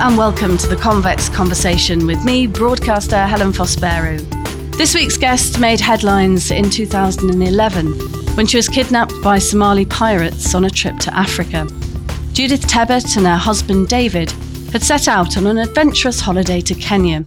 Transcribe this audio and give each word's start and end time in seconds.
and 0.00 0.16
welcome 0.16 0.56
to 0.56 0.66
the 0.66 0.76
Convex 0.76 1.28
Conversation 1.28 2.06
with 2.06 2.24
me, 2.24 2.46
broadcaster 2.46 3.18
Helen 3.26 3.52
Fospero. 3.52 4.18
This 4.78 4.94
week's 4.94 5.18
guest 5.18 5.60
made 5.60 5.78
headlines 5.78 6.50
in 6.50 6.70
2011 6.70 7.92
when 8.34 8.46
she 8.46 8.56
was 8.56 8.66
kidnapped 8.66 9.12
by 9.22 9.38
Somali 9.38 9.84
pirates 9.84 10.54
on 10.54 10.64
a 10.64 10.70
trip 10.70 10.98
to 11.00 11.14
Africa. 11.14 11.66
Judith 12.32 12.66
Tebbutt 12.66 13.18
and 13.18 13.26
her 13.26 13.36
husband 13.36 13.88
David 13.88 14.30
had 14.72 14.82
set 14.82 15.06
out 15.06 15.36
on 15.36 15.46
an 15.46 15.58
adventurous 15.58 16.20
holiday 16.20 16.62
to 16.62 16.74
Kenya. 16.74 17.26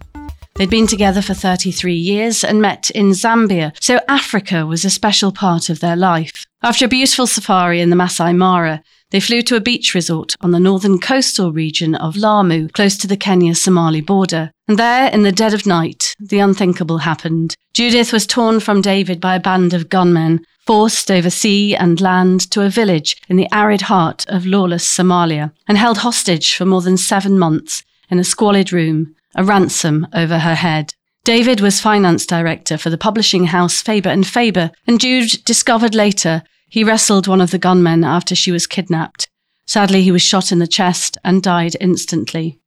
They'd 0.56 0.68
been 0.68 0.88
together 0.88 1.22
for 1.22 1.34
33 1.34 1.94
years 1.94 2.42
and 2.42 2.60
met 2.60 2.90
in 2.90 3.10
Zambia, 3.10 3.72
so 3.80 4.00
Africa 4.08 4.66
was 4.66 4.84
a 4.84 4.90
special 4.90 5.30
part 5.30 5.70
of 5.70 5.78
their 5.78 5.96
life. 5.96 6.44
After 6.60 6.86
a 6.86 6.88
beautiful 6.88 7.28
safari 7.28 7.80
in 7.80 7.90
the 7.90 7.96
Masai 7.96 8.32
Mara, 8.32 8.82
they 9.10 9.20
flew 9.20 9.42
to 9.42 9.56
a 9.56 9.60
beach 9.60 9.94
resort 9.94 10.34
on 10.40 10.50
the 10.50 10.60
northern 10.60 10.98
coastal 10.98 11.52
region 11.52 11.94
of 11.94 12.16
Lamu, 12.16 12.68
close 12.68 12.96
to 12.98 13.06
the 13.06 13.16
Kenya 13.16 13.54
Somali 13.54 14.00
border. 14.00 14.50
And 14.66 14.78
there, 14.78 15.10
in 15.10 15.22
the 15.22 15.32
dead 15.32 15.54
of 15.54 15.66
night, 15.66 16.14
the 16.18 16.38
unthinkable 16.38 16.98
happened. 16.98 17.54
Judith 17.74 18.12
was 18.12 18.26
torn 18.26 18.60
from 18.60 18.80
David 18.80 19.20
by 19.20 19.36
a 19.36 19.40
band 19.40 19.74
of 19.74 19.88
gunmen, 19.88 20.44
forced 20.66 21.10
over 21.10 21.30
sea 21.30 21.76
and 21.76 22.00
land 22.00 22.50
to 22.50 22.62
a 22.62 22.70
village 22.70 23.16
in 23.28 23.36
the 23.36 23.48
arid 23.52 23.82
heart 23.82 24.24
of 24.28 24.46
lawless 24.46 24.88
Somalia, 24.88 25.52
and 25.68 25.76
held 25.76 25.98
hostage 25.98 26.54
for 26.54 26.64
more 26.64 26.82
than 26.82 26.96
seven 26.96 27.38
months 27.38 27.82
in 28.10 28.18
a 28.18 28.24
squalid 28.24 28.72
room, 28.72 29.14
a 29.34 29.44
ransom 29.44 30.06
over 30.14 30.38
her 30.38 30.54
head. 30.54 30.94
David 31.24 31.60
was 31.60 31.80
finance 31.80 32.26
director 32.26 32.76
for 32.76 32.90
the 32.90 32.98
publishing 32.98 33.46
house 33.46 33.80
Faber 33.80 34.10
and 34.10 34.26
Faber, 34.26 34.70
and 34.86 35.00
Jude 35.00 35.44
discovered 35.44 35.94
later 35.94 36.42
he 36.74 36.82
wrestled 36.82 37.28
one 37.28 37.40
of 37.40 37.52
the 37.52 37.58
gunmen 37.66 38.02
after 38.02 38.34
she 38.34 38.50
was 38.50 38.66
kidnapped. 38.66 39.28
Sadly, 39.64 40.02
he 40.02 40.10
was 40.10 40.22
shot 40.22 40.50
in 40.50 40.58
the 40.58 40.66
chest 40.66 41.16
and 41.22 41.40
died 41.40 41.76
instantly. 41.80 42.58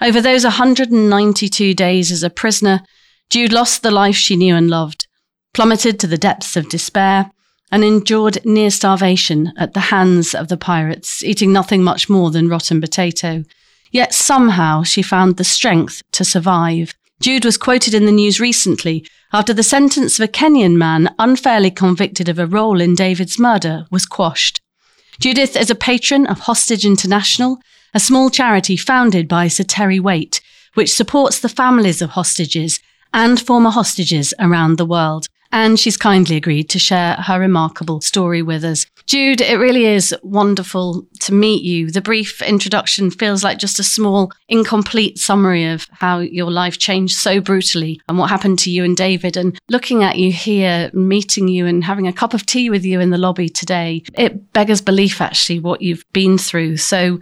Over 0.00 0.22
those 0.22 0.44
192 0.44 1.74
days 1.74 2.10
as 2.10 2.22
a 2.22 2.30
prisoner, 2.30 2.80
Jude 3.28 3.52
lost 3.52 3.82
the 3.82 3.90
life 3.90 4.16
she 4.16 4.34
knew 4.34 4.56
and 4.56 4.70
loved, 4.70 5.06
plummeted 5.52 6.00
to 6.00 6.06
the 6.06 6.16
depths 6.16 6.56
of 6.56 6.70
despair, 6.70 7.32
and 7.70 7.84
endured 7.84 8.42
near 8.46 8.70
starvation 8.70 9.52
at 9.58 9.74
the 9.74 9.92
hands 9.92 10.34
of 10.34 10.48
the 10.48 10.56
pirates, 10.56 11.22
eating 11.22 11.52
nothing 11.52 11.82
much 11.82 12.08
more 12.08 12.30
than 12.30 12.48
rotten 12.48 12.80
potato. 12.80 13.44
Yet 13.90 14.14
somehow 14.14 14.84
she 14.84 15.02
found 15.02 15.36
the 15.36 15.44
strength 15.44 16.00
to 16.12 16.24
survive. 16.24 16.94
Jude 17.20 17.44
was 17.44 17.56
quoted 17.56 17.94
in 17.94 18.06
the 18.06 18.12
news 18.12 18.40
recently 18.40 19.06
after 19.32 19.54
the 19.54 19.62
sentence 19.62 20.18
of 20.18 20.24
a 20.24 20.32
Kenyan 20.32 20.76
man 20.76 21.14
unfairly 21.18 21.70
convicted 21.70 22.28
of 22.28 22.38
a 22.38 22.46
role 22.46 22.80
in 22.80 22.94
David's 22.94 23.38
murder 23.38 23.86
was 23.90 24.04
quashed. 24.04 24.60
Judith 25.20 25.56
is 25.56 25.70
a 25.70 25.74
patron 25.74 26.26
of 26.26 26.40
Hostage 26.40 26.84
International, 26.84 27.58
a 27.94 28.00
small 28.00 28.30
charity 28.30 28.76
founded 28.76 29.28
by 29.28 29.48
Sir 29.48 29.64
Terry 29.64 30.00
Waite, 30.00 30.40
which 30.74 30.92
supports 30.92 31.40
the 31.40 31.48
families 31.48 32.02
of 32.02 32.10
hostages 32.10 32.80
and 33.12 33.40
former 33.40 33.70
hostages 33.70 34.34
around 34.40 34.76
the 34.76 34.84
world 34.84 35.28
and 35.54 35.78
she's 35.78 35.96
kindly 35.96 36.34
agreed 36.34 36.68
to 36.68 36.80
share 36.80 37.14
her 37.14 37.38
remarkable 37.38 38.00
story 38.00 38.42
with 38.42 38.64
us. 38.64 38.86
Jude, 39.06 39.40
it 39.40 39.54
really 39.54 39.86
is 39.86 40.12
wonderful 40.24 41.06
to 41.20 41.32
meet 41.32 41.62
you. 41.62 41.92
The 41.92 42.00
brief 42.00 42.42
introduction 42.42 43.08
feels 43.12 43.44
like 43.44 43.58
just 43.58 43.78
a 43.78 43.84
small, 43.84 44.32
incomplete 44.48 45.16
summary 45.16 45.64
of 45.66 45.86
how 45.92 46.18
your 46.18 46.50
life 46.50 46.78
changed 46.78 47.16
so 47.16 47.40
brutally 47.40 48.00
and 48.08 48.18
what 48.18 48.30
happened 48.30 48.58
to 48.60 48.70
you 48.70 48.82
and 48.82 48.96
David. 48.96 49.36
And 49.36 49.56
looking 49.70 50.02
at 50.02 50.18
you 50.18 50.32
here, 50.32 50.90
meeting 50.92 51.46
you, 51.46 51.66
and 51.66 51.84
having 51.84 52.08
a 52.08 52.12
cup 52.12 52.34
of 52.34 52.44
tea 52.44 52.68
with 52.68 52.84
you 52.84 52.98
in 52.98 53.10
the 53.10 53.18
lobby 53.18 53.48
today, 53.48 54.02
it 54.14 54.52
beggars 54.52 54.80
belief 54.80 55.20
actually 55.20 55.60
what 55.60 55.80
you've 55.80 56.04
been 56.12 56.36
through. 56.36 56.78
So, 56.78 57.20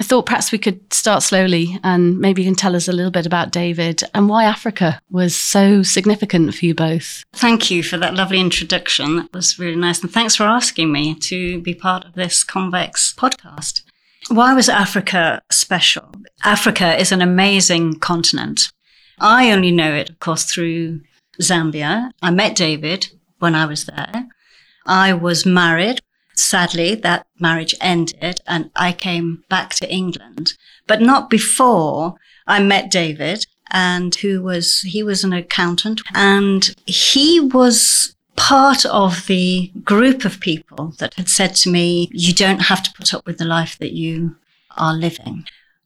I 0.00 0.02
thought 0.02 0.24
perhaps 0.24 0.50
we 0.50 0.56
could 0.56 0.92
start 0.94 1.22
slowly 1.22 1.78
and 1.84 2.18
maybe 2.18 2.40
you 2.40 2.48
can 2.48 2.54
tell 2.54 2.74
us 2.74 2.88
a 2.88 2.92
little 2.92 3.10
bit 3.10 3.26
about 3.26 3.52
David 3.52 4.02
and 4.14 4.30
why 4.30 4.44
Africa 4.44 4.98
was 5.10 5.36
so 5.36 5.82
significant 5.82 6.54
for 6.54 6.64
you 6.64 6.74
both. 6.74 7.22
Thank 7.34 7.70
you 7.70 7.82
for 7.82 7.98
that 7.98 8.14
lovely 8.14 8.40
introduction. 8.40 9.16
That 9.16 9.32
was 9.34 9.58
really 9.58 9.76
nice. 9.76 10.00
And 10.00 10.10
thanks 10.10 10.34
for 10.34 10.44
asking 10.44 10.90
me 10.90 11.14
to 11.16 11.60
be 11.60 11.74
part 11.74 12.06
of 12.06 12.14
this 12.14 12.42
Convex 12.42 13.12
podcast. 13.12 13.82
Why 14.28 14.54
was 14.54 14.70
Africa 14.70 15.42
special? 15.50 16.10
Africa 16.44 16.98
is 16.98 17.12
an 17.12 17.20
amazing 17.20 17.98
continent. 17.98 18.72
I 19.18 19.52
only 19.52 19.70
know 19.70 19.92
it, 19.92 20.08
of 20.08 20.18
course, 20.18 20.44
through 20.44 21.02
Zambia. 21.42 22.10
I 22.22 22.30
met 22.30 22.56
David 22.56 23.08
when 23.38 23.54
I 23.54 23.66
was 23.66 23.84
there. 23.84 24.28
I 24.86 25.12
was 25.12 25.44
married 25.44 26.00
sadly, 26.42 26.94
that 26.96 27.26
marriage 27.38 27.74
ended 27.80 28.40
and 28.46 28.70
I 28.76 28.92
came 28.92 29.44
back 29.48 29.74
to 29.76 29.90
England, 29.90 30.54
but 30.86 31.00
not 31.00 31.30
before 31.30 32.16
I 32.46 32.60
met 32.60 32.90
David 32.90 33.46
and 33.70 34.14
who 34.16 34.42
was, 34.42 34.80
he 34.80 35.02
was 35.02 35.22
an 35.24 35.32
accountant 35.32 36.00
and 36.14 36.74
he 36.86 37.40
was 37.40 38.14
part 38.36 38.86
of 38.86 39.26
the 39.26 39.70
group 39.84 40.24
of 40.24 40.40
people 40.40 40.94
that 40.98 41.14
had 41.14 41.28
said 41.28 41.54
to 41.54 41.70
me, 41.70 42.08
you 42.12 42.32
don't 42.32 42.62
have 42.62 42.82
to 42.82 42.92
put 42.92 43.12
up 43.14 43.26
with 43.26 43.38
the 43.38 43.44
life 43.44 43.78
that 43.78 43.92
you 43.92 44.36
are 44.76 44.94
living, 44.94 45.44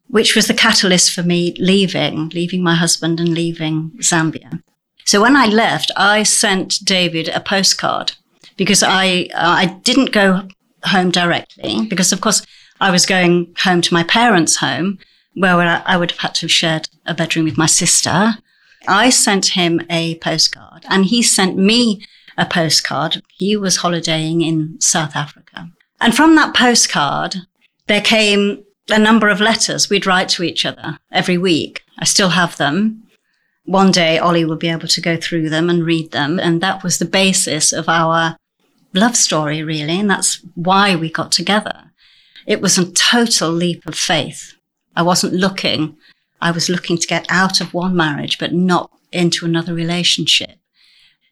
which 0.09 0.37
was 0.37 0.47
the 0.47 0.55
catalyst 0.55 1.13
for 1.13 1.23
me 1.23 1.55
leaving, 1.59 2.29
leaving 2.31 2.63
my 2.63 2.75
husband 2.75 3.19
and 3.19 3.31
leaving 3.31 3.91
Zambia. 3.99 4.63
So 5.05 5.21
when 5.21 5.37
I 5.37 5.47
left, 5.47 5.91
I 5.97 6.23
sent 6.23 6.85
David 6.85 7.29
a 7.29 7.41
postcard 7.41 8.13
because 8.57 8.83
I 8.83 9.29
uh, 9.35 9.57
I 9.63 9.67
didn't 9.83 10.13
go 10.13 10.49
home 10.85 11.11
directly 11.11 11.87
because 11.87 12.13
of 12.13 12.21
course 12.21 12.45
I 12.81 12.91
was 12.91 13.07
going 13.07 13.55
home 13.59 13.81
to 13.83 13.95
my 13.95 14.05
parents' 14.05 14.57
home 14.57 14.99
where 15.35 15.83
I 15.85 15.97
would 15.97 16.13
have 16.13 16.21
had 16.21 16.35
to 16.37 16.43
have 16.43 16.53
shared 16.53 16.89
a 17.07 17.15
bedroom 17.15 17.45
with 17.45 17.59
my 17.59 17.67
sister. 17.67 18.35
I 18.87 19.11
sent 19.11 19.49
him 19.49 19.81
a 19.91 20.17
postcard 20.17 20.85
and 20.89 21.07
he 21.07 21.23
sent 21.23 21.57
me 21.57 22.05
a 22.37 22.47
postcard. 22.47 23.23
He 23.37 23.57
was 23.57 23.79
holidaying 23.79 24.43
in 24.43 24.81
South 24.81 25.17
Africa. 25.17 25.71
And 26.01 26.15
from 26.15 26.37
that 26.37 26.55
postcard, 26.55 27.37
there 27.87 28.01
came 28.01 28.65
a 28.91 28.99
number 28.99 29.29
of 29.29 29.41
letters 29.41 29.89
we'd 29.89 30.07
write 30.07 30.29
to 30.31 30.43
each 30.43 30.67
other 30.67 30.99
every 31.11 31.39
week. 31.39 31.83
I 31.99 32.05
still 32.05 32.31
have 32.31 32.57
them. 32.57 33.03
One 33.65 33.91
day, 33.91 34.19
Ollie 34.19 34.45
will 34.45 34.57
be 34.57 34.69
able 34.69 34.89
to 34.89 35.01
go 35.01 35.17
through 35.17 35.49
them 35.49 35.71
and 35.71 35.87
read 35.87 36.13
them. 36.13 36.39
And 36.39 36.61
that 36.61 36.83
was 36.83 36.99
the 36.99 37.07
basis 37.07 37.73
of 37.73 37.89
our 37.89 38.37
love 38.95 39.17
story, 39.17 39.63
really. 39.63 40.01
And 40.01 40.09
that's 40.09 40.45
why 40.55 40.97
we 40.97 41.11
got 41.11 41.33
together. 41.33 41.93
It 42.47 42.61
was 42.61 42.79
a 42.79 42.91
total 42.93 43.51
leap 43.51 43.87
of 43.87 43.95
faith. 43.95 44.55
I 44.97 45.03
wasn't 45.03 45.35
looking. 45.35 45.97
I 46.41 46.51
was 46.51 46.69
looking 46.69 46.99
to 46.99 47.07
get 47.07 47.27
out 47.29 47.61
of 47.61 47.75
one 47.75 47.97
marriage, 47.97 48.39
but 48.39 48.53
not 48.53 48.91
into 49.13 49.47
another 49.47 49.75
relationship. 49.75 50.59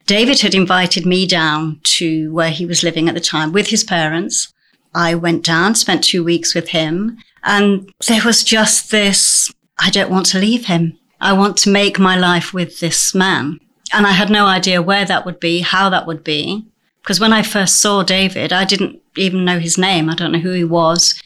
David 0.05 0.41
had 0.41 0.55
invited 0.55 1.05
me 1.05 1.25
down 1.25 1.79
to 1.83 2.33
where 2.33 2.49
he 2.49 2.65
was 2.65 2.83
living 2.83 3.07
at 3.07 3.13
the 3.13 3.21
time 3.21 3.53
with 3.53 3.67
his 3.67 3.83
parents. 3.83 4.53
I 4.93 5.15
went 5.15 5.45
down, 5.45 5.75
spent 5.75 6.03
two 6.03 6.23
weeks 6.23 6.53
with 6.53 6.69
him, 6.69 7.17
and 7.43 7.91
there 8.07 8.21
was 8.25 8.43
just 8.43 8.91
this, 8.91 9.51
I 9.79 9.89
don't 9.89 10.11
want 10.11 10.25
to 10.27 10.39
leave 10.39 10.65
him. 10.65 10.97
I 11.21 11.33
want 11.33 11.57
to 11.57 11.69
make 11.69 11.99
my 11.99 12.17
life 12.17 12.53
with 12.53 12.79
this 12.79 13.15
man. 13.15 13.59
And 13.93 14.05
I 14.05 14.11
had 14.11 14.29
no 14.29 14.45
idea 14.45 14.81
where 14.81 15.05
that 15.05 15.25
would 15.25 15.39
be, 15.39 15.61
how 15.61 15.89
that 15.89 16.05
would 16.05 16.23
be. 16.23 16.65
Because 17.03 17.19
when 17.19 17.33
I 17.33 17.43
first 17.43 17.81
saw 17.81 18.01
David, 18.01 18.53
I 18.53 18.63
didn't 18.63 19.01
even 19.17 19.43
know 19.43 19.59
his 19.59 19.77
name. 19.77 20.09
I 20.09 20.15
don't 20.15 20.31
know 20.31 20.39
who 20.39 20.51
he 20.51 20.63
was. 20.63 21.21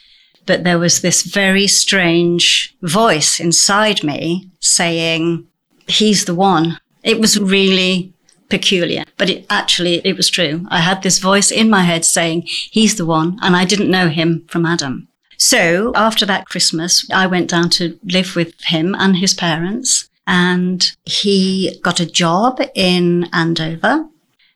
But 0.48 0.64
there 0.64 0.80
was 0.80 1.02
this 1.02 1.22
very 1.24 1.68
strange 1.68 2.76
voice 2.82 3.40
inside 3.40 4.04
me 4.04 4.50
saying, 4.60 5.46
he's 5.88 6.26
the 6.26 6.34
one. 6.34 6.80
It 7.04 7.20
was 7.20 7.40
really 7.40 8.14
peculiar, 8.50 9.04
but 9.18 9.30
it 9.30 9.46
actually, 9.50 10.02
it 10.06 10.16
was 10.16 10.30
true. 10.30 10.66
I 10.70 10.80
had 10.80 11.04
this 11.04 11.20
voice 11.20 11.52
in 11.52 11.70
my 11.70 11.84
head 11.84 12.06
saying, 12.06 12.44
he's 12.48 12.96
the 12.96 13.06
one. 13.06 13.38
And 13.42 13.56
I 13.56 13.66
didn't 13.66 13.92
know 13.92 14.10
him 14.10 14.46
from 14.48 14.66
Adam. 14.66 15.10
So 15.38 15.92
after 15.96 16.26
that 16.26 16.48
Christmas, 16.48 17.08
I 17.14 17.28
went 17.28 17.50
down 17.50 17.70
to 17.72 18.00
live 18.04 18.36
with 18.36 18.60
him 18.64 18.96
and 18.98 19.18
his 19.18 19.34
parents 19.34 20.10
and 20.26 20.92
he 21.06 21.80
got 21.84 22.00
a 22.00 22.12
job 22.12 22.60
in 22.74 23.30
Andover 23.32 24.08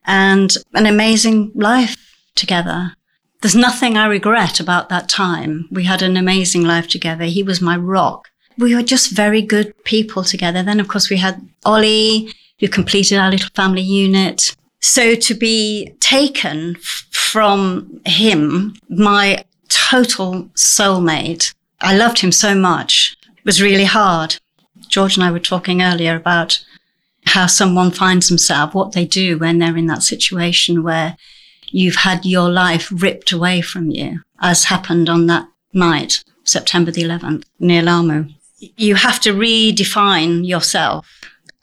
and 0.05 0.55
an 0.73 0.85
amazing 0.85 1.51
life 1.55 1.97
together. 2.35 2.93
There's 3.41 3.55
nothing 3.55 3.97
I 3.97 4.05
regret 4.05 4.59
about 4.59 4.89
that 4.89 5.09
time. 5.09 5.67
We 5.71 5.83
had 5.85 6.01
an 6.01 6.15
amazing 6.15 6.63
life 6.63 6.87
together. 6.87 7.25
He 7.25 7.43
was 7.43 7.61
my 7.61 7.75
rock. 7.75 8.29
We 8.57 8.75
were 8.75 8.83
just 8.83 9.11
very 9.11 9.41
good 9.41 9.73
people 9.83 10.23
together. 10.23 10.61
Then, 10.61 10.79
of 10.79 10.87
course, 10.87 11.09
we 11.09 11.17
had 11.17 11.47
Ollie, 11.65 12.31
who 12.59 12.67
completed 12.67 13.17
our 13.17 13.31
little 13.31 13.49
family 13.55 13.81
unit. 13.81 14.55
So 14.79 15.15
to 15.15 15.33
be 15.33 15.93
taken 15.99 16.75
f- 16.75 17.07
from 17.11 18.01
him, 18.05 18.75
my 18.89 19.43
total 19.69 20.43
soulmate, 20.55 21.53
I 21.81 21.95
loved 21.95 22.19
him 22.19 22.31
so 22.31 22.53
much. 22.53 23.15
It 23.37 23.45
was 23.45 23.61
really 23.61 23.85
hard. 23.85 24.37
George 24.87 25.15
and 25.15 25.23
I 25.23 25.31
were 25.31 25.39
talking 25.39 25.81
earlier 25.81 26.15
about 26.15 26.63
how 27.31 27.47
someone 27.47 27.91
finds 27.91 28.29
themselves, 28.29 28.73
what 28.73 28.93
they 28.93 29.05
do 29.05 29.37
when 29.37 29.59
they're 29.59 29.77
in 29.77 29.87
that 29.87 30.03
situation 30.03 30.83
where 30.83 31.17
you've 31.67 31.95
had 31.95 32.25
your 32.25 32.49
life 32.49 32.91
ripped 32.91 33.31
away 33.31 33.61
from 33.61 33.89
you, 33.89 34.21
as 34.41 34.65
happened 34.65 35.09
on 35.09 35.27
that 35.27 35.47
night, 35.73 36.23
September 36.43 36.91
the 36.91 37.03
11th, 37.03 37.43
near 37.59 37.81
Lamu. 37.81 38.27
you 38.59 38.95
have 38.95 39.19
to 39.19 39.33
redefine 39.33 40.47
yourself. 40.47 41.07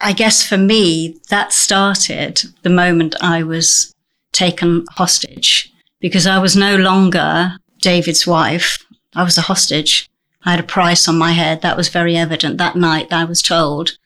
I 0.01 0.13
guess 0.13 0.45
for 0.45 0.57
me, 0.57 1.19
that 1.29 1.53
started 1.53 2.41
the 2.63 2.69
moment 2.69 3.15
I 3.21 3.43
was 3.43 3.93
taken 4.31 4.85
hostage 4.91 5.71
because 5.99 6.25
I 6.25 6.39
was 6.39 6.55
no 6.55 6.75
longer 6.75 7.57
David's 7.81 8.25
wife. 8.25 8.85
I 9.15 9.23
was 9.23 9.37
a 9.37 9.41
hostage. 9.41 10.09
I 10.45 10.51
had 10.51 10.59
a 10.59 10.63
price 10.63 11.07
on 11.07 11.17
my 11.17 11.33
head. 11.33 11.61
That 11.61 11.77
was 11.77 11.89
very 11.89 12.15
evident. 12.15 12.57
That 12.57 12.75
night 12.75 13.11
I 13.11 13.25
was 13.25 13.41
told 13.41 13.97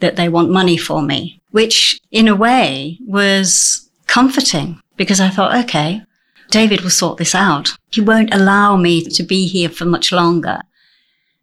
that 0.00 0.16
they 0.16 0.28
want 0.28 0.50
money 0.50 0.76
for 0.76 1.02
me, 1.02 1.40
which 1.50 2.00
in 2.10 2.28
a 2.28 2.34
way 2.36 2.98
was 3.06 3.88
comforting 4.06 4.80
because 4.96 5.20
I 5.20 5.28
thought, 5.30 5.54
okay, 5.64 6.02
David 6.50 6.80
will 6.82 6.90
sort 6.90 7.18
this 7.18 7.34
out. 7.34 7.70
He 7.90 8.00
won't 8.00 8.32
allow 8.34 8.76
me 8.76 9.02
to 9.04 9.22
be 9.22 9.46
here 9.46 9.68
for 9.68 9.84
much 9.84 10.12
longer. 10.12 10.60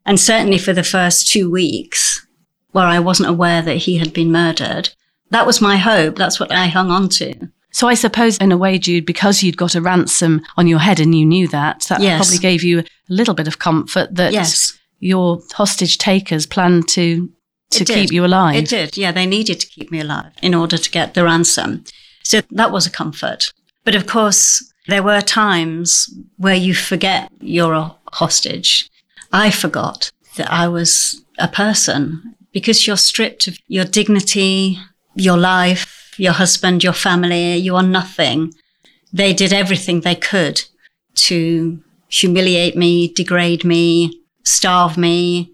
And 0.05 0.19
certainly 0.19 0.57
for 0.57 0.73
the 0.73 0.83
first 0.83 1.27
two 1.27 1.49
weeks 1.49 2.25
where 2.71 2.85
I 2.85 2.99
wasn't 2.99 3.29
aware 3.29 3.61
that 3.61 3.77
he 3.77 3.97
had 3.97 4.13
been 4.13 4.31
murdered, 4.31 4.89
that 5.29 5.45
was 5.45 5.61
my 5.61 5.77
hope. 5.77 6.15
That's 6.15 6.39
what 6.39 6.51
I 6.51 6.67
hung 6.67 6.89
on 6.91 7.09
to. 7.09 7.49
So 7.71 7.87
I 7.87 7.95
suppose 7.95 8.37
in 8.37 8.51
a 8.51 8.57
way, 8.57 8.77
Jude, 8.77 9.05
because 9.05 9.41
you'd 9.41 9.57
got 9.57 9.73
a 9.75 9.81
ransom 9.81 10.41
on 10.57 10.67
your 10.67 10.79
head 10.79 10.99
and 10.99 11.15
you 11.17 11.25
knew 11.25 11.47
that, 11.47 11.85
that 11.89 12.01
Yes. 12.01 12.17
probably 12.19 12.37
gave 12.37 12.63
you 12.63 12.79
a 12.79 12.85
little 13.09 13.33
bit 13.33 13.47
of 13.47 13.57
comfort 13.59 14.13
that 14.15 14.31
Yes. 14.31 14.73
your 14.99 15.41
hostage 15.53 15.97
takers 15.97 16.45
planned 16.45 16.87
to 16.89 17.31
to 17.73 17.85
keep 17.85 18.11
you 18.11 18.25
alive. 18.25 18.55
It 18.55 18.69
did. 18.69 18.97
Yeah, 18.97 19.11
they 19.11 19.25
needed 19.25 19.59
to 19.59 19.67
keep 19.67 19.91
me 19.91 19.99
alive 19.99 20.31
in 20.41 20.53
order 20.53 20.77
to 20.77 20.91
get 20.91 21.13
the 21.13 21.23
ransom. 21.23 21.83
So 22.23 22.41
that 22.51 22.71
was 22.71 22.85
a 22.85 22.91
comfort. 22.91 23.53
But 23.83 23.95
of 23.95 24.07
course, 24.07 24.73
there 24.87 25.03
were 25.03 25.21
times 25.21 26.13
where 26.37 26.55
you 26.55 26.73
forget 26.73 27.29
you're 27.39 27.73
a 27.73 27.95
hostage. 28.11 28.89
I 29.31 29.49
forgot 29.51 30.11
that 30.37 30.51
I 30.51 30.67
was 30.67 31.23
a 31.37 31.47
person 31.47 32.35
because 32.51 32.85
you're 32.85 32.97
stripped 32.97 33.47
of 33.47 33.57
your 33.67 33.85
dignity, 33.85 34.77
your 35.15 35.37
life, 35.37 36.13
your 36.17 36.33
husband, 36.33 36.83
your 36.83 36.93
family. 36.93 37.57
You 37.57 37.75
are 37.75 37.83
nothing. 37.83 38.53
They 39.11 39.33
did 39.33 39.53
everything 39.53 40.01
they 40.01 40.15
could 40.15 40.61
to 41.15 41.81
humiliate 42.09 42.75
me, 42.75 43.07
degrade 43.07 43.63
me, 43.63 44.21
starve 44.43 44.97
me. 44.97 45.51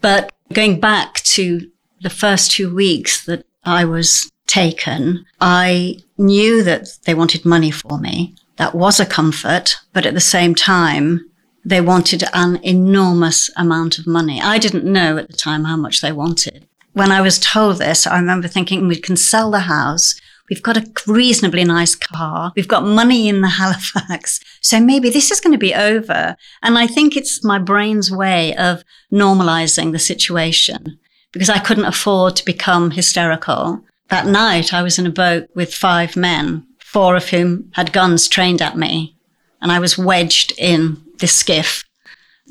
But 0.00 0.32
going 0.52 0.80
back 0.80 1.14
to 1.22 1.70
the 2.00 2.10
first 2.10 2.52
two 2.52 2.74
weeks 2.74 3.24
that 3.26 3.44
I 3.64 3.84
was 3.84 4.30
taken, 4.46 5.24
I 5.40 5.98
knew 6.18 6.62
that 6.62 6.88
they 7.04 7.14
wanted 7.14 7.44
money 7.44 7.70
for 7.70 7.98
me. 7.98 8.34
That 8.56 8.74
was 8.74 9.00
a 9.00 9.06
comfort, 9.06 9.76
but 9.92 10.06
at 10.06 10.14
the 10.14 10.20
same 10.20 10.54
time, 10.54 11.28
they 11.64 11.80
wanted 11.80 12.22
an 12.32 12.60
enormous 12.62 13.50
amount 13.56 13.98
of 13.98 14.06
money. 14.06 14.40
I 14.40 14.58
didn't 14.58 14.84
know 14.84 15.18
at 15.18 15.28
the 15.28 15.36
time 15.36 15.64
how 15.64 15.76
much 15.76 16.00
they 16.00 16.12
wanted. 16.12 16.66
When 16.92 17.10
I 17.10 17.20
was 17.20 17.38
told 17.38 17.78
this, 17.78 18.06
I 18.06 18.18
remember 18.18 18.48
thinking 18.48 18.86
we 18.86 18.96
can 18.96 19.16
sell 19.16 19.50
the 19.50 19.60
house. 19.60 20.18
We've 20.48 20.62
got 20.62 20.76
a 20.76 20.86
reasonably 21.06 21.64
nice 21.64 21.94
car. 21.94 22.52
We've 22.54 22.68
got 22.68 22.84
money 22.84 23.28
in 23.28 23.40
the 23.40 23.48
Halifax. 23.60 24.40
So 24.60 24.80
maybe 24.80 25.10
this 25.10 25.30
is 25.30 25.40
going 25.40 25.52
to 25.52 25.58
be 25.58 25.74
over. 25.74 26.36
And 26.62 26.78
I 26.78 26.86
think 26.86 27.16
it's 27.16 27.44
my 27.44 27.58
brain's 27.58 28.10
way 28.10 28.54
of 28.56 28.84
normalizing 29.12 29.92
the 29.92 29.98
situation 29.98 30.98
because 31.32 31.50
I 31.50 31.58
couldn't 31.58 31.84
afford 31.84 32.36
to 32.36 32.44
become 32.44 32.92
hysterical. 32.92 33.82
That 34.08 34.26
night, 34.26 34.72
I 34.72 34.82
was 34.82 34.98
in 34.98 35.06
a 35.06 35.10
boat 35.10 35.48
with 35.54 35.74
five 35.74 36.16
men, 36.16 36.66
four 36.78 37.16
of 37.16 37.28
whom 37.28 37.70
had 37.74 37.92
guns 37.92 38.28
trained 38.28 38.62
at 38.62 38.76
me. 38.76 39.16
And 39.60 39.72
I 39.72 39.80
was 39.80 39.98
wedged 39.98 40.52
in 40.58 41.02
this 41.18 41.34
skiff 41.34 41.84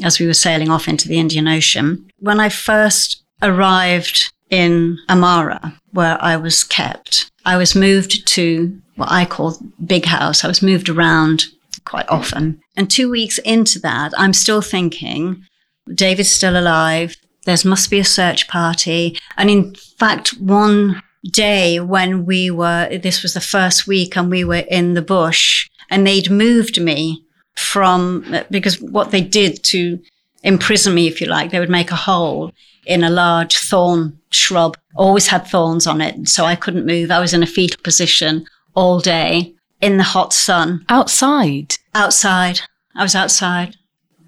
as 0.03 0.19
we 0.19 0.27
were 0.27 0.33
sailing 0.33 0.69
off 0.69 0.88
into 0.88 1.07
the 1.07 1.19
Indian 1.19 1.48
Ocean. 1.48 2.09
When 2.19 2.39
I 2.39 2.50
first 2.50 3.24
arrived 3.41 4.33
in 4.50 4.98
Amara, 5.09 5.80
where 5.91 6.21
I 6.21 6.36
was 6.38 6.63
kept, 6.63 7.31
I 7.45 7.57
was 7.57 7.75
moved 7.75 8.27
to 8.30 8.81
what 8.95 9.12
I 9.12 9.25
call 9.25 9.57
Big 9.86 10.06
House. 10.06 10.44
I 10.44 10.47
was 10.47 10.62
moved 10.62 10.89
around 10.89 11.45
quite 11.86 12.09
often. 12.09 12.62
And 12.75 12.89
two 12.89 13.09
weeks 13.09 13.38
into 13.39 13.80
that, 13.80 14.13
I'm 14.18 14.33
still 14.33 14.62
thinking, 14.62 15.45
David's 15.94 16.31
still 16.31 16.57
alive. 16.57 17.15
There 17.45 17.57
must 17.63 17.92
be 17.92 18.00
a 18.00 18.06
search 18.06 18.47
party. 18.47 19.19
And 19.38 19.50
in 19.50 19.75
fact, 19.75 20.30
one 20.39 21.01
day 21.31 21.80
when 21.80 22.25
we 22.25 22.50
were, 22.50 22.97
this 22.97 23.21
was 23.21 23.33
the 23.33 23.42
first 23.42 23.86
week 23.86 24.18
and 24.18 24.31
we 24.31 24.44
were 24.44 24.65
in 24.69 24.95
the 24.95 25.01
bush 25.01 25.69
and 25.89 26.06
they'd 26.06 26.31
moved 26.31 26.81
me 26.81 27.24
from, 27.56 28.25
because 28.50 28.81
what 28.81 29.12
they 29.12 29.21
did 29.21 29.63
to 29.65 30.00
imprison 30.44 30.95
me, 30.95 31.07
if 31.07 31.21
you 31.21 31.27
like, 31.27 31.51
they 31.51 31.59
would 31.59 31.69
make 31.69 31.91
a 31.91 31.95
hole 31.95 32.51
in 32.86 33.04
a 33.04 33.10
large 33.10 33.58
thorn 33.58 34.18
shrub, 34.32 34.78
always 34.96 35.28
had 35.28 35.48
thorns 35.48 35.88
on 35.88 36.02
it. 36.02 36.28
So 36.30 36.46
I 36.46 36.56
couldn't 36.56 36.86
move. 36.86 37.12
I 37.12 37.20
was 37.20 37.34
in 37.34 37.44
a 37.44 37.48
fetal 37.48 37.82
position 37.84 38.46
all 38.76 39.00
day 39.00 39.54
in 39.82 39.98
the 39.98 40.04
hot 40.04 40.34
sun 40.34 40.86
Outside. 40.90 41.76
outside. 41.94 42.60
I 42.96 43.04
was 43.04 43.16
outside. 43.16 43.76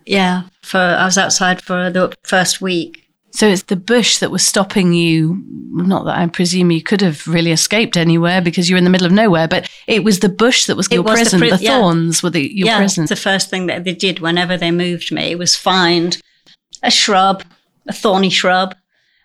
Yeah, 0.06 0.44
for 0.62 0.80
I 0.80 1.06
was 1.06 1.18
outside 1.18 1.62
for 1.62 1.90
the 1.90 2.16
first 2.24 2.62
week. 2.62 3.04
So 3.32 3.48
it's 3.48 3.64
the 3.64 3.76
bush 3.76 4.18
that 4.20 4.32
was 4.32 4.46
stopping 4.46 4.94
you. 4.94 5.44
Not 5.72 6.06
that 6.06 6.18
I 6.18 6.26
presume 6.28 6.72
you 6.72 6.82
could 6.82 7.02
have 7.02 7.28
really 7.28 7.52
escaped 7.52 7.96
anywhere 7.98 8.42
because 8.42 8.70
you're 8.70 8.78
in 8.78 8.84
the 8.84 8.90
middle 8.90 9.06
of 9.06 9.12
nowhere, 9.14 9.48
but 9.48 9.70
it 9.86 10.04
was 10.04 10.20
the 10.20 10.30
bush 10.30 10.66
that 10.66 10.76
was 10.78 10.88
It 10.88 10.94
your 10.96 11.04
was 11.04 11.20
prison. 11.20 11.40
The, 11.42 11.50
pri- 11.50 11.58
yeah. 11.60 11.80
thorns 11.80 12.24
were 12.24 12.30
the, 12.30 12.42
your 12.42 12.68
yeah, 12.68 12.78
prison. 12.78 13.06
the 13.06 13.16
first 13.16 13.50
thing 13.50 13.68
that 13.68 13.84
they 13.84 13.94
did 13.94 14.20
whenever 14.20 14.58
they 14.58 14.72
moved 14.72 15.12
me 15.12 15.36
was 15.36 15.56
find 15.56 16.20
a 16.82 16.90
shrub, 16.90 17.44
a 17.88 17.94
thorny 17.94 18.30
shrub, 18.30 18.76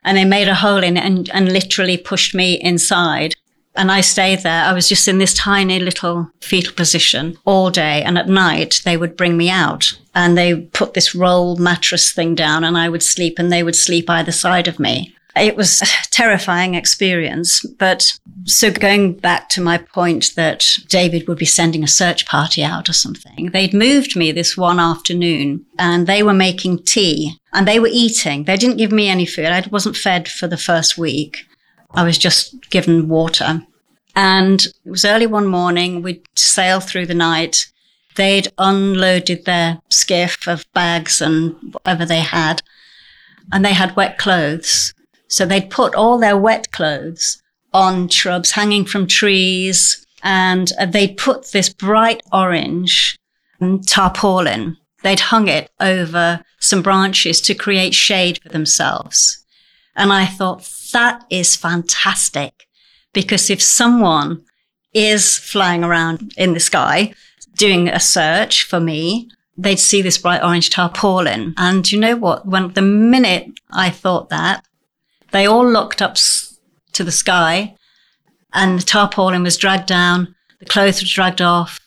and 0.05 0.17
they 0.17 0.25
made 0.25 0.49
a 0.49 0.55
hole 0.55 0.83
in 0.83 0.97
it 0.97 1.05
and, 1.05 1.31
and 1.31 1.53
literally 1.53 1.97
pushed 1.97 2.35
me 2.35 2.55
inside. 2.55 3.35
And 3.75 3.91
I 3.91 4.03
stayed 4.03 4.41
there. 4.41 4.65
I 4.65 4.73
was 4.73 4.89
just 4.89 5.09
in 5.09 5.19
this 5.19 5.33
tiny 5.33 5.79
little 5.79 6.31
fetal 6.41 6.75
position 6.75 7.39
all 7.45 7.71
day. 7.71 8.03
And 8.03 8.19
at 8.19 8.29
night, 8.29 8.83
they 8.85 8.97
would 8.97 9.17
bring 9.17 9.37
me 9.37 9.49
out 9.49 9.97
and 10.15 10.37
they 10.37 10.57
put 10.57 10.93
this 10.93 11.15
roll 11.15 11.57
mattress 11.57 12.13
thing 12.13 12.35
down 12.35 12.65
and 12.65 12.77
I 12.77 12.91
would 12.91 13.03
sleep 13.03 13.39
and 13.39 13.51
they 13.51 13.63
would 13.63 13.77
sleep 13.77 14.11
either 14.11 14.33
side 14.33 14.69
of 14.69 14.79
me. 14.79 15.15
It 15.37 15.57
was 15.57 15.81
a 15.83 15.87
terrifying 16.11 16.75
experience. 16.75 17.65
But 17.79 18.19
so 18.45 18.71
going 18.71 19.15
back 19.15 19.49
to 19.51 19.61
my 19.61 19.79
point 19.79 20.35
that 20.37 20.77
David 20.89 21.27
would 21.27 21.39
be 21.39 21.47
sending 21.47 21.83
a 21.83 21.89
search 21.89 22.27
party 22.27 22.63
out 22.63 22.89
or 22.89 22.93
something, 22.93 23.51
they'd 23.53 23.75
moved 23.75 24.17
me 24.17 24.33
this 24.33 24.57
one 24.57 24.79
afternoon 24.79 25.65
and 25.79 26.07
they 26.07 26.23
were 26.23 26.35
making 26.35 26.85
tea 26.85 27.39
and 27.53 27.67
they 27.67 27.79
were 27.79 27.91
eating. 27.91 28.45
They 28.45 28.57
didn't 28.57 28.77
give 28.77 28.93
me 28.93 29.09
any 29.09 29.27
food. 29.27 29.47
I 29.47 29.67
wasn't 29.71 29.97
fed 29.97 30.29
for 30.29 30.49
the 30.49 30.57
first 30.57 30.99
week. 30.99 31.47
I 31.95 32.05
was 32.05 32.19
just 32.19 32.71
given 32.71 33.09
water. 33.09 33.63
And 34.15 34.67
it 34.85 34.91
was 34.91 35.05
early 35.05 35.27
one 35.27 35.47
morning. 35.47 36.03
We'd 36.03 36.23
sailed 36.37 36.85
through 36.85 37.07
the 37.07 37.15
night. 37.15 37.67
They'd 38.17 38.49
unloaded 38.59 39.45
their 39.47 39.81
skiff 39.89 40.47
of 40.47 40.71
bags 40.75 41.23
and 41.23 41.57
whatever 41.73 42.05
they 42.05 42.21
had. 42.21 42.63
And 43.51 43.65
they 43.65 43.73
had 43.73 43.97
wet 43.97 44.19
clothes. 44.19 44.93
So 45.33 45.47
they'd 45.47 45.71
put 45.71 45.95
all 45.95 46.19
their 46.19 46.37
wet 46.37 46.73
clothes 46.73 47.43
on 47.73 48.11
shrubs 48.11 48.51
hanging 48.51 48.85
from 48.85 49.07
trees. 49.07 50.07
And 50.23 50.71
uh, 50.79 50.85
they'd 50.85 51.17
put 51.17 51.53
this 51.53 51.71
bright 51.71 52.23
orange 52.31 53.19
um, 53.59 53.81
tarpaulin. 53.81 54.77
They'd 55.03 55.21
hung 55.21 55.49
it 55.49 55.71
over 55.81 56.45
some 56.61 56.83
branches 56.83 57.41
to 57.41 57.55
create 57.55 57.95
shade 57.95 58.41
for 58.43 58.51
themselves. 58.51 59.43
And 59.97 60.13
I 60.13 60.27
thought, 60.27 60.71
that 60.93 61.25
is 61.31 61.57
fantastic. 61.57 62.67
Because 63.15 63.49
if 63.49 63.63
someone 63.63 64.45
is 64.93 65.39
flying 65.39 65.83
around 65.83 66.35
in 66.37 66.53
the 66.53 66.61
sky 66.61 67.15
doing 67.57 67.89
a 67.89 68.01
search 68.01 68.65
for 68.65 68.81
me, 68.81 69.31
they'd 69.57 69.79
see 69.79 70.03
this 70.03 70.19
bright 70.19 70.45
orange 70.45 70.69
tarpaulin. 70.69 71.55
And 71.57 71.91
you 71.91 71.99
know 71.99 72.17
what? 72.17 72.45
When 72.47 72.75
the 72.75 72.83
minute 72.83 73.47
I 73.71 73.89
thought 73.89 74.29
that, 74.29 74.67
they 75.33 75.47
all 75.47 75.67
looked 75.67 76.01
up 76.01 76.17
to 76.93 77.05
the 77.05 77.13
sky 77.13 77.75
and 78.53 78.79
the 78.79 78.85
tarpaulin 78.85 79.43
was 79.43 79.57
dragged 79.57 79.87
down, 79.87 80.35
the 80.61 80.67
clothes 80.67 81.03
were 81.03 81.09
dragged 81.09 81.41
off. 81.43 81.79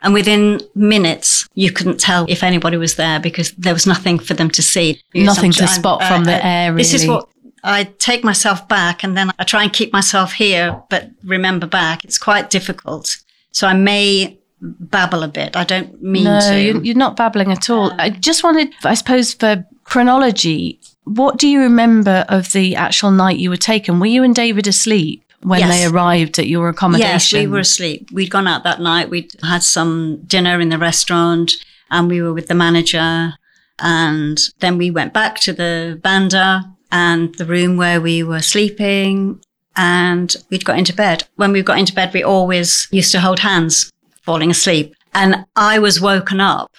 And 0.00 0.14
within 0.14 0.60
minutes, 0.76 1.48
you 1.54 1.72
couldn't 1.72 1.98
tell 1.98 2.24
if 2.28 2.44
anybody 2.44 2.76
was 2.76 2.94
there 2.94 3.18
because 3.18 3.50
there 3.52 3.74
was 3.74 3.84
nothing 3.84 4.20
for 4.20 4.34
them 4.34 4.48
to 4.50 4.62
see. 4.62 5.02
Nothing 5.12 5.50
to 5.52 5.64
I'm- 5.64 5.74
spot 5.74 6.04
from 6.04 6.24
the 6.24 6.44
air, 6.44 6.72
This 6.72 6.94
is 6.94 7.08
what 7.08 7.28
I 7.64 7.84
take 7.98 8.22
myself 8.22 8.68
back 8.68 9.02
and 9.02 9.16
then 9.16 9.32
I 9.38 9.44
try 9.44 9.64
and 9.64 9.72
keep 9.72 9.92
myself 9.92 10.32
here, 10.32 10.80
but 10.88 11.10
remember 11.24 11.66
back. 11.66 12.04
It's 12.04 12.18
quite 12.18 12.50
difficult. 12.50 13.16
So 13.50 13.66
I 13.66 13.74
may 13.74 14.38
babble 14.60 15.22
a 15.22 15.28
bit. 15.28 15.56
I 15.56 15.64
don't 15.64 16.00
mean 16.02 16.24
no, 16.24 16.40
to. 16.40 16.60
you're, 16.60 16.82
you're 16.82 16.94
not 16.94 17.16
babbling 17.16 17.50
at 17.50 17.68
all. 17.70 17.90
Um, 17.90 18.00
I 18.00 18.10
just 18.10 18.44
wanted, 18.44 18.72
I 18.84 18.94
suppose, 18.94 19.34
for 19.34 19.64
chronology, 19.84 20.80
what 21.14 21.38
do 21.38 21.48
you 21.48 21.60
remember 21.60 22.24
of 22.28 22.52
the 22.52 22.76
actual 22.76 23.10
night 23.10 23.38
you 23.38 23.50
were 23.50 23.56
taken? 23.56 24.00
Were 24.00 24.06
you 24.06 24.22
and 24.22 24.34
David 24.34 24.66
asleep 24.66 25.22
when 25.42 25.60
Yes. 25.60 25.70
they 25.70 25.86
arrived 25.86 26.38
at 26.38 26.48
your 26.48 26.68
accommodation? 26.68 27.10
Yes, 27.10 27.32
we 27.32 27.46
were 27.46 27.60
asleep. 27.60 28.10
We'd 28.12 28.30
gone 28.30 28.46
out 28.46 28.64
that 28.64 28.80
night. 28.80 29.10
We'd 29.10 29.32
had 29.42 29.62
some 29.62 30.22
dinner 30.26 30.60
in 30.60 30.68
the 30.68 30.78
restaurant 30.78 31.52
and 31.90 32.08
we 32.08 32.20
were 32.22 32.32
with 32.32 32.48
the 32.48 32.54
manager 32.54 33.34
And 33.80 34.40
then 34.58 34.76
we 34.76 34.90
went 34.90 35.12
back 35.14 35.38
to 35.40 35.52
the 35.52 36.00
banda 36.02 36.64
and 36.90 37.32
the 37.36 37.44
room 37.44 37.76
where 37.76 38.00
we 38.00 38.24
were 38.24 38.42
sleeping 38.42 39.40
and 39.76 40.34
we'd 40.50 40.64
got 40.64 40.78
into 40.78 40.92
bed. 40.92 41.24
When 41.36 41.52
we 41.52 41.62
got 41.62 41.78
into 41.78 41.94
bed, 41.94 42.12
we 42.12 42.24
always 42.24 42.88
used 42.90 43.12
to 43.12 43.20
hold 43.20 43.38
hands 43.38 43.92
falling 44.22 44.50
asleep. 44.50 44.94
And 45.14 45.44
I 45.54 45.78
was 45.78 46.00
woken 46.00 46.40
up 46.40 46.72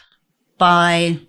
by 0.57 1.19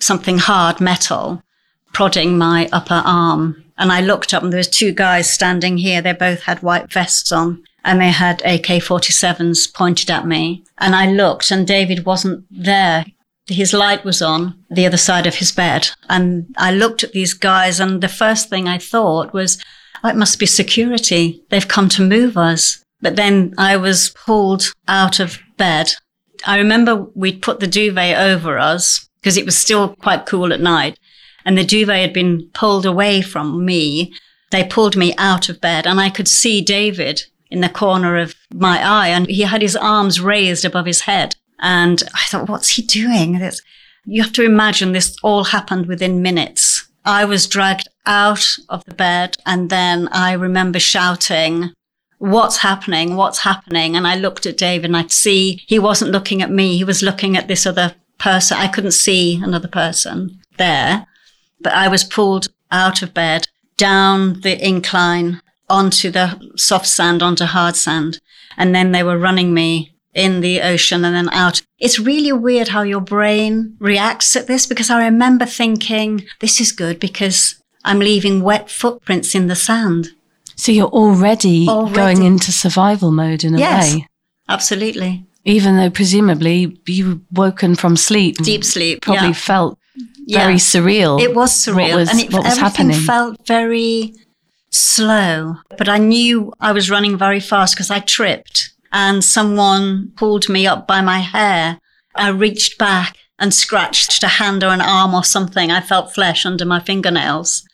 something 0.00 0.38
hard 0.38 0.80
metal 0.80 1.42
prodding 1.92 2.38
my 2.38 2.68
upper 2.72 3.02
arm. 3.04 3.64
And 3.78 3.90
I 3.90 4.00
looked 4.00 4.34
up 4.34 4.42
and 4.42 4.52
there 4.52 4.58
was 4.58 4.68
two 4.68 4.92
guys 4.92 5.32
standing 5.32 5.78
here. 5.78 6.02
They 6.02 6.12
both 6.12 6.42
had 6.42 6.62
white 6.62 6.92
vests 6.92 7.32
on 7.32 7.62
and 7.84 8.00
they 8.00 8.10
had 8.10 8.42
AK-47s 8.42 9.72
pointed 9.72 10.10
at 10.10 10.26
me. 10.26 10.64
And 10.78 10.94
I 10.94 11.10
looked 11.10 11.50
and 11.50 11.66
David 11.66 12.04
wasn't 12.04 12.44
there. 12.50 13.06
His 13.46 13.72
light 13.72 14.04
was 14.04 14.20
on 14.20 14.62
the 14.70 14.86
other 14.86 14.98
side 14.98 15.26
of 15.26 15.36
his 15.36 15.50
bed. 15.50 15.88
And 16.08 16.54
I 16.58 16.72
looked 16.72 17.02
at 17.02 17.12
these 17.12 17.32
guys 17.32 17.80
and 17.80 18.02
the 18.02 18.08
first 18.08 18.50
thing 18.50 18.68
I 18.68 18.78
thought 18.78 19.32
was, 19.32 19.62
oh, 20.04 20.08
it 20.10 20.16
must 20.16 20.38
be 20.38 20.46
security. 20.46 21.42
They've 21.48 21.66
come 21.66 21.88
to 21.90 22.02
move 22.06 22.36
us. 22.36 22.84
But 23.00 23.16
then 23.16 23.54
I 23.56 23.78
was 23.78 24.10
pulled 24.10 24.64
out 24.86 25.20
of 25.20 25.38
bed. 25.56 25.92
I 26.46 26.58
remember 26.58 27.06
we'd 27.14 27.42
put 27.42 27.60
the 27.60 27.66
duvet 27.66 28.18
over 28.18 28.58
us 28.58 29.08
because 29.20 29.38
it 29.38 29.46
was 29.46 29.56
still 29.56 29.96
quite 29.96 30.26
cool 30.26 30.52
at 30.52 30.60
night 30.60 30.98
and 31.44 31.56
the 31.56 31.64
duvet 31.64 32.00
had 32.00 32.12
been 32.12 32.48
pulled 32.54 32.86
away 32.86 33.22
from 33.22 33.64
me. 33.64 34.12
They 34.50 34.64
pulled 34.64 34.96
me 34.96 35.14
out 35.16 35.48
of 35.48 35.60
bed 35.60 35.86
and 35.86 36.00
I 36.00 36.10
could 36.10 36.28
see 36.28 36.60
David 36.60 37.22
in 37.50 37.60
the 37.60 37.68
corner 37.68 38.16
of 38.16 38.34
my 38.52 38.82
eye 38.82 39.08
and 39.08 39.26
he 39.26 39.42
had 39.42 39.62
his 39.62 39.76
arms 39.76 40.20
raised 40.20 40.64
above 40.64 40.86
his 40.86 41.02
head. 41.02 41.36
And 41.60 42.02
I 42.14 42.26
thought, 42.26 42.48
what's 42.48 42.70
he 42.70 42.82
doing? 42.82 43.38
This, 43.38 43.60
you 44.04 44.22
have 44.22 44.32
to 44.32 44.44
imagine 44.44 44.92
this 44.92 45.16
all 45.22 45.44
happened 45.44 45.86
within 45.86 46.22
minutes. 46.22 46.88
I 47.04 47.24
was 47.24 47.46
dragged 47.46 47.88
out 48.06 48.46
of 48.68 48.84
the 48.84 48.94
bed 48.94 49.36
and 49.46 49.70
then 49.70 50.08
I 50.08 50.32
remember 50.32 50.78
shouting, 50.78 51.72
what's 52.18 52.58
happening? 52.58 53.16
What's 53.16 53.40
happening? 53.40 53.96
And 53.96 54.06
I 54.06 54.14
looked 54.14 54.46
at 54.46 54.56
David 54.56 54.86
and 54.86 54.96
I'd 54.96 55.12
see 55.12 55.62
he 55.66 55.78
wasn't 55.78 56.12
looking 56.12 56.42
at 56.42 56.50
me. 56.50 56.76
He 56.76 56.84
was 56.84 57.02
looking 57.02 57.36
at 57.36 57.48
this 57.48 57.66
other 57.66 57.94
person. 58.18 58.58
I 58.58 58.68
couldn't 58.68 58.92
see 58.92 59.40
another 59.42 59.68
person 59.68 60.40
there, 60.58 61.06
but 61.60 61.72
I 61.72 61.88
was 61.88 62.04
pulled 62.04 62.48
out 62.70 63.02
of 63.02 63.14
bed 63.14 63.46
down 63.76 64.40
the 64.40 64.66
incline 64.66 65.40
onto 65.68 66.10
the 66.10 66.52
soft 66.56 66.86
sand, 66.86 67.22
onto 67.22 67.44
hard 67.44 67.76
sand. 67.76 68.20
And 68.56 68.74
then 68.74 68.92
they 68.92 69.02
were 69.02 69.18
running 69.18 69.54
me 69.54 69.94
in 70.12 70.40
the 70.40 70.60
ocean 70.60 71.04
and 71.04 71.14
then 71.14 71.30
out. 71.30 71.62
It's 71.78 71.98
really 71.98 72.32
weird 72.32 72.68
how 72.68 72.82
your 72.82 73.00
brain 73.00 73.76
reacts 73.78 74.34
at 74.36 74.46
this 74.46 74.66
because 74.66 74.90
I 74.90 75.04
remember 75.04 75.46
thinking, 75.46 76.26
this 76.40 76.60
is 76.60 76.72
good 76.72 76.98
because 76.98 77.62
I'm 77.84 78.00
leaving 78.00 78.42
wet 78.42 78.70
footprints 78.70 79.34
in 79.34 79.46
the 79.46 79.56
sand. 79.56 80.08
So 80.56 80.72
you're 80.72 80.88
already, 80.88 81.66
already. 81.68 81.94
going 81.94 82.22
into 82.24 82.52
survival 82.52 83.12
mode 83.12 83.44
in 83.44 83.54
a 83.54 83.58
yes, 83.58 83.94
way. 83.94 84.06
Absolutely. 84.48 85.24
Even 85.44 85.76
though 85.76 85.88
presumably 85.88 86.78
you 86.86 87.24
woken 87.32 87.74
from 87.76 87.96
sleep. 87.96 88.36
Deep 88.38 88.64
sleep. 88.64 89.00
Probably 89.00 89.28
yeah. 89.28 89.32
felt 89.32 89.78
very 90.28 90.54
surreal. 90.54 91.20
It 91.20 91.34
was 91.34 91.52
surreal. 91.52 91.96
Was, 91.96 92.10
and 92.10 92.20
it, 92.20 92.32
what 92.32 92.44
was 92.44 92.58
everything 92.58 92.90
happening? 92.90 93.06
felt 93.06 93.46
very 93.46 94.14
slow. 94.70 95.56
But 95.76 95.88
I 95.88 95.98
knew 95.98 96.52
I 96.60 96.72
was 96.72 96.90
running 96.90 97.16
very 97.16 97.40
fast 97.40 97.74
because 97.74 97.90
I 97.90 98.00
tripped 98.00 98.70
and 98.92 99.24
someone 99.24 100.12
pulled 100.16 100.48
me 100.48 100.66
up 100.66 100.86
by 100.86 101.00
my 101.00 101.18
hair. 101.18 101.80
I 102.14 102.28
reached 102.28 102.78
back 102.78 103.16
and 103.38 103.54
scratched 103.54 104.22
a 104.22 104.28
hand 104.28 104.62
or 104.62 104.68
an 104.68 104.80
arm 104.80 105.14
or 105.14 105.24
something. 105.24 105.70
I 105.70 105.80
felt 105.80 106.14
flesh 106.14 106.44
under 106.44 106.64
my 106.64 106.80
fingernails. 106.80 107.64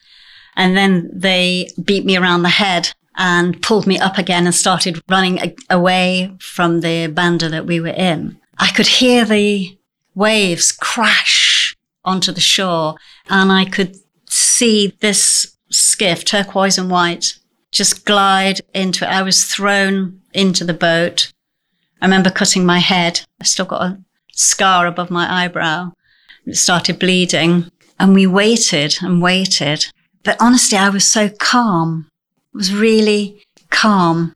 And 0.55 0.77
then 0.77 1.11
they 1.13 1.69
beat 1.83 2.05
me 2.05 2.17
around 2.17 2.43
the 2.43 2.49
head 2.49 2.93
and 3.17 3.61
pulled 3.63 3.87
me 3.87 3.99
up 3.99 4.19
again 4.19 4.47
and 4.47 4.55
started 4.55 5.03
running 5.09 5.55
away 5.69 6.33
from 6.39 6.81
the 6.81 7.09
banda 7.09 7.49
that 7.49 7.67
we 7.67 7.81
were 7.81 7.89
in. 7.89 8.39
I 8.59 8.71
could 8.71 8.87
hear 8.87 9.25
the 9.25 9.77
waves 10.15 10.73
crash 10.73 11.46
onto 12.07 12.33
the 12.33 12.41
shore 12.41 12.95
and 13.29 13.53
I 13.53 13.65
could 13.65 13.97
see 14.29 14.95
this 15.01 15.57
skiff, 15.71 16.25
turquoise 16.25 16.79
and 16.79 16.91
white, 16.91 17.39
just 17.73 18.07
glide 18.07 18.61
into 18.73 19.05
it. 19.05 19.09
I 19.09 19.23
was 19.23 19.45
thrown 19.45 20.21
into 20.33 20.65
the 20.65 20.75
boat. 20.75 21.33
I 22.01 22.07
remember 22.07 22.31
cutting 22.31 22.65
my 22.65 22.79
head. 22.79 23.21
I 23.41 23.45
still 23.45 23.67
got 23.67 23.83
a 23.83 23.99
scar 24.33 24.87
above 24.87 25.11
my 25.11 25.45
eyebrow. 25.45 25.93
It 26.47 26.57
started 26.57 26.99
bleeding 26.99 27.71
and 27.99 28.15
we 28.15 28.27
waited 28.27 28.97
and 29.01 29.21
waited. 29.21 29.87
But 30.23 30.37
honestly, 30.41 30.79
I 30.79 30.89
was 30.89 31.07
so 31.07 31.29
calm. 31.29 32.09
It 32.55 32.57
was 32.57 32.75
really 32.75 33.45
calm. 33.71 34.35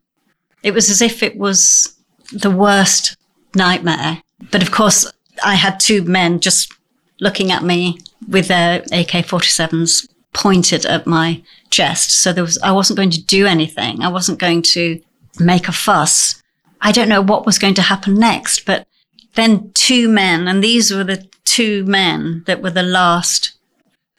It 0.62 0.74
was 0.74 0.90
as 0.90 1.00
if 1.00 1.22
it 1.22 1.36
was 1.36 1.96
the 2.32 2.50
worst 2.50 3.16
nightmare. 3.54 4.22
But 4.50 4.62
of 4.62 4.70
course, 4.70 5.10
I 5.44 5.54
had 5.54 5.80
two 5.80 6.02
men 6.02 6.40
just 6.40 6.72
looking 7.20 7.50
at 7.50 7.62
me 7.62 7.98
with 8.28 8.48
their 8.48 8.80
AK-47s 8.92 10.08
pointed 10.32 10.86
at 10.86 11.06
my 11.06 11.42
chest. 11.70 12.10
So 12.10 12.32
there 12.32 12.44
was, 12.44 12.58
I 12.62 12.72
wasn't 12.72 12.96
going 12.96 13.10
to 13.10 13.22
do 13.22 13.46
anything. 13.46 14.02
I 14.02 14.08
wasn't 14.08 14.38
going 14.38 14.62
to 14.74 15.00
make 15.38 15.68
a 15.68 15.72
fuss. 15.72 16.42
I 16.80 16.92
don't 16.92 17.08
know 17.08 17.22
what 17.22 17.46
was 17.46 17.58
going 17.58 17.74
to 17.74 17.82
happen 17.82 18.14
next, 18.14 18.64
but 18.64 18.86
then 19.34 19.70
two 19.74 20.08
men, 20.08 20.48
and 20.48 20.62
these 20.62 20.92
were 20.92 21.04
the 21.04 21.26
two 21.44 21.84
men 21.84 22.42
that 22.46 22.62
were 22.62 22.70
the 22.70 22.82
last 22.82 23.52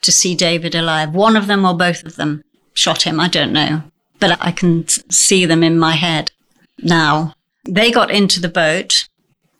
to 0.01 0.11
see 0.11 0.35
David 0.35 0.75
alive. 0.75 1.13
One 1.13 1.35
of 1.35 1.47
them 1.47 1.65
or 1.65 1.75
both 1.75 2.03
of 2.05 2.15
them 2.15 2.43
shot 2.73 3.03
him. 3.03 3.19
I 3.19 3.27
don't 3.27 3.53
know, 3.53 3.83
but 4.19 4.37
I 4.41 4.51
can 4.51 4.87
see 4.87 5.45
them 5.45 5.63
in 5.63 5.77
my 5.77 5.93
head 5.93 6.31
now. 6.79 7.33
They 7.67 7.91
got 7.91 8.09
into 8.09 8.39
the 8.39 8.49
boat 8.49 9.07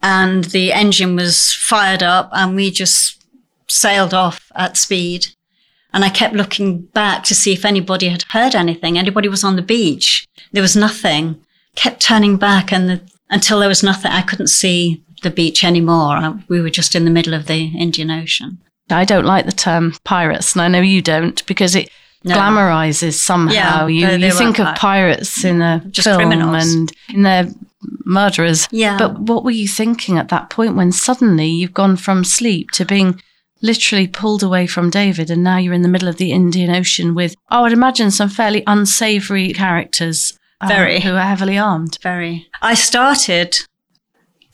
and 0.02 0.46
the 0.46 0.74
engine 0.74 1.16
was 1.16 1.54
fired 1.54 2.02
up 2.02 2.30
and 2.34 2.56
we 2.56 2.72
just 2.72 3.21
sailed 3.72 4.14
off 4.14 4.52
at 4.56 4.78
speed. 4.78 5.28
And 5.94 6.06
I 6.06 6.10
kept 6.10 6.36
looking 6.36 6.84
back 6.84 7.24
to 7.26 7.36
see 7.36 7.54
if 7.54 7.66
anybody 7.66 8.08
had 8.08 8.24
heard 8.30 8.56
anything. 8.56 8.98
Anybody 8.98 9.28
was 9.28 9.44
on 9.44 9.58
the 9.58 9.62
beach. 9.62 10.26
There 10.52 10.62
was 10.62 10.76
nothing. 10.76 11.42
Kept 11.76 12.02
turning 12.02 12.38
back 12.38 12.72
and 12.72 12.90
the, 12.90 13.02
until 13.30 13.60
there 13.60 13.70
was 13.70 13.84
nothing, 13.84 14.12
I 14.12 14.22
couldn't 14.22 14.48
see 14.48 15.04
the 15.22 15.30
beach 15.30 15.64
anymore. 15.64 16.40
We 16.48 16.62
were 16.62 16.70
just 16.70 16.96
in 16.96 17.06
the 17.06 17.12
middle 17.12 17.34
of 17.34 17.48
the 17.48 17.72
Indian 17.78 18.12
Ocean. 18.12 18.60
I 18.90 19.06
don't 19.06 19.26
like 19.26 19.46
the 19.46 19.52
term 19.52 19.94
pirates, 20.04 20.54
and 20.54 20.62
I 20.62 20.68
know 20.68 20.82
you 20.82 21.02
don't 21.02 21.46
because 21.46 21.76
it 21.76 21.90
no. 22.24 22.36
glamorizes 22.36 23.14
somehow. 23.14 23.86
Yeah, 23.86 23.88
you 23.88 24.08
they, 24.08 24.18
they 24.18 24.28
you 24.28 24.34
think 24.34 24.60
of 24.60 24.76
pirates 24.76 25.46
in 25.46 25.62
a 25.62 25.82
just 25.90 26.08
film 26.08 26.18
criminals. 26.18 26.74
and 26.74 26.92
in 27.14 27.22
their 27.24 27.48
murderers. 28.06 28.68
Yeah. 28.72 28.98
But 28.98 29.20
what 29.20 29.44
were 29.44 29.52
you 29.52 29.68
thinking 29.68 30.18
at 30.18 30.30
that 30.30 30.50
point 30.50 30.76
when 30.76 30.92
suddenly 30.92 31.48
you've 31.48 31.74
gone 31.74 31.96
from 31.96 32.24
sleep 32.24 32.72
to 32.72 32.86
being 32.86 33.22
literally 33.62 34.08
pulled 34.08 34.44
away 34.44 34.68
from 34.68 34.90
David 34.90 35.30
and 35.30 35.44
now 35.44 35.58
you're 35.58 35.74
in 35.74 35.82
the 35.82 35.88
middle 35.90 36.08
of 36.08 36.18
the 36.18 36.32
Indian 36.32 36.74
Ocean 36.74 37.14
with, 37.16 37.36
I 37.50 37.62
would 37.62 37.74
imagine, 37.74 38.12
some 38.12 38.30
fairly 38.30 38.64
unsavory 38.68 39.54
characters. 39.54 40.38
uh, 40.62 40.68
Very. 40.68 41.00
who 41.00 41.14
are 41.16 41.26
heavily 41.26 41.58
armed. 41.58 41.98
Very. 42.02 42.48
I 42.62 42.74
started 42.74 43.58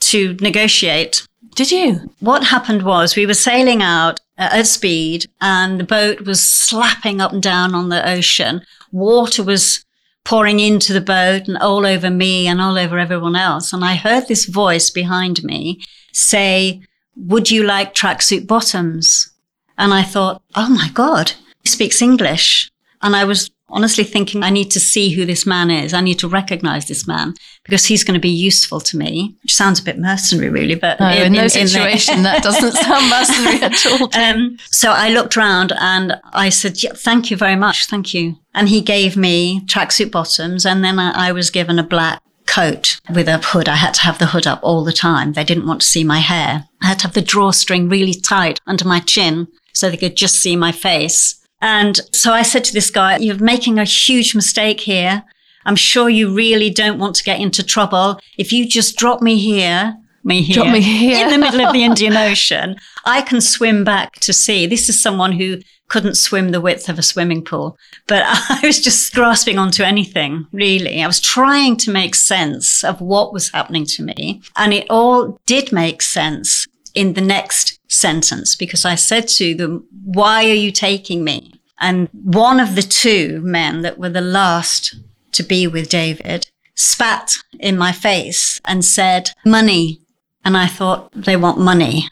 to 0.00 0.34
negotiate. 0.40 1.26
Did 1.54 1.70
you? 1.70 2.12
What 2.20 2.44
happened 2.44 2.82
was 2.82 3.16
we 3.16 3.26
were 3.26 3.34
sailing 3.34 3.82
out 3.82 4.20
at 4.36 4.66
speed 4.66 5.26
and 5.40 5.80
the 5.80 5.84
boat 5.84 6.20
was 6.22 6.40
slapping 6.40 7.20
up 7.20 7.32
and 7.32 7.42
down 7.42 7.74
on 7.74 7.88
the 7.88 8.08
ocean. 8.08 8.62
Water 8.92 9.42
was 9.42 9.84
pouring 10.24 10.60
into 10.60 10.92
the 10.92 11.00
boat 11.00 11.48
and 11.48 11.58
all 11.58 11.84
over 11.86 12.10
me 12.10 12.46
and 12.46 12.60
all 12.60 12.78
over 12.78 12.98
everyone 12.98 13.34
else. 13.34 13.72
And 13.72 13.84
I 13.84 13.94
heard 13.96 14.28
this 14.28 14.44
voice 14.44 14.90
behind 14.90 15.42
me 15.42 15.80
say, 16.12 16.82
would 17.18 17.50
you 17.50 17.64
like 17.64 17.94
tracksuit 17.94 18.46
bottoms? 18.46 19.30
And 19.76 19.92
I 19.92 20.02
thought, 20.02 20.42
oh 20.54 20.68
my 20.68 20.88
God, 20.92 21.32
he 21.62 21.68
speaks 21.68 22.02
English. 22.02 22.70
And 23.00 23.14
I 23.14 23.24
was 23.24 23.50
honestly 23.70 24.04
thinking, 24.04 24.42
I 24.42 24.50
need 24.50 24.70
to 24.72 24.80
see 24.80 25.10
who 25.10 25.24
this 25.24 25.46
man 25.46 25.70
is. 25.70 25.92
I 25.92 26.00
need 26.00 26.18
to 26.20 26.28
recognize 26.28 26.88
this 26.88 27.06
man 27.06 27.34
because 27.64 27.84
he's 27.84 28.02
going 28.02 28.14
to 28.14 28.20
be 28.20 28.28
useful 28.30 28.80
to 28.80 28.96
me, 28.96 29.36
which 29.42 29.54
sounds 29.54 29.78
a 29.78 29.84
bit 29.84 29.98
mercenary, 29.98 30.48
really. 30.48 30.74
But 30.74 30.98
no, 31.00 31.10
in, 31.10 31.26
in, 31.26 31.32
no 31.34 31.42
in, 31.44 31.50
situation, 31.50 32.18
in 32.18 32.22
that 32.22 32.42
doesn't 32.42 32.72
sound 32.84 33.10
mercenary 33.10 33.62
at 33.62 33.86
all. 33.86 34.10
Um, 34.16 34.56
so 34.70 34.90
I 34.90 35.10
looked 35.10 35.36
around 35.36 35.72
and 35.78 36.16
I 36.32 36.48
said, 36.48 36.82
yeah, 36.82 36.92
thank 36.94 37.30
you 37.30 37.36
very 37.36 37.56
much. 37.56 37.86
Thank 37.86 38.14
you. 38.14 38.36
And 38.54 38.68
he 38.68 38.80
gave 38.80 39.16
me 39.16 39.60
tracksuit 39.66 40.10
bottoms. 40.10 40.64
And 40.64 40.82
then 40.82 40.98
I, 40.98 41.28
I 41.28 41.32
was 41.32 41.50
given 41.50 41.78
a 41.78 41.84
black 41.84 42.22
coat 42.48 43.00
with 43.14 43.28
a 43.28 43.38
hood. 43.38 43.68
I 43.68 43.76
had 43.76 43.94
to 43.94 44.00
have 44.02 44.18
the 44.18 44.26
hood 44.26 44.46
up 44.46 44.60
all 44.62 44.82
the 44.84 44.92
time. 44.92 45.34
They 45.34 45.44
didn't 45.44 45.66
want 45.66 45.80
to 45.82 45.86
see 45.86 46.02
my 46.04 46.18
hair. 46.18 46.64
I 46.82 46.86
had 46.86 46.98
to 47.00 47.06
have 47.06 47.14
the 47.14 47.22
drawstring 47.22 47.88
really 47.88 48.14
tight 48.14 48.58
under 48.66 48.86
my 48.86 49.00
chin 49.00 49.46
so 49.74 49.88
they 49.90 49.96
could 49.96 50.16
just 50.16 50.36
see 50.36 50.56
my 50.56 50.72
face. 50.72 51.34
And 51.60 52.00
so 52.12 52.32
I 52.32 52.42
said 52.42 52.64
to 52.64 52.72
this 52.72 52.90
guy, 52.90 53.18
you're 53.18 53.38
making 53.38 53.78
a 53.78 53.84
huge 53.84 54.34
mistake 54.34 54.80
here. 54.80 55.24
I'm 55.64 55.76
sure 55.76 56.08
you 56.08 56.32
really 56.34 56.70
don't 56.70 56.98
want 56.98 57.14
to 57.16 57.24
get 57.24 57.40
into 57.40 57.62
trouble. 57.62 58.18
If 58.38 58.52
you 58.52 58.66
just 58.66 58.96
drop 58.96 59.20
me 59.20 59.38
here, 59.38 59.96
me 60.24 60.42
here, 60.42 60.54
Drop 60.54 60.72
me 60.72 60.80
here. 61.00 61.24
in 61.24 61.30
the 61.30 61.38
middle 61.38 61.60
of 61.60 61.72
the 61.72 61.84
Indian 61.84 62.16
Ocean. 62.16 62.76
I 63.04 63.22
can 63.22 63.40
swim 63.40 63.84
back 63.84 64.14
to 64.20 64.32
sea. 64.32 64.66
This 64.66 64.88
is 64.88 65.00
someone 65.02 65.32
who 65.32 65.58
couldn't 65.88 66.16
swim 66.16 66.50
the 66.50 66.60
width 66.60 66.88
of 66.88 66.98
a 66.98 67.02
swimming 67.02 67.44
pool, 67.44 67.76
but 68.06 68.22
I 68.26 68.60
was 68.62 68.80
just 68.80 69.14
grasping 69.14 69.58
onto 69.58 69.82
anything, 69.82 70.46
really. 70.52 71.02
I 71.02 71.06
was 71.06 71.20
trying 71.20 71.76
to 71.78 71.90
make 71.90 72.14
sense 72.14 72.84
of 72.84 73.00
what 73.00 73.32
was 73.32 73.50
happening 73.50 73.86
to 73.86 74.02
me. 74.02 74.42
And 74.56 74.72
it 74.72 74.86
all 74.90 75.38
did 75.46 75.72
make 75.72 76.02
sense 76.02 76.66
in 76.94 77.14
the 77.14 77.20
next 77.20 77.78
sentence 77.88 78.56
because 78.56 78.84
I 78.84 78.94
said 78.94 79.28
to 79.28 79.54
them, 79.54 79.86
why 80.04 80.44
are 80.48 80.54
you 80.54 80.72
taking 80.72 81.24
me? 81.24 81.54
And 81.80 82.08
one 82.12 82.60
of 82.60 82.74
the 82.74 82.82
two 82.82 83.40
men 83.42 83.82
that 83.82 83.98
were 83.98 84.08
the 84.08 84.20
last 84.20 84.96
to 85.32 85.42
be 85.42 85.66
with 85.66 85.88
David 85.88 86.48
spat 86.74 87.34
in 87.58 87.76
my 87.76 87.92
face 87.92 88.60
and 88.64 88.84
said, 88.84 89.30
money. 89.44 90.00
And 90.44 90.56
I 90.56 90.66
thought, 90.66 91.10
they 91.12 91.36
want 91.36 91.58
money. 91.58 92.08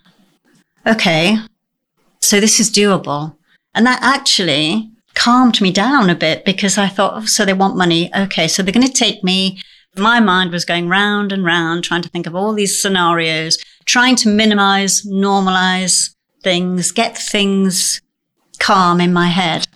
Okay. 0.87 1.37
So 2.21 2.41
this 2.41 2.61
is 2.61 2.71
doable. 2.71 3.37
And 3.77 3.87
that 3.87 4.03
actually 4.03 4.91
calmed 5.15 5.61
me 5.61 5.71
down 5.71 6.11
a 6.11 6.15
bit 6.15 6.45
because 6.45 6.79
I 6.79 6.89
thought, 6.89 7.13
oh, 7.15 7.27
so 7.27 7.45
they 7.45 7.53
want 7.53 7.77
money. 7.77 8.11
Okay. 8.17 8.49
So 8.49 8.63
they're 8.63 8.73
going 8.73 8.87
to 8.87 8.93
take 8.93 9.23
me. 9.23 9.61
My 9.97 10.19
mind 10.19 10.51
was 10.51 10.65
going 10.65 10.89
round 10.89 11.31
and 11.31 11.45
round, 11.45 11.85
trying 11.85 12.03
to 12.03 12.09
think 12.09 12.27
of 12.27 12.35
all 12.35 12.53
these 12.53 12.81
scenarios, 12.81 13.59
trying 13.85 14.17
to 14.17 14.29
minimize, 14.29 15.03
normalize 15.07 16.15
things, 16.43 16.91
get 16.91 17.17
things 17.17 18.01
calm 18.59 19.01
in 19.01 19.13
my 19.13 19.29
head. 19.29 19.67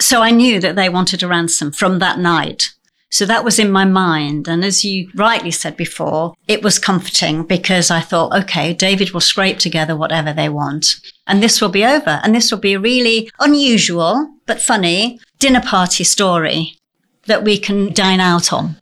So 0.00 0.22
I 0.22 0.30
knew 0.30 0.60
that 0.60 0.76
they 0.76 0.88
wanted 0.88 1.22
a 1.22 1.28
ransom 1.28 1.72
from 1.72 1.98
that 2.00 2.18
night. 2.18 2.74
So 3.16 3.24
that 3.24 3.44
was 3.44 3.58
in 3.58 3.70
my 3.70 3.86
mind. 3.86 4.46
And 4.46 4.62
as 4.62 4.84
you 4.84 5.10
rightly 5.14 5.50
said 5.50 5.74
before, 5.74 6.34
it 6.48 6.62
was 6.62 6.78
comforting 6.78 7.44
because 7.44 7.90
I 7.90 8.02
thought, 8.02 8.38
okay, 8.42 8.74
David 8.74 9.12
will 9.12 9.22
scrape 9.22 9.58
together 9.58 9.96
whatever 9.96 10.34
they 10.34 10.50
want 10.50 10.84
and 11.26 11.42
this 11.42 11.62
will 11.62 11.70
be 11.70 11.82
over. 11.82 12.20
And 12.22 12.34
this 12.34 12.50
will 12.50 12.58
be 12.58 12.74
a 12.74 12.78
really 12.78 13.30
unusual, 13.40 14.30
but 14.44 14.60
funny 14.60 15.18
dinner 15.38 15.62
party 15.62 16.04
story 16.04 16.76
that 17.24 17.42
we 17.42 17.56
can 17.56 17.90
dine 17.94 18.20
out 18.20 18.52
on. 18.52 18.76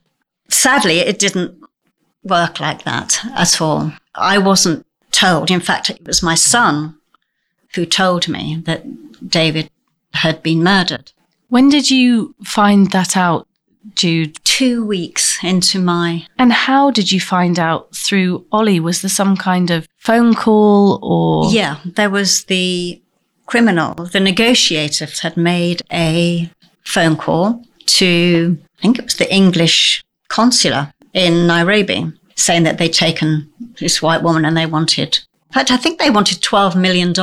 Sadly, 0.49 0.99
it 0.99 1.17
didn't 1.17 1.57
work 2.21 2.59
like 2.59 2.83
that 2.83 3.21
at 3.37 3.61
all. 3.61 3.93
I 4.15 4.37
wasn't 4.37 4.85
told. 5.11 5.49
In 5.49 5.61
fact, 5.61 5.89
it 5.89 6.05
was 6.05 6.21
my 6.21 6.35
son 6.35 6.97
who 7.73 7.85
told 7.85 8.27
me 8.27 8.61
that 8.65 8.83
David 9.29 9.69
had 10.13 10.43
been 10.43 10.61
murdered. 10.61 11.13
When 11.47 11.69
did 11.69 11.89
you 11.89 12.35
find 12.43 12.91
that 12.91 13.15
out, 13.15 13.47
Jude? 13.93 14.39
Two 14.43 14.85
weeks 14.85 15.43
into 15.43 15.79
my. 15.79 16.25
And 16.37 16.51
how 16.51 16.91
did 16.91 17.11
you 17.11 17.19
find 17.19 17.59
out 17.59 17.95
through 17.95 18.45
Ollie? 18.51 18.79
Was 18.79 19.01
there 19.01 19.09
some 19.09 19.37
kind 19.37 19.69
of 19.69 19.87
phone 19.97 20.33
call 20.33 20.99
or? 21.03 21.51
Yeah, 21.51 21.77
there 21.83 22.09
was 22.09 22.45
the 22.45 23.01
criminal, 23.45 23.93
the 23.93 24.19
negotiators 24.19 25.19
had 25.19 25.37
made 25.37 25.81
a 25.91 26.49
phone 26.83 27.15
call 27.15 27.63
to, 27.85 28.57
I 28.79 28.81
think 28.81 28.99
it 28.99 29.05
was 29.05 29.15
the 29.15 29.33
English 29.33 30.03
consular 30.27 30.91
in 31.13 31.47
Nairobi, 31.47 32.11
saying 32.35 32.63
that 32.63 32.77
they'd 32.77 32.93
taken 32.93 33.51
this 33.79 34.01
white 34.01 34.23
woman 34.23 34.45
and 34.45 34.57
they 34.57 34.65
wanted, 34.65 35.19
in 35.49 35.53
fact, 35.53 35.71
I 35.71 35.77
think 35.77 35.99
they 35.99 36.09
wanted 36.09 36.41
$12 36.41 36.75
million 36.75 37.13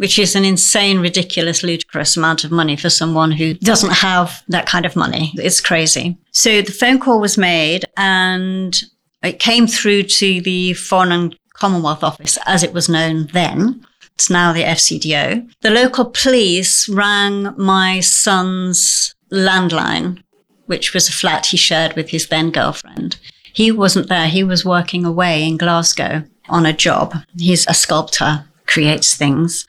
which 0.00 0.18
is 0.18 0.34
an 0.34 0.46
insane, 0.46 0.98
ridiculous, 0.98 1.62
ludicrous 1.62 2.16
amount 2.16 2.42
of 2.42 2.50
money 2.50 2.74
for 2.74 2.88
someone 2.88 3.30
who 3.30 3.52
doesn't 3.52 3.92
have 3.92 4.42
that 4.48 4.64
kind 4.64 4.86
of 4.86 4.96
money. 4.96 5.30
It's 5.34 5.60
crazy. 5.60 6.16
So 6.30 6.62
the 6.62 6.72
phone 6.72 6.98
call 6.98 7.20
was 7.20 7.36
made 7.36 7.84
and 7.98 8.74
it 9.22 9.40
came 9.40 9.66
through 9.66 10.04
to 10.04 10.40
the 10.40 10.72
Foreign 10.72 11.12
and 11.12 11.38
Commonwealth 11.52 12.02
Office 12.02 12.38
as 12.46 12.62
it 12.62 12.72
was 12.72 12.88
known 12.88 13.26
then. 13.34 13.86
It's 14.14 14.30
now 14.30 14.54
the 14.54 14.62
FCDO. 14.62 15.46
The 15.60 15.70
local 15.70 16.06
police 16.06 16.88
rang 16.88 17.54
my 17.58 18.00
son's 18.00 19.14
landline, 19.30 20.22
which 20.64 20.94
was 20.94 21.10
a 21.10 21.12
flat 21.12 21.44
he 21.44 21.58
shared 21.58 21.94
with 21.94 22.08
his 22.08 22.28
then 22.28 22.50
girlfriend. 22.50 23.18
He 23.52 23.70
wasn't 23.70 24.08
there. 24.08 24.28
He 24.28 24.44
was 24.44 24.64
working 24.64 25.04
away 25.04 25.46
in 25.46 25.58
Glasgow 25.58 26.24
on 26.48 26.64
a 26.64 26.72
job. 26.72 27.16
He's 27.36 27.66
a 27.66 27.74
sculptor, 27.74 28.46
creates 28.64 29.14
things. 29.14 29.66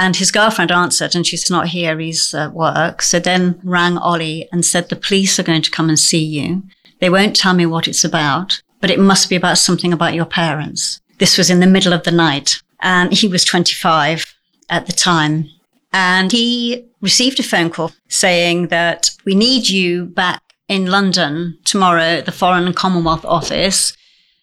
And 0.00 0.16
his 0.16 0.32
girlfriend 0.32 0.72
answered 0.72 1.14
and 1.14 1.26
she's 1.26 1.50
not 1.50 1.68
here. 1.68 1.98
He's 1.98 2.32
at 2.32 2.54
work. 2.54 3.02
So 3.02 3.20
then 3.20 3.60
rang 3.62 3.98
Ollie 3.98 4.48
and 4.50 4.64
said, 4.64 4.88
the 4.88 4.96
police 4.96 5.38
are 5.38 5.42
going 5.42 5.60
to 5.60 5.70
come 5.70 5.90
and 5.90 5.98
see 5.98 6.24
you. 6.24 6.62
They 7.00 7.10
won't 7.10 7.36
tell 7.36 7.52
me 7.52 7.66
what 7.66 7.86
it's 7.86 8.02
about, 8.02 8.62
but 8.80 8.90
it 8.90 8.98
must 8.98 9.28
be 9.28 9.36
about 9.36 9.58
something 9.58 9.92
about 9.92 10.14
your 10.14 10.24
parents. 10.24 11.02
This 11.18 11.36
was 11.36 11.50
in 11.50 11.60
the 11.60 11.66
middle 11.66 11.92
of 11.92 12.04
the 12.04 12.12
night 12.12 12.62
and 12.80 13.12
he 13.12 13.28
was 13.28 13.44
25 13.44 14.24
at 14.70 14.86
the 14.86 14.94
time. 14.94 15.50
And 15.92 16.32
he 16.32 16.86
received 17.02 17.38
a 17.38 17.42
phone 17.42 17.68
call 17.68 17.92
saying 18.08 18.68
that 18.68 19.10
we 19.26 19.34
need 19.34 19.68
you 19.68 20.06
back 20.06 20.40
in 20.66 20.86
London 20.86 21.58
tomorrow 21.64 22.00
at 22.00 22.24
the 22.24 22.32
Foreign 22.32 22.64
and 22.64 22.74
Commonwealth 22.74 23.26
Office. 23.26 23.94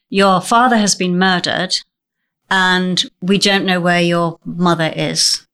Your 0.10 0.40
father 0.40 0.78
has 0.78 0.94
been 0.94 1.18
murdered 1.18 1.74
and 2.52 3.10
we 3.24 3.40
don't 3.40 3.66
know 3.66 3.80
where 3.80 4.02
your 4.02 4.40
mother 4.46 4.94
is. 4.96 5.47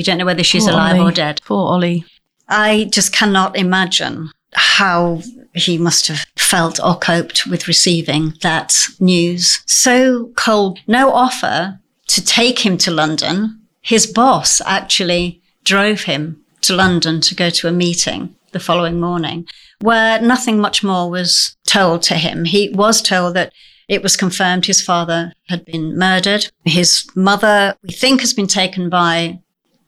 We 0.00 0.04
don't 0.04 0.16
know 0.16 0.24
whether 0.24 0.42
she's 0.42 0.64
Poor 0.64 0.72
alive 0.72 0.96
Ollie. 0.98 1.10
or 1.10 1.12
dead. 1.12 1.42
Poor 1.44 1.68
Ollie. 1.74 2.06
I 2.48 2.88
just 2.90 3.12
cannot 3.12 3.54
imagine 3.54 4.30
how 4.54 5.20
he 5.54 5.76
must 5.76 6.08
have 6.08 6.24
felt 6.38 6.80
or 6.82 6.96
coped 6.96 7.46
with 7.46 7.68
receiving 7.68 8.32
that 8.40 8.86
news. 8.98 9.62
So 9.66 10.32
cold, 10.36 10.78
no 10.86 11.12
offer 11.12 11.80
to 12.08 12.24
take 12.24 12.60
him 12.60 12.78
to 12.78 12.90
London. 12.90 13.60
His 13.82 14.06
boss 14.06 14.62
actually 14.64 15.42
drove 15.64 16.04
him 16.04 16.42
to 16.62 16.74
London 16.74 17.20
to 17.20 17.34
go 17.34 17.50
to 17.50 17.68
a 17.68 17.72
meeting 17.72 18.34
the 18.52 18.58
following 18.58 18.98
morning 18.98 19.46
where 19.82 20.18
nothing 20.22 20.58
much 20.58 20.82
more 20.82 21.10
was 21.10 21.58
told 21.66 22.00
to 22.04 22.14
him. 22.14 22.46
He 22.46 22.70
was 22.70 23.02
told 23.02 23.36
that 23.36 23.52
it 23.86 24.02
was 24.02 24.16
confirmed 24.16 24.64
his 24.64 24.80
father 24.80 25.34
had 25.50 25.66
been 25.66 25.98
murdered. 25.98 26.50
His 26.64 27.06
mother, 27.14 27.74
we 27.82 27.92
think, 27.92 28.20
has 28.22 28.32
been 28.32 28.46
taken 28.46 28.88
by 28.88 29.40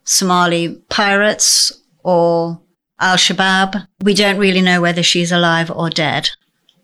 Somali 0.04 0.76
pirates 0.88 1.72
or 2.02 2.60
Al 3.00 3.16
Shabaab. 3.16 3.86
We 4.02 4.14
don't 4.14 4.38
really 4.38 4.62
know 4.62 4.80
whether 4.80 5.02
she's 5.02 5.32
alive 5.32 5.70
or 5.70 5.90
dead. 5.90 6.30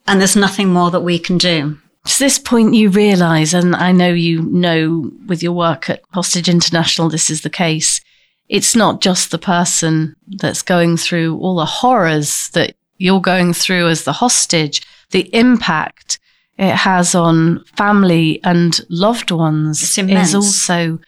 And 0.06 0.20
there's 0.20 0.36
nothing 0.36 0.68
more 0.68 0.90
that 0.90 1.00
we 1.00 1.18
can 1.18 1.38
do. 1.38 1.78
To 2.06 2.18
this 2.18 2.38
point, 2.38 2.74
you 2.74 2.88
realise, 2.88 3.52
and 3.52 3.76
I 3.76 3.92
know 3.92 4.08
you 4.08 4.42
know 4.42 5.10
with 5.26 5.42
your 5.42 5.52
work 5.52 5.90
at 5.90 6.00
Hostage 6.12 6.48
International, 6.48 7.10
this 7.10 7.28
is 7.28 7.42
the 7.42 7.50
case. 7.50 8.00
It's 8.48 8.74
not 8.74 9.02
just 9.02 9.30
the 9.30 9.38
person 9.38 10.16
that's 10.26 10.62
going 10.62 10.96
through 10.96 11.36
all 11.38 11.56
the 11.56 11.66
horrors 11.66 12.48
that 12.50 12.74
you're 12.96 13.20
going 13.20 13.52
through 13.52 13.88
as 13.88 14.04
the 14.04 14.12
hostage, 14.12 14.80
the 15.10 15.32
impact 15.34 16.18
it 16.56 16.74
has 16.74 17.14
on 17.14 17.62
family 17.76 18.40
and 18.42 18.80
loved 18.88 19.30
ones 19.30 19.98
is 19.98 20.34
also 20.34 20.98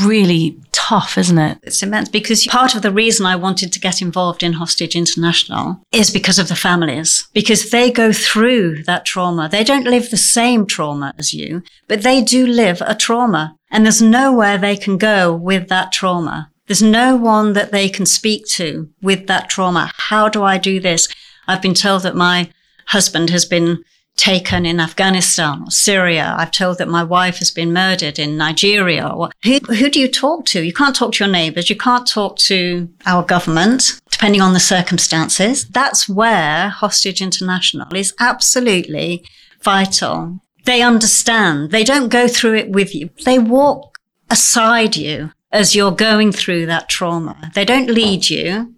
really 0.00 0.58
tough, 0.72 1.16
isn't 1.18 1.38
it? 1.38 1.58
It's 1.62 1.82
immense 1.82 2.08
because 2.08 2.46
part 2.46 2.74
of 2.74 2.82
the 2.82 2.92
reason 2.92 3.26
I 3.26 3.36
wanted 3.36 3.72
to 3.72 3.80
get 3.80 4.02
involved 4.02 4.42
in 4.42 4.54
Hostage 4.54 4.96
International 4.96 5.80
is 5.92 6.10
because 6.10 6.38
of 6.38 6.48
the 6.48 6.56
families, 6.56 7.28
because 7.32 7.70
they 7.70 7.90
go 7.90 8.12
through 8.12 8.84
that 8.84 9.04
trauma. 9.04 9.48
They 9.48 9.64
don't 9.64 9.86
live 9.86 10.10
the 10.10 10.16
same 10.16 10.66
trauma 10.66 11.14
as 11.18 11.32
you, 11.32 11.62
but 11.88 12.02
they 12.02 12.22
do 12.22 12.46
live 12.46 12.82
a 12.84 12.94
trauma 12.94 13.56
and 13.70 13.84
there's 13.84 14.02
nowhere 14.02 14.58
they 14.58 14.76
can 14.76 14.98
go 14.98 15.34
with 15.34 15.68
that 15.68 15.92
trauma. 15.92 16.50
There's 16.66 16.82
no 16.82 17.16
one 17.16 17.52
that 17.54 17.72
they 17.72 17.88
can 17.88 18.06
speak 18.06 18.46
to 18.50 18.88
with 19.02 19.26
that 19.26 19.48
trauma. 19.48 19.92
How 19.96 20.28
do 20.28 20.42
I 20.42 20.58
do 20.58 20.80
this? 20.80 21.08
I've 21.46 21.62
been 21.62 21.74
told 21.74 22.02
that 22.02 22.14
my 22.14 22.50
husband 22.86 23.30
has 23.30 23.44
been 23.44 23.84
taken 24.20 24.66
in 24.66 24.80
Afghanistan 24.80 25.62
or 25.64 25.70
Syria. 25.70 26.34
I've 26.38 26.50
told 26.50 26.76
that 26.76 26.88
my 26.88 27.02
wife 27.02 27.38
has 27.38 27.50
been 27.50 27.72
murdered 27.72 28.18
in 28.18 28.36
Nigeria. 28.36 29.08
Who, 29.44 29.58
who 29.60 29.88
do 29.88 29.98
you 29.98 30.08
talk 30.08 30.44
to? 30.46 30.62
You 30.62 30.74
can't 30.74 30.94
talk 30.94 31.12
to 31.12 31.24
your 31.24 31.32
neighbors. 31.32 31.70
You 31.70 31.76
can't 31.76 32.06
talk 32.06 32.36
to 32.50 32.90
our 33.06 33.22
government, 33.22 33.98
depending 34.10 34.42
on 34.42 34.52
the 34.52 34.60
circumstances. 34.60 35.66
That's 35.68 36.06
where 36.06 36.68
Hostage 36.68 37.22
International 37.22 37.94
is 37.96 38.12
absolutely 38.20 39.24
vital. 39.62 40.40
They 40.66 40.82
understand. 40.82 41.70
They 41.70 41.82
don't 41.82 42.10
go 42.10 42.28
through 42.28 42.56
it 42.56 42.68
with 42.68 42.94
you. 42.94 43.08
They 43.24 43.38
walk 43.38 43.98
aside 44.28 44.96
you 44.96 45.32
as 45.50 45.74
you're 45.74 45.92
going 45.92 46.32
through 46.32 46.66
that 46.66 46.90
trauma. 46.90 47.50
They 47.54 47.64
don't 47.64 47.88
lead 47.88 48.28
you. 48.28 48.74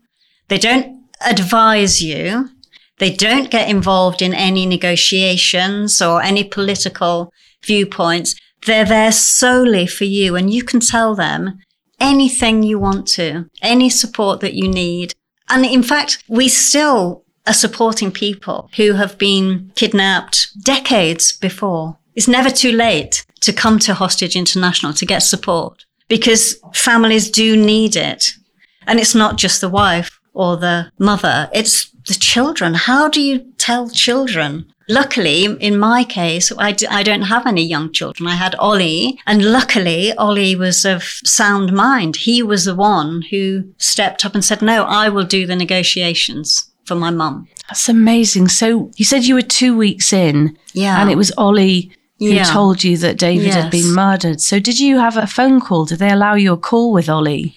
They 0.46 0.59
don't 0.59 1.02
advise 1.26 2.00
you. 2.00 2.50
They 2.98 3.11
don't 3.11 3.50
get 3.50 3.68
involved 3.68 4.22
in 4.22 4.35
any 4.35 4.66
negotiations 4.66 6.00
or 6.00 6.22
any 6.22 6.44
political 6.44 7.33
viewpoints. 7.64 8.35
They're 8.66 8.85
there 8.85 9.12
solely 9.12 9.87
for 9.87 10.05
you 10.05 10.37
and 10.37 10.52
you 10.52 10.62
can 10.62 10.81
tell 10.81 11.14
them 11.14 11.59
anything 11.98 12.62
you 12.62 12.78
want 12.78 13.07
to, 13.07 13.48
any 13.62 13.88
support 13.88 14.40
that 14.40 14.55
you 14.55 14.68
need. 14.68 15.14
And 15.48 15.64
in 15.64 15.83
fact, 15.83 16.22
we 16.28 16.48
still 16.48 17.24
are 17.46 17.55
supporting 17.55 18.12
people 18.12 18.70
who 18.76 18.94
have 18.94 19.18
been 19.18 19.72
kidnapped 19.74 20.48
decades 20.62 21.33
before. 21.33 21.98
It's 22.14 22.28
never 22.28 22.50
too 22.50 22.72
late 22.72 23.24
to 23.40 23.52
come 23.52 23.78
to 23.81 23.94
Hostage 23.94 24.37
International 24.37 24.92
to 24.94 25.07
get 25.07 25.20
support 25.20 25.85
because 26.09 26.61
families 26.74 27.31
do 27.31 27.57
need 27.57 27.96
it. 27.96 28.33
And 28.87 29.00
it's 29.00 29.14
not 29.14 29.37
just 29.37 29.61
the 29.61 29.68
wife 29.68 30.20
or 30.35 30.57
the 30.57 30.90
mother, 30.98 31.48
it's 31.52 31.91
the 32.08 32.14
children. 32.14 32.74
How 32.74 33.08
do 33.08 33.20
you 33.20 33.40
tell 33.58 33.88
children? 33.90 34.66
Luckily, 34.88 35.44
in 35.44 35.78
my 35.78 36.02
case, 36.04 36.52
I 36.58 36.72
d- 36.72 36.86
I 36.88 37.02
don't 37.02 37.22
have 37.22 37.46
any 37.46 37.62
young 37.62 37.92
children. 37.92 38.26
I 38.28 38.34
had 38.34 38.54
Ollie, 38.56 39.18
and 39.26 39.44
luckily, 39.52 40.12
Ollie 40.14 40.56
was 40.56 40.84
of 40.84 41.02
sound 41.24 41.72
mind. 41.72 42.16
He 42.16 42.42
was 42.42 42.64
the 42.64 42.74
one 42.74 43.22
who 43.30 43.64
stepped 43.78 44.24
up 44.24 44.34
and 44.34 44.44
said, 44.44 44.60
No, 44.60 44.82
I 44.84 45.08
will 45.08 45.24
do 45.24 45.46
the 45.46 45.56
negotiations 45.56 46.68
for 46.84 46.96
my 46.96 47.10
mum. 47.10 47.46
That's 47.68 47.88
amazing. 47.88 48.48
So 48.48 48.90
you 48.96 49.04
said 49.04 49.24
you 49.24 49.36
were 49.36 49.42
two 49.42 49.76
weeks 49.76 50.12
in, 50.12 50.58
Yeah. 50.74 51.00
and 51.00 51.10
it 51.10 51.16
was 51.16 51.32
Ollie 51.38 51.92
who 52.18 52.26
Yeah. 52.26 52.44
told 52.44 52.82
you 52.84 52.96
that 52.98 53.18
David 53.18 53.54
had 53.54 53.70
been 53.70 53.92
murdered. 53.94 54.40
So 54.40 54.58
did 54.58 54.78
you 54.80 54.98
have 54.98 55.16
a 55.16 55.26
phone 55.26 55.60
call? 55.60 55.84
Did 55.86 56.00
they 56.00 56.10
allow 56.10 56.34
you 56.34 56.52
a 56.52 56.56
call 56.56 56.92
with 56.92 57.08
Ollie? 57.08 57.54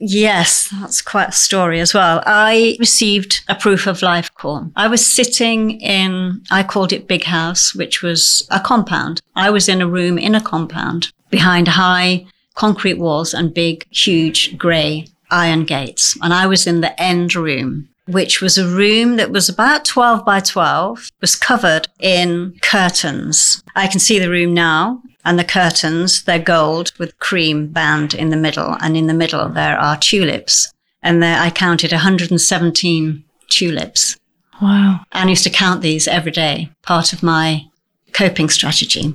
Yes, 0.00 0.72
that's 0.80 1.02
quite 1.02 1.28
a 1.28 1.32
story 1.32 1.78
as 1.78 1.92
well. 1.92 2.22
I 2.24 2.76
received 2.80 3.42
a 3.48 3.54
proof 3.54 3.86
of 3.86 4.00
life 4.00 4.32
call. 4.34 4.70
I 4.74 4.88
was 4.88 5.04
sitting 5.04 5.78
in, 5.80 6.42
I 6.50 6.62
called 6.62 6.92
it 6.92 7.06
Big 7.06 7.24
House, 7.24 7.74
which 7.74 8.02
was 8.02 8.46
a 8.50 8.60
compound. 8.60 9.20
I 9.36 9.50
was 9.50 9.68
in 9.68 9.82
a 9.82 9.88
room 9.88 10.16
in 10.16 10.34
a 10.34 10.40
compound 10.40 11.12
behind 11.28 11.68
high 11.68 12.26
concrete 12.54 12.98
walls 12.98 13.34
and 13.34 13.52
big, 13.52 13.86
huge 13.90 14.56
grey 14.56 15.06
iron 15.30 15.64
gates. 15.64 16.16
And 16.22 16.32
I 16.32 16.46
was 16.46 16.66
in 16.66 16.80
the 16.80 17.00
end 17.00 17.34
room, 17.36 17.88
which 18.06 18.40
was 18.40 18.56
a 18.56 18.66
room 18.66 19.16
that 19.16 19.30
was 19.30 19.48
about 19.48 19.84
12 19.84 20.24
by 20.24 20.40
12, 20.40 21.10
was 21.20 21.36
covered 21.36 21.88
in 22.00 22.56
curtains. 22.62 23.62
I 23.76 23.86
can 23.86 24.00
see 24.00 24.18
the 24.18 24.30
room 24.30 24.54
now. 24.54 25.02
And 25.24 25.38
the 25.38 25.44
curtains, 25.44 26.22
they're 26.22 26.38
gold 26.38 26.92
with 26.98 27.18
cream 27.18 27.68
band 27.68 28.14
in 28.14 28.30
the 28.30 28.36
middle. 28.36 28.76
And 28.80 28.96
in 28.96 29.06
the 29.06 29.14
middle, 29.14 29.48
there 29.48 29.78
are 29.78 29.96
tulips. 29.96 30.72
And 31.02 31.22
there 31.22 31.38
I 31.38 31.50
counted 31.50 31.92
117 31.92 33.24
tulips. 33.48 34.16
Wow. 34.60 35.00
And 35.12 35.28
I 35.28 35.30
used 35.30 35.44
to 35.44 35.50
count 35.50 35.82
these 35.82 36.08
every 36.08 36.32
day, 36.32 36.70
part 36.82 37.12
of 37.12 37.22
my 37.22 37.66
coping 38.12 38.48
strategy. 38.48 39.14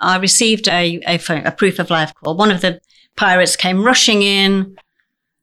I 0.00 0.18
received 0.18 0.68
a, 0.68 1.00
a, 1.06 1.18
phone, 1.18 1.46
a 1.46 1.52
proof 1.52 1.78
of 1.78 1.90
life 1.90 2.12
call. 2.14 2.36
One 2.36 2.50
of 2.50 2.60
the 2.60 2.80
pirates 3.16 3.56
came 3.56 3.84
rushing 3.84 4.22
in, 4.22 4.76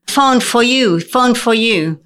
phone 0.06 0.40
for 0.40 0.62
you, 0.62 1.00
phone 1.00 1.34
for 1.34 1.54
you. 1.54 2.00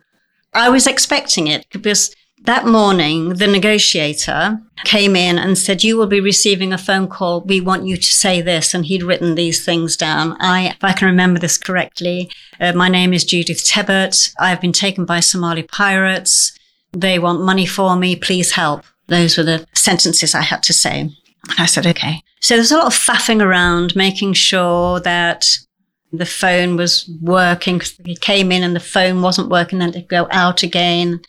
I 0.55 0.71
was 0.71 0.87
expecting 0.87 1.49
it 1.49 1.67
because 1.71 2.16
that 2.47 2.67
morning, 2.67 3.31
the 3.31 3.47
negotiator 3.47 4.61
came 4.85 5.15
in 5.15 5.39
and 5.39 5.59
said, 5.59 5.85
You 5.85 5.97
will 5.97 6.07
be 6.07 6.21
receiving 6.21 6.73
a 6.73 6.79
phone 6.79 7.09
call. 7.09 7.43
We 7.43 7.61
want 7.61 7.87
you 7.87 7.97
to 7.97 8.03
say 8.03 8.41
this. 8.41 8.73
And 8.73 8.87
he'd 8.87 9.03
written 9.03 9.35
these 9.35 9.65
things 9.65 9.97
down. 9.97 10.37
I, 10.41 10.69
if 10.69 10.83
I 10.83 10.93
can 10.93 11.07
remember 11.07 11.39
this 11.39 11.59
correctly, 11.59 12.31
uh, 12.61 12.73
my 12.73 12.89
name 12.89 13.13
is 13.13 13.25
Judith 13.25 13.65
Tebbutt. 13.65 14.33
I've 14.39 14.61
been 14.61 14.73
taken 14.73 15.05
by 15.05 15.21
Somali 15.21 15.63
pirates. 15.63 16.57
They 16.93 17.19
want 17.19 17.43
money 17.43 17.67
for 17.67 17.97
me. 17.97 18.17
Please 18.17 18.53
help. 18.53 18.85
Those 19.09 19.37
were 19.37 19.45
the 19.45 19.67
sentences 19.75 20.35
I 20.35 20.43
had 20.43 20.63
to 20.65 20.73
say. 20.73 21.01
And 21.01 21.13
I 21.59 21.67
said, 21.67 21.87
okay. 21.87 22.23
So 22.41 22.55
there's 22.55 22.73
a 22.73 22.77
lot 22.77 22.87
of 22.87 22.95
faffing 22.95 23.43
around, 23.43 23.97
making 23.97 24.35
sure 24.35 25.01
that 25.01 25.45
the 26.13 26.27
phone 26.27 26.77
was 26.77 27.11
working. 27.21 27.81
He 28.05 28.17
came 28.17 28.53
in 28.53 28.63
and 28.63 28.75
the 28.75 28.81
phone 28.81 29.23
wasn't 29.23 29.51
working, 29.51 29.79
then 29.79 29.91
it'd 29.91 30.09
go 30.09 30.29
out 30.31 30.63
again. 30.63 31.21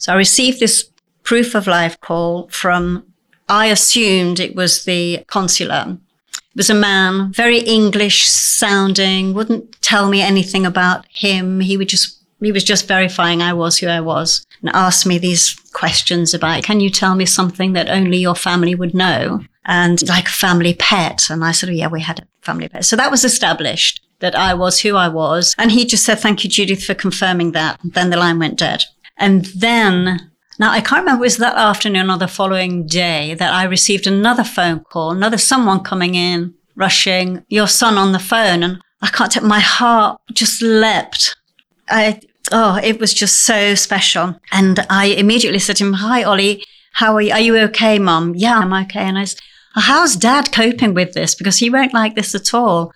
So 0.00 0.14
I 0.14 0.16
received 0.16 0.60
this 0.60 0.90
proof 1.22 1.54
of 1.54 1.66
life 1.66 2.00
call 2.00 2.48
from, 2.48 3.04
I 3.50 3.66
assumed 3.66 4.40
it 4.40 4.56
was 4.56 4.84
the 4.84 5.24
consular. 5.26 5.98
It 6.32 6.56
was 6.56 6.70
a 6.70 6.74
man, 6.74 7.32
very 7.32 7.58
English 7.58 8.26
sounding, 8.26 9.34
wouldn't 9.34 9.80
tell 9.82 10.08
me 10.08 10.22
anything 10.22 10.64
about 10.64 11.04
him. 11.10 11.60
He 11.60 11.76
would 11.76 11.90
just, 11.90 12.18
he 12.40 12.50
was 12.50 12.64
just 12.64 12.88
verifying 12.88 13.42
I 13.42 13.52
was 13.52 13.76
who 13.78 13.88
I 13.88 14.00
was 14.00 14.46
and 14.62 14.70
asked 14.70 15.06
me 15.06 15.18
these 15.18 15.54
questions 15.74 16.32
about, 16.32 16.64
can 16.64 16.80
you 16.80 16.88
tell 16.88 17.14
me 17.14 17.26
something 17.26 17.74
that 17.74 17.90
only 17.90 18.16
your 18.16 18.34
family 18.34 18.74
would 18.74 18.94
know? 18.94 19.44
And 19.66 20.08
like 20.08 20.28
a 20.28 20.32
family 20.32 20.74
pet. 20.74 21.28
And 21.28 21.44
I 21.44 21.52
said, 21.52 21.68
oh, 21.68 21.72
yeah, 21.72 21.88
we 21.88 22.00
had 22.00 22.20
a 22.20 22.26
family 22.40 22.70
pet. 22.70 22.86
So 22.86 22.96
that 22.96 23.10
was 23.10 23.24
established 23.24 24.00
that 24.20 24.34
I 24.34 24.54
was 24.54 24.80
who 24.80 24.96
I 24.96 25.08
was. 25.08 25.54
And 25.58 25.70
he 25.70 25.84
just 25.84 26.04
said, 26.04 26.18
thank 26.20 26.42
you, 26.42 26.48
Judith, 26.48 26.82
for 26.82 26.94
confirming 26.94 27.52
that. 27.52 27.78
Then 27.84 28.08
the 28.08 28.16
line 28.16 28.38
went 28.38 28.58
dead. 28.58 28.84
And 29.20 29.44
then, 29.54 30.32
now 30.58 30.72
I 30.72 30.80
can't 30.80 31.04
remember, 31.04 31.20
was 31.20 31.36
that 31.36 31.56
afternoon 31.56 32.10
or 32.10 32.18
the 32.18 32.26
following 32.26 32.86
day 32.86 33.34
that 33.34 33.52
I 33.52 33.64
received 33.64 34.06
another 34.06 34.44
phone 34.44 34.80
call, 34.80 35.10
another 35.10 35.38
someone 35.38 35.80
coming 35.84 36.14
in, 36.14 36.54
rushing, 36.74 37.44
your 37.48 37.68
son 37.68 37.98
on 37.98 38.12
the 38.12 38.18
phone. 38.18 38.62
And 38.62 38.80
I 39.02 39.08
can't 39.08 39.30
tell, 39.30 39.44
my 39.44 39.60
heart 39.60 40.20
just 40.32 40.62
leapt. 40.62 41.36
I, 41.88 42.20
oh, 42.50 42.80
it 42.82 42.98
was 42.98 43.12
just 43.12 43.44
so 43.44 43.74
special. 43.74 44.40
And 44.52 44.80
I 44.88 45.06
immediately 45.06 45.58
said 45.58 45.76
to 45.76 45.84
him, 45.84 45.92
hi, 45.92 46.22
Ollie, 46.22 46.64
how 46.94 47.14
are 47.14 47.20
you? 47.20 47.32
Are 47.32 47.40
you 47.40 47.58
okay, 47.58 47.98
mum? 47.98 48.34
Yeah, 48.34 48.58
I'm 48.58 48.72
okay. 48.72 49.00
And 49.00 49.18
I 49.18 49.24
said, 49.24 49.40
how's 49.74 50.16
dad 50.16 50.50
coping 50.50 50.94
with 50.94 51.12
this? 51.12 51.34
Because 51.34 51.58
he 51.58 51.70
won't 51.70 51.94
like 51.94 52.14
this 52.14 52.34
at 52.34 52.54
all. 52.54 52.92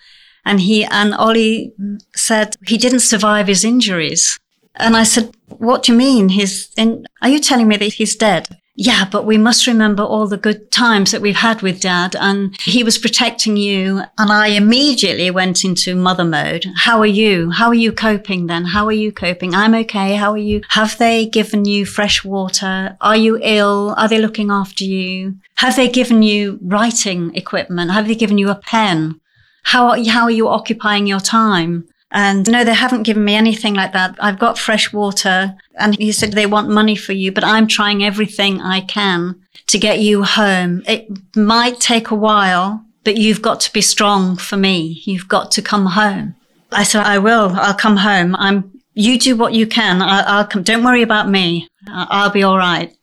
And 0.47 0.61
he, 0.61 0.85
and 0.85 1.15
Ollie 1.15 1.73
said 2.17 2.57
he 2.67 2.79
didn't 2.79 3.01
survive 3.01 3.47
his 3.47 3.65
injuries. 3.65 4.39
And 4.77 4.97
I 4.97 5.05
said, 5.05 5.35
what 5.49 5.85
do 5.85 5.93
you 5.93 5.99
mean? 5.99 6.31
He's 6.31 6.71
in, 6.77 7.07
are 7.23 7.29
you 7.29 7.39
telling 7.39 7.69
me 7.69 7.77
that 7.77 7.95
he's 7.95 8.17
dead? 8.17 8.49
Yeah, 8.77 9.09
but 9.09 9.25
we 9.25 9.39
must 9.39 9.69
remember 9.69 10.03
all 10.03 10.27
the 10.27 10.37
good 10.37 10.73
times 10.73 11.13
that 11.13 11.21
we've 11.21 11.37
had 11.37 11.63
with 11.63 11.81
dad 11.81 12.17
and 12.19 12.61
he 12.61 12.83
was 12.83 12.99
protecting 12.99 13.57
you. 13.57 14.03
And 14.19 14.33
I 14.33 14.49
immediately 14.49 15.31
went 15.31 15.65
into 15.65 15.95
mother 15.95 16.25
mode. 16.25 16.65
How 16.75 16.99
are 16.99 17.07
you? 17.07 17.51
How 17.51 17.69
are 17.69 17.75
you 17.75 17.93
coping 17.93 18.49
then? 18.49 18.65
How 18.65 18.85
are 18.87 18.93
you 18.93 19.13
coping? 19.13 19.55
I'm 19.55 19.77
okay. 19.77 20.17
How 20.17 20.33
are 20.33 20.39
you? 20.39 20.63
Have 20.71 20.99
they 20.99 21.27
given 21.27 21.65
you 21.65 21.87
fresh 21.87 22.25
water? 22.25 22.97
Are 23.01 23.17
you 23.17 23.39
ill? 23.41 23.95
Are 23.97 24.09
they 24.09 24.19
looking 24.19 24.51
after 24.51 24.83
you? 24.83 25.37
Have 25.57 25.77
they 25.77 25.89
given 25.89 26.25
you 26.25 26.59
writing 26.61 27.33
equipment? 27.37 27.93
Have 27.93 28.09
they 28.09 28.17
given 28.17 28.39
you 28.39 28.51
a 28.51 28.57
pen? 28.57 29.21
How 29.63 29.91
are, 29.91 30.05
how 30.05 30.25
are 30.25 30.31
you 30.33 30.49
occupying 30.49 31.07
your 31.07 31.21
time? 31.21 31.87
And 32.15 32.49
no, 32.51 32.65
they 32.65 32.75
haven't 32.75 33.03
given 33.03 33.25
me 33.25 33.35
anything 33.35 33.75
like 33.75 33.93
that. 33.93 34.17
I've 34.21 34.39
got 34.39 34.59
fresh 34.59 34.93
water. 34.93 35.57
And 35.77 35.99
he 35.99 36.13
said 36.13 36.33
they 36.33 36.47
want 36.47 36.69
money 36.71 36.97
for 36.97 37.13
you, 37.13 37.33
but 37.33 37.45
I'm 37.45 37.67
trying 37.67 38.03
everything 38.03 38.61
I 38.61 38.81
can 38.81 39.41
to 39.67 39.79
get 39.79 39.99
you 39.99 40.23
home. 40.23 40.83
It 40.87 41.09
might 41.37 41.81
take 41.81 42.11
a 42.11 42.15
while, 42.15 42.85
but 43.03 43.17
you've 43.17 43.43
got 43.43 43.61
to 43.61 43.73
be 43.73 43.81
strong 43.83 44.37
for 44.37 44.57
me. 44.57 45.03
You've 45.05 45.29
got 45.29 45.51
to 45.53 45.63
come 45.63 45.87
home. 45.87 46.37
I 46.71 46.85
said, 46.85 47.05
I 47.05 47.19
will. 47.19 47.51
I'll 47.55 47.75
come 47.75 47.99
home. 47.99 48.35
I'm, 48.37 48.81
you 48.95 49.19
do 49.19 49.37
what 49.37 49.53
you 49.53 49.67
can. 49.67 50.01
I, 50.01 50.21
I'll 50.21 50.47
come. 50.47 50.63
Don't 50.63 50.85
worry 50.85 51.03
about 51.03 51.29
me. 51.29 51.69
I'll 51.89 52.31
be 52.31 52.45
all 52.45 52.57
right. 52.57 52.97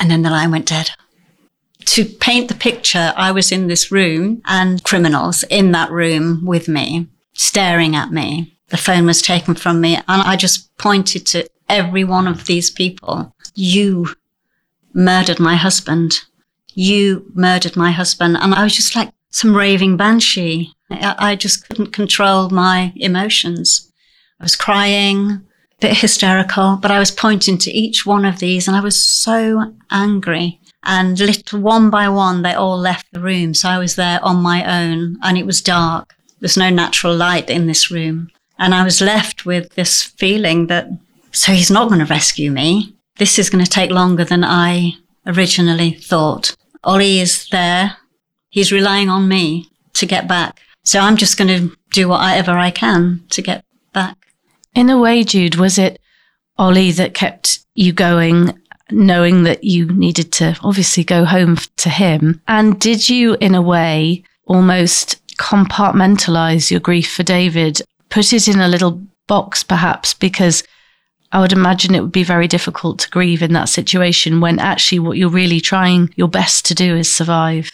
And 0.00 0.10
then 0.10 0.22
the 0.22 0.30
line 0.30 0.50
went 0.52 0.66
dead 0.66 0.90
to 1.86 2.04
paint 2.04 2.48
the 2.48 2.54
picture, 2.54 3.12
I 3.16 3.30
was 3.30 3.52
in 3.52 3.66
this 3.66 3.92
room 3.92 4.42
and 4.46 4.82
criminals 4.82 5.44
in 5.44 5.72
that 5.72 5.90
room 5.90 6.44
with 6.44 6.68
me, 6.68 7.08
staring 7.34 7.94
at 7.94 8.10
me. 8.10 8.56
The 8.68 8.76
phone 8.76 9.06
was 9.06 9.22
taken 9.22 9.54
from 9.54 9.80
me 9.80 9.96
and 9.96 10.04
I 10.08 10.36
just 10.36 10.76
pointed 10.78 11.26
to 11.26 11.48
every 11.68 12.04
one 12.04 12.26
of 12.26 12.46
these 12.46 12.70
people. 12.70 13.34
You 13.54 14.08
murdered 14.92 15.40
my 15.40 15.56
husband. 15.56 16.20
You 16.74 17.30
murdered 17.34 17.76
my 17.76 17.90
husband. 17.90 18.36
And 18.40 18.54
I 18.54 18.64
was 18.64 18.74
just 18.74 18.96
like 18.96 19.10
some 19.30 19.56
raving 19.56 19.96
banshee. 19.96 20.72
I, 20.90 21.14
I 21.18 21.36
just 21.36 21.68
couldn't 21.68 21.92
control 21.92 22.50
my 22.50 22.92
emotions. 22.96 23.92
I 24.40 24.44
was 24.44 24.56
crying, 24.56 25.30
a 25.30 25.40
bit 25.80 25.98
hysterical, 25.98 26.78
but 26.80 26.90
I 26.90 26.98
was 26.98 27.10
pointing 27.10 27.58
to 27.58 27.70
each 27.70 28.06
one 28.06 28.24
of 28.24 28.38
these 28.38 28.66
and 28.66 28.76
I 28.76 28.80
was 28.80 29.02
so 29.02 29.74
angry. 29.90 30.60
And 30.84 31.18
little 31.18 31.60
one 31.60 31.90
by 31.90 32.08
one, 32.08 32.42
they 32.42 32.52
all 32.52 32.76
left 32.76 33.06
the 33.12 33.20
room. 33.20 33.54
So 33.54 33.68
I 33.68 33.78
was 33.78 33.96
there 33.96 34.22
on 34.22 34.36
my 34.42 34.64
own 34.64 35.16
and 35.22 35.38
it 35.38 35.46
was 35.46 35.62
dark. 35.62 36.14
There's 36.44 36.58
no 36.58 36.68
natural 36.68 37.16
light 37.16 37.48
in 37.48 37.66
this 37.66 37.90
room. 37.90 38.28
And 38.58 38.74
I 38.74 38.84
was 38.84 39.00
left 39.00 39.46
with 39.46 39.70
this 39.76 40.02
feeling 40.02 40.66
that, 40.66 40.86
so 41.32 41.52
he's 41.52 41.70
not 41.70 41.88
going 41.88 42.00
to 42.00 42.04
rescue 42.04 42.50
me. 42.50 42.94
This 43.16 43.38
is 43.38 43.48
going 43.48 43.64
to 43.64 43.70
take 43.70 43.90
longer 43.90 44.26
than 44.26 44.44
I 44.44 44.92
originally 45.26 45.92
thought. 45.92 46.54
Ollie 46.84 47.20
is 47.20 47.48
there. 47.48 47.96
He's 48.50 48.72
relying 48.72 49.08
on 49.08 49.26
me 49.26 49.70
to 49.94 50.04
get 50.04 50.28
back. 50.28 50.60
So 50.82 51.00
I'm 51.00 51.16
just 51.16 51.38
going 51.38 51.48
to 51.48 51.74
do 51.92 52.08
whatever 52.08 52.50
I 52.58 52.70
can 52.70 53.24
to 53.30 53.40
get 53.40 53.64
back. 53.94 54.18
In 54.74 54.90
a 54.90 54.98
way, 54.98 55.24
Jude, 55.24 55.54
was 55.54 55.78
it 55.78 55.98
Ollie 56.58 56.92
that 56.92 57.14
kept 57.14 57.60
you 57.74 57.94
going, 57.94 58.52
knowing 58.90 59.44
that 59.44 59.64
you 59.64 59.86
needed 59.86 60.30
to 60.32 60.58
obviously 60.62 61.04
go 61.04 61.24
home 61.24 61.56
to 61.78 61.88
him? 61.88 62.42
And 62.46 62.78
did 62.78 63.08
you, 63.08 63.38
in 63.40 63.54
a 63.54 63.62
way, 63.62 64.24
almost 64.46 65.22
compartmentalize 65.38 66.70
your 66.70 66.80
grief 66.80 67.12
for 67.12 67.22
David, 67.22 67.80
put 68.08 68.32
it 68.32 68.48
in 68.48 68.60
a 68.60 68.68
little 68.68 69.02
box 69.26 69.62
perhaps, 69.62 70.14
because 70.14 70.62
I 71.32 71.40
would 71.40 71.52
imagine 71.52 71.94
it 71.94 72.00
would 72.00 72.12
be 72.12 72.22
very 72.22 72.46
difficult 72.46 73.00
to 73.00 73.10
grieve 73.10 73.42
in 73.42 73.52
that 73.54 73.68
situation 73.68 74.40
when 74.40 74.58
actually 74.58 75.00
what 75.00 75.18
you're 75.18 75.28
really 75.28 75.60
trying 75.60 76.12
your 76.16 76.28
best 76.28 76.64
to 76.66 76.74
do 76.74 76.96
is 76.96 77.12
survive. 77.12 77.70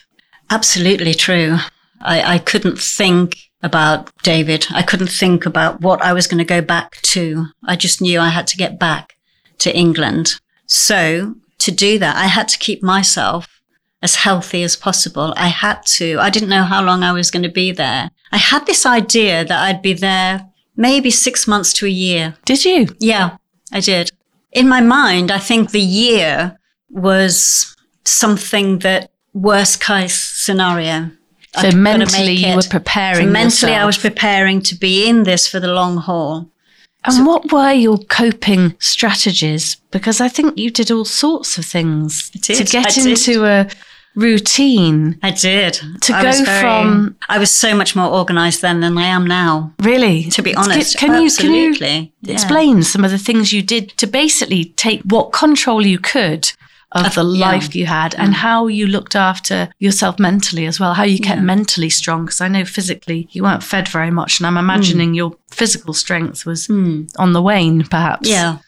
Absolutely 0.48 1.14
true. 1.14 1.58
I, 2.00 2.34
I 2.34 2.38
couldn't 2.38 2.78
think 2.78 3.36
about 3.62 4.10
David. 4.22 4.66
I 4.70 4.82
couldn't 4.82 5.10
think 5.10 5.44
about 5.44 5.82
what 5.82 6.00
I 6.00 6.14
was 6.14 6.26
going 6.26 6.38
to 6.38 6.44
go 6.44 6.62
back 6.62 7.02
to. 7.02 7.46
I 7.64 7.76
just 7.76 8.00
knew 8.00 8.18
I 8.18 8.30
had 8.30 8.46
to 8.48 8.56
get 8.56 8.78
back 8.78 9.16
to 9.58 9.76
England. 9.76 10.40
So 10.66 11.34
to 11.58 11.70
do 11.70 11.98
that, 11.98 12.16
I 12.16 12.26
had 12.26 12.48
to 12.48 12.58
keep 12.58 12.82
myself 12.82 13.59
as 14.02 14.16
healthy 14.16 14.62
as 14.62 14.76
possible. 14.76 15.34
I 15.36 15.48
had 15.48 15.84
to. 15.98 16.18
I 16.20 16.30
didn't 16.30 16.48
know 16.48 16.64
how 16.64 16.82
long 16.82 17.02
I 17.02 17.12
was 17.12 17.30
going 17.30 17.42
to 17.42 17.50
be 17.50 17.72
there. 17.72 18.10
I 18.32 18.38
had 18.38 18.66
this 18.66 18.86
idea 18.86 19.44
that 19.44 19.62
I'd 19.62 19.82
be 19.82 19.92
there 19.92 20.46
maybe 20.76 21.10
six 21.10 21.46
months 21.46 21.72
to 21.74 21.86
a 21.86 21.90
year. 21.90 22.36
Did 22.44 22.64
you? 22.64 22.88
Yeah, 22.98 23.36
I 23.72 23.80
did. 23.80 24.10
In 24.52 24.68
my 24.68 24.80
mind, 24.80 25.30
I 25.30 25.38
think 25.38 25.70
the 25.70 25.80
year 25.80 26.58
was 26.88 27.76
something 28.04 28.78
that 28.80 29.10
worst 29.32 29.82
case 29.82 30.14
scenario. 30.14 31.10
So 31.60 31.72
mentally, 31.72 32.32
you 32.32 32.56
were 32.56 32.62
preparing. 32.68 33.26
So 33.26 33.32
mentally, 33.32 33.74
I 33.74 33.84
was 33.84 33.98
preparing 33.98 34.62
to 34.62 34.74
be 34.74 35.08
in 35.08 35.24
this 35.24 35.46
for 35.46 35.60
the 35.60 35.72
long 35.72 35.96
haul. 35.96 36.50
And 37.04 37.26
what 37.26 37.50
were 37.52 37.72
your 37.72 37.98
coping 37.98 38.74
strategies? 38.78 39.76
Because 39.90 40.20
I 40.20 40.28
think 40.28 40.58
you 40.58 40.70
did 40.70 40.90
all 40.90 41.04
sorts 41.06 41.56
of 41.58 41.64
things 41.64 42.28
did. 42.30 42.56
to 42.56 42.64
get 42.64 42.86
I 42.88 42.90
did. 42.90 43.06
into 43.06 43.44
a 43.46 43.68
routine. 44.14 45.18
I 45.22 45.30
did. 45.30 45.74
To 46.02 46.14
I 46.14 46.22
go 46.22 46.44
very- 46.44 46.60
from- 46.60 47.16
I 47.28 47.38
was 47.38 47.50
so 47.50 47.74
much 47.74 47.96
more 47.96 48.08
organized 48.10 48.60
then 48.62 48.80
than 48.80 48.98
I 48.98 49.04
am 49.06 49.26
now. 49.26 49.72
Really, 49.80 50.24
To 50.30 50.42
be 50.42 50.52
Can- 50.52 50.62
honest, 50.64 50.98
can 50.98 51.22
you 51.22 51.30
can 51.30 51.52
you. 51.54 51.74
Yeah. 51.80 52.32
explain 52.34 52.82
some 52.82 53.04
of 53.04 53.10
the 53.10 53.18
things 53.18 53.52
you 53.52 53.62
did 53.62 53.96
to 53.96 54.06
basically 54.06 54.64
take 54.76 55.00
what 55.04 55.32
control 55.32 55.86
you 55.86 55.98
could 55.98 56.52
of 56.92 57.14
the 57.14 57.22
yeah. 57.22 57.36
Mm. 57.36 57.52
life 57.52 57.74
you 57.74 57.86
had 57.86 58.14
and 58.16 58.34
how 58.34 58.66
you 58.66 58.86
looked 58.86 59.14
after 59.14 59.68
yourself 59.78 60.18
mentally 60.18 60.66
as 60.66 60.80
well, 60.80 60.94
how 60.94 61.04
you 61.04 61.18
kept 61.18 61.38
Yeah. 61.40 61.44
mentally 61.44 61.90
strong? 61.90 62.24
Because 62.24 62.40
I 62.40 62.48
know 62.48 62.64
physically 62.64 63.28
you 63.30 63.42
weren't 63.44 63.62
fed 63.62 63.88
very 63.88 64.10
much, 64.10 64.40
and 64.40 64.46
I'm 64.46 64.56
imagining 64.56 65.14
your 65.14 65.36
physical 65.50 65.94
strength 65.94 66.44
was 66.46 66.66
Hmm. 66.66 67.02
on 67.18 67.32
the 67.32 67.42
wane, 67.42 67.84
perhaps. 67.84 68.28
Yeah. 68.28 68.58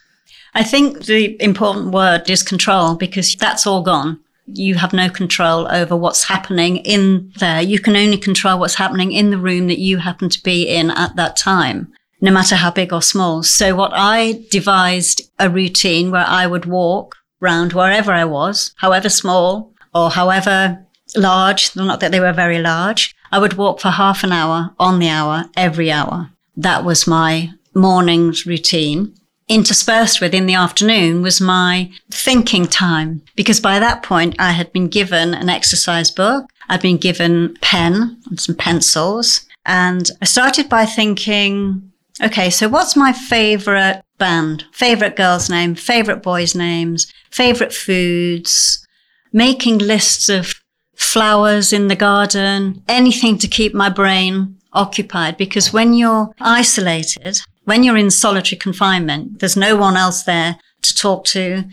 I 0.54 0.62
think 0.62 1.06
the 1.06 1.42
important 1.42 1.92
word 1.92 2.28
is 2.28 2.42
control 2.42 2.94
because 2.94 3.34
that's 3.36 3.66
all 3.66 3.82
gone. 3.82 4.18
You 4.46 4.74
have 4.74 4.92
no 4.92 5.08
control 5.08 5.66
over 5.70 5.96
what's 5.96 6.24
happening 6.24 6.76
in 6.78 7.32
there. 7.38 7.62
You 7.62 7.78
can 7.78 7.96
only 7.96 8.18
control 8.18 8.58
what's 8.58 8.74
happening 8.74 9.12
in 9.12 9.30
the 9.30 9.38
room 9.38 9.66
that 9.68 9.78
you 9.78 9.98
happen 9.98 10.28
to 10.28 10.42
be 10.42 10.68
in 10.68 10.90
at 10.90 11.16
that 11.16 11.36
time, 11.36 11.92
no 12.20 12.30
matter 12.30 12.56
how 12.56 12.70
big 12.70 12.92
or 12.92 13.00
small. 13.00 13.42
So 13.42 13.74
what 13.74 13.92
I 13.94 14.44
devised 14.50 15.22
a 15.38 15.48
routine 15.48 16.10
where 16.10 16.26
I 16.26 16.46
would 16.46 16.66
walk 16.66 17.16
round 17.42 17.74
wherever 17.74 18.12
I 18.12 18.24
was, 18.24 18.72
however 18.76 19.10
small 19.10 19.74
or 19.94 20.10
however 20.10 20.86
large, 21.14 21.76
not 21.76 22.00
that 22.00 22.10
they 22.12 22.20
were 22.20 22.32
very 22.32 22.58
large. 22.58 23.14
I 23.30 23.38
would 23.38 23.54
walk 23.54 23.80
for 23.80 23.90
half 23.90 24.24
an 24.24 24.32
hour 24.32 24.74
on 24.78 24.98
the 24.98 25.08
hour 25.08 25.44
every 25.56 25.92
hour. 25.92 26.30
That 26.56 26.84
was 26.84 27.06
my 27.06 27.50
morning's 27.74 28.46
routine 28.46 29.14
interspersed 29.48 30.20
with 30.20 30.34
in 30.34 30.46
the 30.46 30.54
afternoon 30.54 31.20
was 31.20 31.40
my 31.40 31.90
thinking 32.10 32.66
time 32.66 33.22
because 33.36 33.60
by 33.60 33.78
that 33.78 34.02
point 34.02 34.34
I 34.38 34.52
had 34.52 34.72
been 34.72 34.88
given 34.88 35.34
an 35.34 35.48
exercise 35.48 36.10
book. 36.10 36.46
I'd 36.68 36.80
been 36.80 36.96
given 36.96 37.56
pen 37.60 38.18
and 38.26 38.40
some 38.40 38.54
pencils 38.54 39.46
and 39.66 40.10
I 40.20 40.24
started 40.24 40.68
by 40.68 40.86
thinking, 40.86 41.92
okay, 42.22 42.50
so 42.50 42.68
what's 42.68 42.96
my 42.96 43.12
favorite 43.12 44.02
band, 44.22 44.64
favorite 44.70 45.16
girl's 45.16 45.50
name, 45.50 45.74
favorite 45.74 46.22
boys' 46.22 46.54
names, 46.54 47.12
favorite 47.32 47.72
foods, 47.72 48.86
making 49.32 49.78
lists 49.78 50.28
of 50.28 50.54
flowers 50.94 51.72
in 51.72 51.88
the 51.88 51.96
garden, 51.96 52.84
anything 52.88 53.36
to 53.36 53.48
keep 53.48 53.74
my 53.74 53.88
brain 53.88 54.56
occupied 54.72 55.36
because 55.36 55.72
when 55.72 55.92
you're 55.92 56.32
isolated, 56.40 57.40
when 57.64 57.82
you're 57.82 57.96
in 57.96 58.12
solitary 58.12 58.56
confinement, 58.56 59.40
there's 59.40 59.56
no 59.56 59.74
one 59.76 59.96
else 59.96 60.22
there 60.22 60.56
to 60.82 60.94
talk 60.94 61.24
to, 61.24 61.64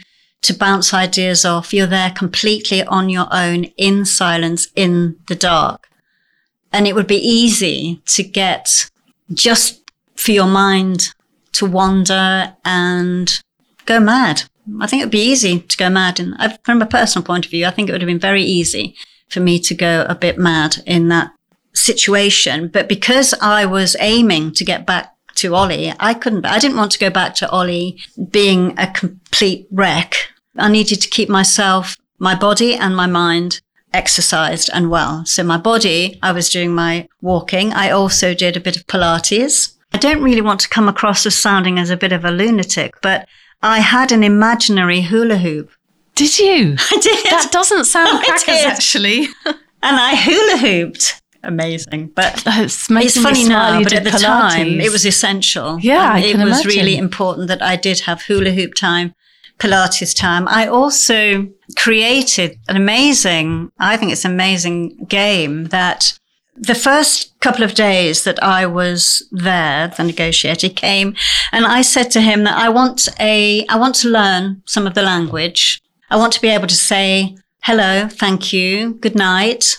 to 0.42 0.58
bounce 0.58 0.92
ideas 0.92 1.46
off. 1.46 1.72
You're 1.72 1.86
there 1.86 2.10
completely 2.10 2.82
on 2.82 3.10
your 3.10 3.28
own 3.32 3.66
in 3.78 4.06
silence 4.06 4.70
in 4.76 5.18
the 5.28 5.36
dark. 5.36 5.88
And 6.74 6.88
it 6.88 6.96
would 6.96 7.06
be 7.06 7.28
easy 7.42 8.02
to 8.08 8.24
get 8.24 8.90
just 9.36 9.84
for 10.16 10.32
your 10.32 10.48
mind 10.48 11.14
to 11.54 11.66
wander 11.66 12.56
and 12.66 13.42
go 13.86 14.00
mad. 14.00 14.44
I 14.80 14.88
think 14.88 15.02
it 15.02 15.06
would 15.06 15.12
be 15.12 15.32
easy 15.32 15.60
to 15.60 15.78
go 15.78 15.90
mad. 15.90 16.20
And 16.20 16.36
uh, 16.40 16.58
from 16.64 16.82
a 16.82 16.86
personal 16.86 17.26
point 17.26 17.46
of 17.46 17.52
view, 17.52 17.66
I 17.66 17.72
think 17.72 17.90
it 17.90 17.92
would 17.92 18.02
have 18.02 18.08
been 18.08 18.20
very 18.20 18.44
easy 18.44 18.96
for 19.30 19.40
me 19.40 19.60
to 19.60 19.76
go 19.76 20.06
a 20.08 20.16
bit 20.16 20.38
mad 20.38 20.78
in 20.86 21.08
that 21.10 21.32
situation. 21.74 22.68
But 22.68 22.90
because 22.90 23.34
I 23.42 23.66
was 23.66 23.96
aiming 24.00 24.54
to 24.54 24.66
get 24.66 24.86
back 24.86 25.16
to 25.36 25.56
Ollie, 25.56 25.94
I 26.00 26.14
couldn't, 26.14 26.46
I 26.46 26.60
didn't 26.60 26.78
want 26.78 26.92
to 26.92 27.00
go 27.00 27.10
back 27.10 27.36
to 27.36 27.50
Ollie 27.50 28.00
being 28.32 28.78
a 28.78 28.92
complete 28.92 29.68
wreck. 29.72 30.16
I 30.58 30.70
needed 30.70 31.02
to 31.02 31.10
keep 31.10 31.30
myself, 31.30 31.98
my 32.18 32.36
body 32.36 32.76
and 32.76 32.96
my 32.96 33.08
mind 33.08 33.62
exercised 33.94 34.70
and 34.74 34.90
well. 34.90 35.26
So 35.26 35.44
my 35.44 35.58
body, 35.58 36.20
I 36.22 36.32
was 36.32 36.50
doing 36.50 36.74
my 36.76 37.08
walking. 37.22 37.74
I 37.74 37.90
also 37.90 38.34
did 38.34 38.56
a 38.56 38.62
bit 38.62 38.78
of 38.78 38.86
Pilates. 38.88 39.76
I 39.92 39.98
don't 39.98 40.22
really 40.22 40.42
want 40.42 40.60
to 40.62 40.70
come 40.70 40.88
across 40.88 41.26
as 41.26 41.36
sounding 41.36 41.80
as 41.80 41.90
a 41.90 41.98
bit 41.98 42.12
of 42.12 42.24
a 42.24 42.32
lunatic, 42.32 42.96
but 43.02 43.28
I 43.62 43.80
had 43.80 44.12
an 44.12 44.24
imaginary 44.24 45.02
hula 45.02 45.38
hoop. 45.38 45.72
Did 46.16 46.38
you? 46.40 46.76
I 46.92 47.00
did. 47.02 47.26
That 47.32 47.50
doesn't 47.52 47.86
sound 47.86 48.24
crackers, 48.24 48.66
actually. 48.66 49.28
and 49.46 49.56
I 49.82 50.16
hula 50.16 50.58
hooped. 50.58 51.22
Amazing. 51.44 52.08
But 52.08 52.44
It's, 52.46 52.90
it's 52.90 53.22
funny 53.22 53.48
now, 53.48 53.82
but 53.82 53.94
at 53.94 54.04
the 54.04 54.12
time 54.12 54.82
it 54.82 54.92
was 54.92 55.06
essential. 55.06 55.80
Yeah, 55.80 56.18
it 56.18 56.36
was 56.36 56.66
imagine. 56.66 56.68
really 56.68 56.98
important 56.98 57.48
that 57.48 57.62
I 57.62 57.78
did 57.78 58.02
have 58.02 58.24
hula 58.24 58.52
hoop 58.52 58.74
time, 58.74 59.14
Pilates 59.58 60.14
time. 60.14 60.48
I 60.50 60.68
also 60.68 61.48
created 61.78 62.58
an 62.68 62.76
amazing, 62.76 63.72
I 63.80 63.96
think 63.96 64.12
it's 64.12 64.26
an 64.26 64.32
amazing 64.32 65.06
game 65.06 65.66
that 65.66 66.19
the 66.60 66.76
first 66.76 67.40
couple 67.40 67.64
of 67.64 67.74
days 67.74 68.26
that 68.26 68.42
I 68.44 68.66
was 68.66 69.26
there, 69.32 69.88
the 69.88 70.04
negotiator 70.04 70.70
came 70.70 71.16
and 71.52 71.66
I 71.66 71.82
said 71.82 72.12
to 72.12 72.22
him 72.22 72.44
that 72.44 72.58
I 72.58 72.68
want 72.68 73.08
a, 73.20 73.66
I 73.68 73.78
want 73.78 73.96
to 73.96 74.10
learn 74.10 74.62
some 74.66 74.86
of 74.86 74.94
the 74.94 75.02
language. 75.02 75.82
I 76.10 76.18
want 76.18 76.34
to 76.34 76.42
be 76.42 76.50
able 76.50 76.68
to 76.68 76.76
say 76.76 77.38
hello, 77.64 78.10
thank 78.10 78.52
you, 78.52 78.96
good 78.96 79.16
night, 79.16 79.78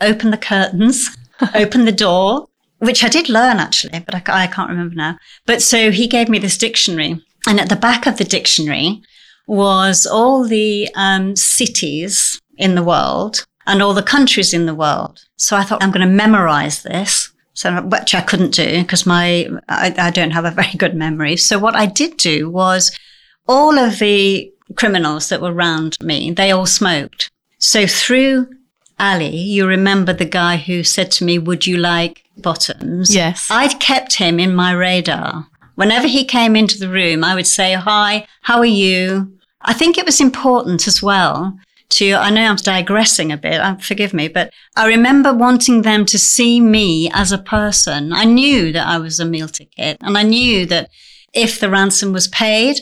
open 0.00 0.30
the 0.30 0.36
curtains, 0.36 1.16
open 1.54 1.86
the 1.86 1.92
door, 1.92 2.48
which 2.78 3.02
I 3.02 3.08
did 3.08 3.30
learn 3.30 3.56
actually, 3.58 4.00
but 4.00 4.14
I, 4.14 4.44
I 4.44 4.46
can't 4.46 4.70
remember 4.70 4.94
now. 4.94 5.16
But 5.46 5.62
so 5.62 5.90
he 5.90 6.06
gave 6.06 6.28
me 6.28 6.38
this 6.38 6.58
dictionary 6.58 7.24
and 7.48 7.58
at 7.58 7.70
the 7.70 7.76
back 7.76 8.06
of 8.06 8.18
the 8.18 8.24
dictionary 8.24 9.00
was 9.46 10.04
all 10.04 10.46
the 10.46 10.90
um, 10.94 11.36
cities 11.36 12.38
in 12.58 12.74
the 12.74 12.82
world 12.82 13.46
and 13.68 13.82
all 13.82 13.94
the 13.94 14.02
countries 14.02 14.52
in 14.52 14.66
the 14.66 14.74
world. 14.74 15.24
So 15.36 15.56
I 15.56 15.62
thought 15.62 15.82
I'm 15.82 15.92
going 15.92 16.06
to 16.06 16.12
memorize 16.12 16.82
this. 16.82 17.30
So, 17.52 17.82
which 17.82 18.14
I 18.14 18.20
couldn't 18.20 18.54
do 18.54 18.82
because 18.82 19.04
my, 19.04 19.48
I, 19.68 19.92
I 19.98 20.10
don't 20.10 20.30
have 20.30 20.44
a 20.44 20.50
very 20.62 20.74
good 20.76 20.94
memory. 20.94 21.36
So 21.36 21.58
what 21.58 21.76
I 21.76 21.86
did 21.86 22.16
do 22.16 22.48
was 22.48 22.96
all 23.48 23.78
of 23.78 23.98
the 23.98 24.52
criminals 24.76 25.28
that 25.28 25.40
were 25.40 25.52
around 25.52 25.96
me, 26.00 26.30
they 26.30 26.50
all 26.50 26.66
smoked. 26.66 27.30
So 27.58 27.86
through 27.86 28.48
Ali, 29.00 29.36
you 29.36 29.66
remember 29.66 30.12
the 30.12 30.24
guy 30.24 30.56
who 30.56 30.84
said 30.84 31.10
to 31.12 31.24
me, 31.24 31.38
would 31.38 31.66
you 31.66 31.76
like 31.78 32.22
bottoms? 32.36 33.14
Yes. 33.14 33.48
I'd 33.50 33.80
kept 33.80 34.16
him 34.16 34.38
in 34.38 34.54
my 34.54 34.72
radar. 34.72 35.46
Whenever 35.74 36.06
he 36.06 36.24
came 36.24 36.54
into 36.54 36.78
the 36.78 36.88
room, 36.88 37.24
I 37.24 37.34
would 37.34 37.46
say, 37.46 37.74
hi, 37.74 38.26
how 38.42 38.58
are 38.58 38.64
you? 38.64 39.32
I 39.62 39.74
think 39.74 39.98
it 39.98 40.06
was 40.06 40.20
important 40.20 40.86
as 40.86 41.02
well 41.02 41.58
to, 41.90 42.14
I 42.14 42.30
know 42.30 42.44
I'm 42.44 42.56
digressing 42.56 43.32
a 43.32 43.36
bit, 43.36 43.60
uh, 43.60 43.76
forgive 43.76 44.12
me, 44.12 44.28
but 44.28 44.52
I 44.76 44.86
remember 44.86 45.32
wanting 45.32 45.82
them 45.82 46.04
to 46.06 46.18
see 46.18 46.60
me 46.60 47.10
as 47.12 47.32
a 47.32 47.38
person. 47.38 48.12
I 48.12 48.24
knew 48.24 48.72
that 48.72 48.86
I 48.86 48.98
was 48.98 49.18
a 49.18 49.24
meal 49.24 49.48
ticket 49.48 49.96
and 50.00 50.16
I 50.16 50.22
knew 50.22 50.66
that 50.66 50.90
if 51.32 51.60
the 51.60 51.70
ransom 51.70 52.12
was 52.12 52.28
paid, 52.28 52.80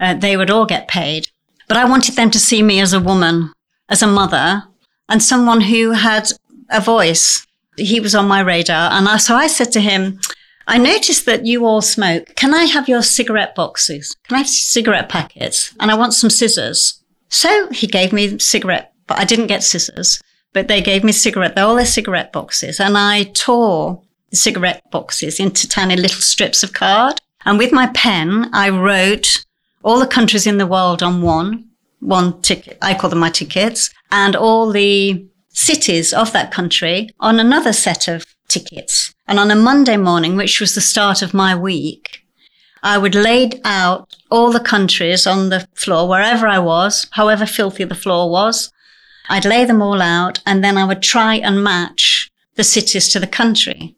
uh, 0.00 0.14
they 0.14 0.36
would 0.36 0.50
all 0.50 0.66
get 0.66 0.88
paid. 0.88 1.28
But 1.68 1.76
I 1.76 1.84
wanted 1.84 2.14
them 2.14 2.30
to 2.30 2.38
see 2.38 2.62
me 2.62 2.80
as 2.80 2.92
a 2.92 3.00
woman, 3.00 3.52
as 3.88 4.02
a 4.02 4.06
mother, 4.06 4.64
and 5.08 5.22
someone 5.22 5.62
who 5.62 5.92
had 5.92 6.30
a 6.70 6.80
voice. 6.80 7.46
He 7.76 8.00
was 8.00 8.14
on 8.14 8.28
my 8.28 8.40
radar. 8.40 8.92
And 8.92 9.08
I, 9.08 9.18
so 9.18 9.34
I 9.34 9.48
said 9.48 9.72
to 9.72 9.80
him, 9.80 10.20
I 10.66 10.78
noticed 10.78 11.26
that 11.26 11.46
you 11.46 11.64
all 11.64 11.82
smoke. 11.82 12.34
Can 12.34 12.54
I 12.54 12.64
have 12.64 12.88
your 12.88 13.02
cigarette 13.02 13.54
boxes? 13.54 14.16
Can 14.26 14.36
I 14.36 14.38
have 14.38 14.48
cigarette 14.48 15.08
packets? 15.08 15.74
And 15.78 15.90
I 15.90 15.96
want 15.96 16.14
some 16.14 16.30
scissors. 16.30 17.02
So 17.28 17.70
he 17.70 17.86
gave 17.86 18.12
me 18.12 18.38
cigarette, 18.38 18.92
but 19.06 19.18
I 19.18 19.24
didn't 19.24 19.48
get 19.48 19.62
scissors, 19.62 20.20
but 20.52 20.68
they 20.68 20.80
gave 20.80 21.04
me 21.04 21.12
cigarette, 21.12 21.58
all 21.58 21.76
their 21.76 21.86
cigarette 21.86 22.32
boxes. 22.32 22.80
And 22.80 22.96
I 22.96 23.24
tore 23.24 24.02
the 24.30 24.36
cigarette 24.36 24.82
boxes 24.90 25.40
into 25.40 25.68
tiny 25.68 25.96
little 25.96 26.20
strips 26.20 26.62
of 26.62 26.72
card. 26.72 27.20
And 27.44 27.58
with 27.58 27.72
my 27.72 27.88
pen, 27.88 28.50
I 28.52 28.70
wrote 28.70 29.44
all 29.82 30.00
the 30.00 30.06
countries 30.06 30.46
in 30.46 30.58
the 30.58 30.66
world 30.66 31.02
on 31.02 31.22
one, 31.22 31.66
one 32.00 32.40
ticket. 32.42 32.78
I 32.82 32.94
call 32.94 33.10
them 33.10 33.20
my 33.20 33.30
tickets 33.30 33.90
and 34.10 34.34
all 34.34 34.70
the 34.70 35.26
cities 35.50 36.12
of 36.12 36.32
that 36.32 36.52
country 36.52 37.10
on 37.20 37.38
another 37.38 37.72
set 37.72 38.08
of 38.08 38.24
tickets. 38.48 39.14
And 39.26 39.38
on 39.38 39.50
a 39.50 39.56
Monday 39.56 39.96
morning, 39.96 40.36
which 40.36 40.60
was 40.60 40.74
the 40.74 40.80
start 40.80 41.22
of 41.22 41.34
my 41.34 41.54
week, 41.54 42.24
I 42.82 42.98
would 42.98 43.14
lay 43.14 43.50
out 43.64 44.15
all 44.30 44.52
the 44.52 44.60
countries 44.60 45.26
on 45.26 45.48
the 45.48 45.66
floor, 45.74 46.08
wherever 46.08 46.46
I 46.46 46.58
was, 46.58 47.06
however 47.12 47.46
filthy 47.46 47.84
the 47.84 47.94
floor 47.94 48.30
was. 48.30 48.72
I'd 49.28 49.44
lay 49.44 49.64
them 49.64 49.82
all 49.82 50.00
out 50.00 50.40
and 50.46 50.62
then 50.62 50.78
I 50.78 50.84
would 50.84 51.02
try 51.02 51.36
and 51.36 51.62
match 51.62 52.30
the 52.54 52.64
cities 52.64 53.08
to 53.10 53.20
the 53.20 53.26
country. 53.26 53.96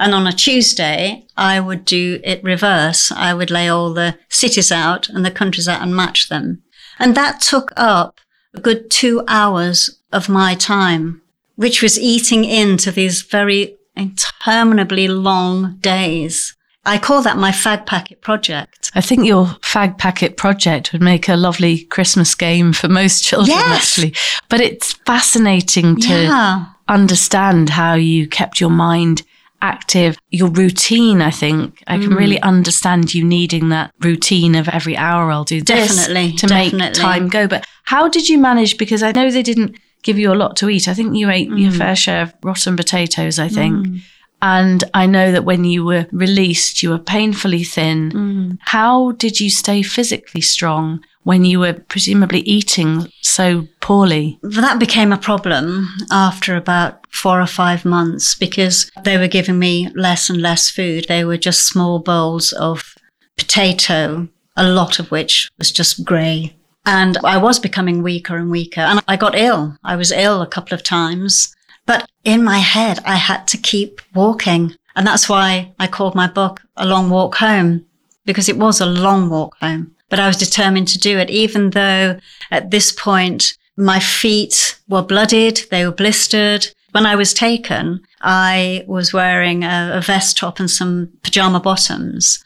And 0.00 0.14
on 0.14 0.26
a 0.26 0.32
Tuesday, 0.32 1.26
I 1.36 1.58
would 1.58 1.84
do 1.84 2.20
it 2.22 2.42
reverse. 2.44 3.10
I 3.10 3.34
would 3.34 3.50
lay 3.50 3.68
all 3.68 3.92
the 3.92 4.16
cities 4.28 4.70
out 4.70 5.08
and 5.08 5.24
the 5.24 5.30
countries 5.30 5.68
out 5.68 5.82
and 5.82 5.94
match 5.94 6.28
them. 6.28 6.62
And 6.98 7.14
that 7.16 7.40
took 7.40 7.72
up 7.76 8.20
a 8.54 8.60
good 8.60 8.90
two 8.90 9.24
hours 9.26 10.00
of 10.12 10.28
my 10.28 10.54
time, 10.54 11.22
which 11.56 11.82
was 11.82 11.98
eating 11.98 12.44
into 12.44 12.90
these 12.90 13.22
very 13.22 13.76
interminably 13.96 15.08
long 15.08 15.78
days. 15.80 16.56
I 16.84 16.98
call 16.98 17.22
that 17.22 17.36
my 17.36 17.50
fag 17.50 17.84
packet 17.84 18.22
project. 18.22 18.77
I 18.94 19.00
think 19.00 19.26
your 19.26 19.46
fag 19.60 19.98
packet 19.98 20.36
project 20.36 20.92
would 20.92 21.02
make 21.02 21.28
a 21.28 21.36
lovely 21.36 21.84
Christmas 21.84 22.34
game 22.34 22.72
for 22.72 22.88
most 22.88 23.24
children, 23.24 23.56
yes. 23.56 23.82
actually. 23.82 24.14
But 24.48 24.60
it's 24.60 24.92
fascinating 24.92 25.96
to 26.00 26.22
yeah. 26.22 26.66
understand 26.88 27.70
how 27.70 27.94
you 27.94 28.26
kept 28.26 28.60
your 28.60 28.70
mind 28.70 29.22
active, 29.60 30.16
your 30.30 30.48
routine, 30.48 31.20
I 31.20 31.30
think. 31.30 31.82
I 31.86 31.98
can 31.98 32.10
mm. 32.10 32.18
really 32.18 32.40
understand 32.40 33.12
you 33.12 33.24
needing 33.24 33.70
that 33.70 33.92
routine 34.00 34.54
of 34.54 34.68
every 34.68 34.96
hour 34.96 35.30
I'll 35.30 35.44
do 35.44 35.60
this 35.60 35.96
definitely, 35.96 36.32
to 36.36 36.46
definitely. 36.46 36.78
make 36.78 36.94
time 36.94 37.28
go. 37.28 37.46
But 37.48 37.66
how 37.84 38.08
did 38.08 38.28
you 38.28 38.38
manage? 38.38 38.78
Because 38.78 39.02
I 39.02 39.12
know 39.12 39.30
they 39.30 39.42
didn't 39.42 39.76
give 40.02 40.18
you 40.18 40.32
a 40.32 40.36
lot 40.36 40.56
to 40.56 40.68
eat. 40.68 40.88
I 40.88 40.94
think 40.94 41.16
you 41.16 41.28
ate 41.30 41.50
mm. 41.50 41.60
your 41.60 41.72
fair 41.72 41.96
share 41.96 42.22
of 42.22 42.34
rotten 42.42 42.76
potatoes, 42.76 43.38
I 43.38 43.48
think. 43.48 43.86
Mm. 43.86 44.00
And 44.40 44.84
I 44.94 45.06
know 45.06 45.32
that 45.32 45.44
when 45.44 45.64
you 45.64 45.84
were 45.84 46.06
released, 46.12 46.82
you 46.82 46.90
were 46.90 46.98
painfully 46.98 47.64
thin. 47.64 48.12
Mm. 48.12 48.58
How 48.60 49.12
did 49.12 49.40
you 49.40 49.50
stay 49.50 49.82
physically 49.82 50.40
strong 50.40 51.04
when 51.24 51.44
you 51.44 51.60
were 51.60 51.72
presumably 51.72 52.40
eating 52.40 53.10
so 53.20 53.66
poorly? 53.80 54.38
That 54.42 54.78
became 54.78 55.12
a 55.12 55.18
problem 55.18 55.88
after 56.10 56.56
about 56.56 57.06
four 57.10 57.40
or 57.40 57.46
five 57.46 57.84
months 57.84 58.34
because 58.34 58.90
they 59.02 59.18
were 59.18 59.28
giving 59.28 59.58
me 59.58 59.90
less 59.94 60.30
and 60.30 60.40
less 60.40 60.70
food. 60.70 61.06
They 61.08 61.24
were 61.24 61.36
just 61.36 61.66
small 61.66 61.98
bowls 61.98 62.52
of 62.52 62.94
potato, 63.36 64.28
a 64.56 64.68
lot 64.68 64.98
of 64.98 65.10
which 65.10 65.50
was 65.58 65.72
just 65.72 66.04
grey. 66.04 66.54
And 66.86 67.18
I 67.18 67.36
was 67.36 67.58
becoming 67.58 68.02
weaker 68.02 68.36
and 68.36 68.50
weaker. 68.50 68.80
And 68.80 69.02
I 69.06 69.16
got 69.16 69.36
ill. 69.36 69.76
I 69.84 69.96
was 69.96 70.10
ill 70.10 70.40
a 70.40 70.46
couple 70.46 70.74
of 70.74 70.82
times. 70.82 71.54
But 71.88 72.06
in 72.22 72.44
my 72.44 72.58
head, 72.58 72.98
I 73.06 73.16
had 73.16 73.48
to 73.48 73.56
keep 73.56 74.02
walking. 74.14 74.74
And 74.94 75.06
that's 75.06 75.26
why 75.26 75.72
I 75.78 75.86
called 75.86 76.14
my 76.14 76.28
book 76.28 76.60
A 76.76 76.86
Long 76.86 77.08
Walk 77.08 77.36
Home, 77.36 77.86
because 78.26 78.46
it 78.50 78.58
was 78.58 78.78
a 78.78 78.86
long 78.86 79.30
walk 79.30 79.56
home. 79.58 79.96
But 80.10 80.20
I 80.20 80.26
was 80.26 80.36
determined 80.36 80.88
to 80.88 80.98
do 80.98 81.18
it, 81.18 81.30
even 81.30 81.70
though 81.70 82.18
at 82.50 82.70
this 82.70 82.92
point, 82.92 83.54
my 83.78 84.00
feet 84.00 84.78
were 84.86 85.02
blooded, 85.02 85.62
they 85.70 85.86
were 85.86 85.92
blistered. 85.92 86.66
When 86.92 87.06
I 87.06 87.14
was 87.14 87.32
taken, 87.32 88.00
I 88.20 88.84
was 88.86 89.14
wearing 89.14 89.64
a, 89.64 89.92
a 89.94 90.02
vest 90.02 90.36
top 90.36 90.60
and 90.60 90.70
some 90.70 91.10
pajama 91.22 91.60
bottoms. 91.60 92.44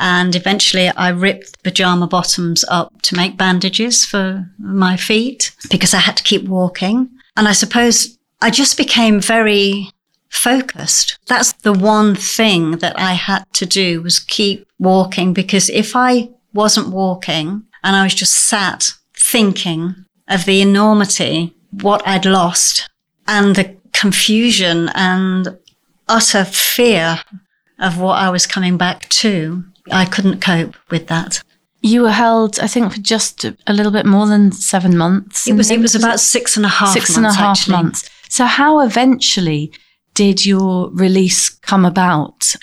And 0.00 0.34
eventually 0.34 0.88
I 0.88 1.10
ripped 1.10 1.52
the 1.52 1.70
pajama 1.70 2.08
bottoms 2.08 2.64
up 2.68 3.02
to 3.02 3.14
make 3.14 3.36
bandages 3.36 4.04
for 4.04 4.50
my 4.58 4.96
feet 4.96 5.52
because 5.70 5.94
I 5.94 5.98
had 5.98 6.16
to 6.16 6.24
keep 6.24 6.48
walking. 6.48 7.10
And 7.36 7.46
I 7.46 7.52
suppose 7.52 8.16
I 8.42 8.50
just 8.50 8.76
became 8.76 9.20
very 9.20 9.90
focused. 10.28 11.18
That's 11.26 11.52
the 11.52 11.72
one 11.72 12.14
thing 12.14 12.78
that 12.78 12.98
I 12.98 13.12
had 13.12 13.44
to 13.54 13.66
do 13.66 14.00
was 14.02 14.18
keep 14.18 14.66
walking 14.78 15.32
because 15.32 15.68
if 15.68 15.94
I 15.94 16.30
wasn't 16.54 16.88
walking 16.88 17.64
and 17.82 17.96
I 17.96 18.04
was 18.04 18.14
just 18.14 18.34
sat 18.34 18.90
thinking 19.14 20.06
of 20.28 20.44
the 20.44 20.62
enormity, 20.62 21.54
what 21.70 22.06
I'd 22.06 22.24
lost 22.24 22.88
and 23.26 23.56
the 23.56 23.76
confusion 23.92 24.88
and 24.94 25.58
utter 26.08 26.44
fear 26.44 27.20
of 27.78 27.98
what 27.98 28.18
I 28.18 28.30
was 28.30 28.46
coming 28.46 28.76
back 28.76 29.08
to, 29.08 29.64
I 29.90 30.04
couldn't 30.04 30.40
cope 30.40 30.76
with 30.90 31.08
that. 31.08 31.42
You 31.82 32.02
were 32.02 32.10
held, 32.10 32.60
I 32.60 32.66
think, 32.66 32.92
for 32.92 33.00
just 33.00 33.44
a 33.44 33.72
little 33.72 33.92
bit 33.92 34.04
more 34.04 34.26
than 34.26 34.52
seven 34.52 34.98
months. 34.98 35.48
It 35.48 35.54
was. 35.54 35.70
It 35.70 35.80
was 35.80 35.94
about 35.94 36.20
six 36.20 36.58
and 36.58 36.66
a 36.66 36.68
half. 36.68 36.92
Six 36.92 37.16
months, 37.16 37.16
and 37.16 37.26
a 37.26 37.32
half 37.32 37.58
actually. 37.58 37.72
months. 37.72 38.10
So, 38.30 38.46
how 38.46 38.78
eventually 38.80 39.72
did 40.14 40.46
your 40.46 40.88
release 40.92 41.48
come 41.50 41.84
about? 41.84 42.54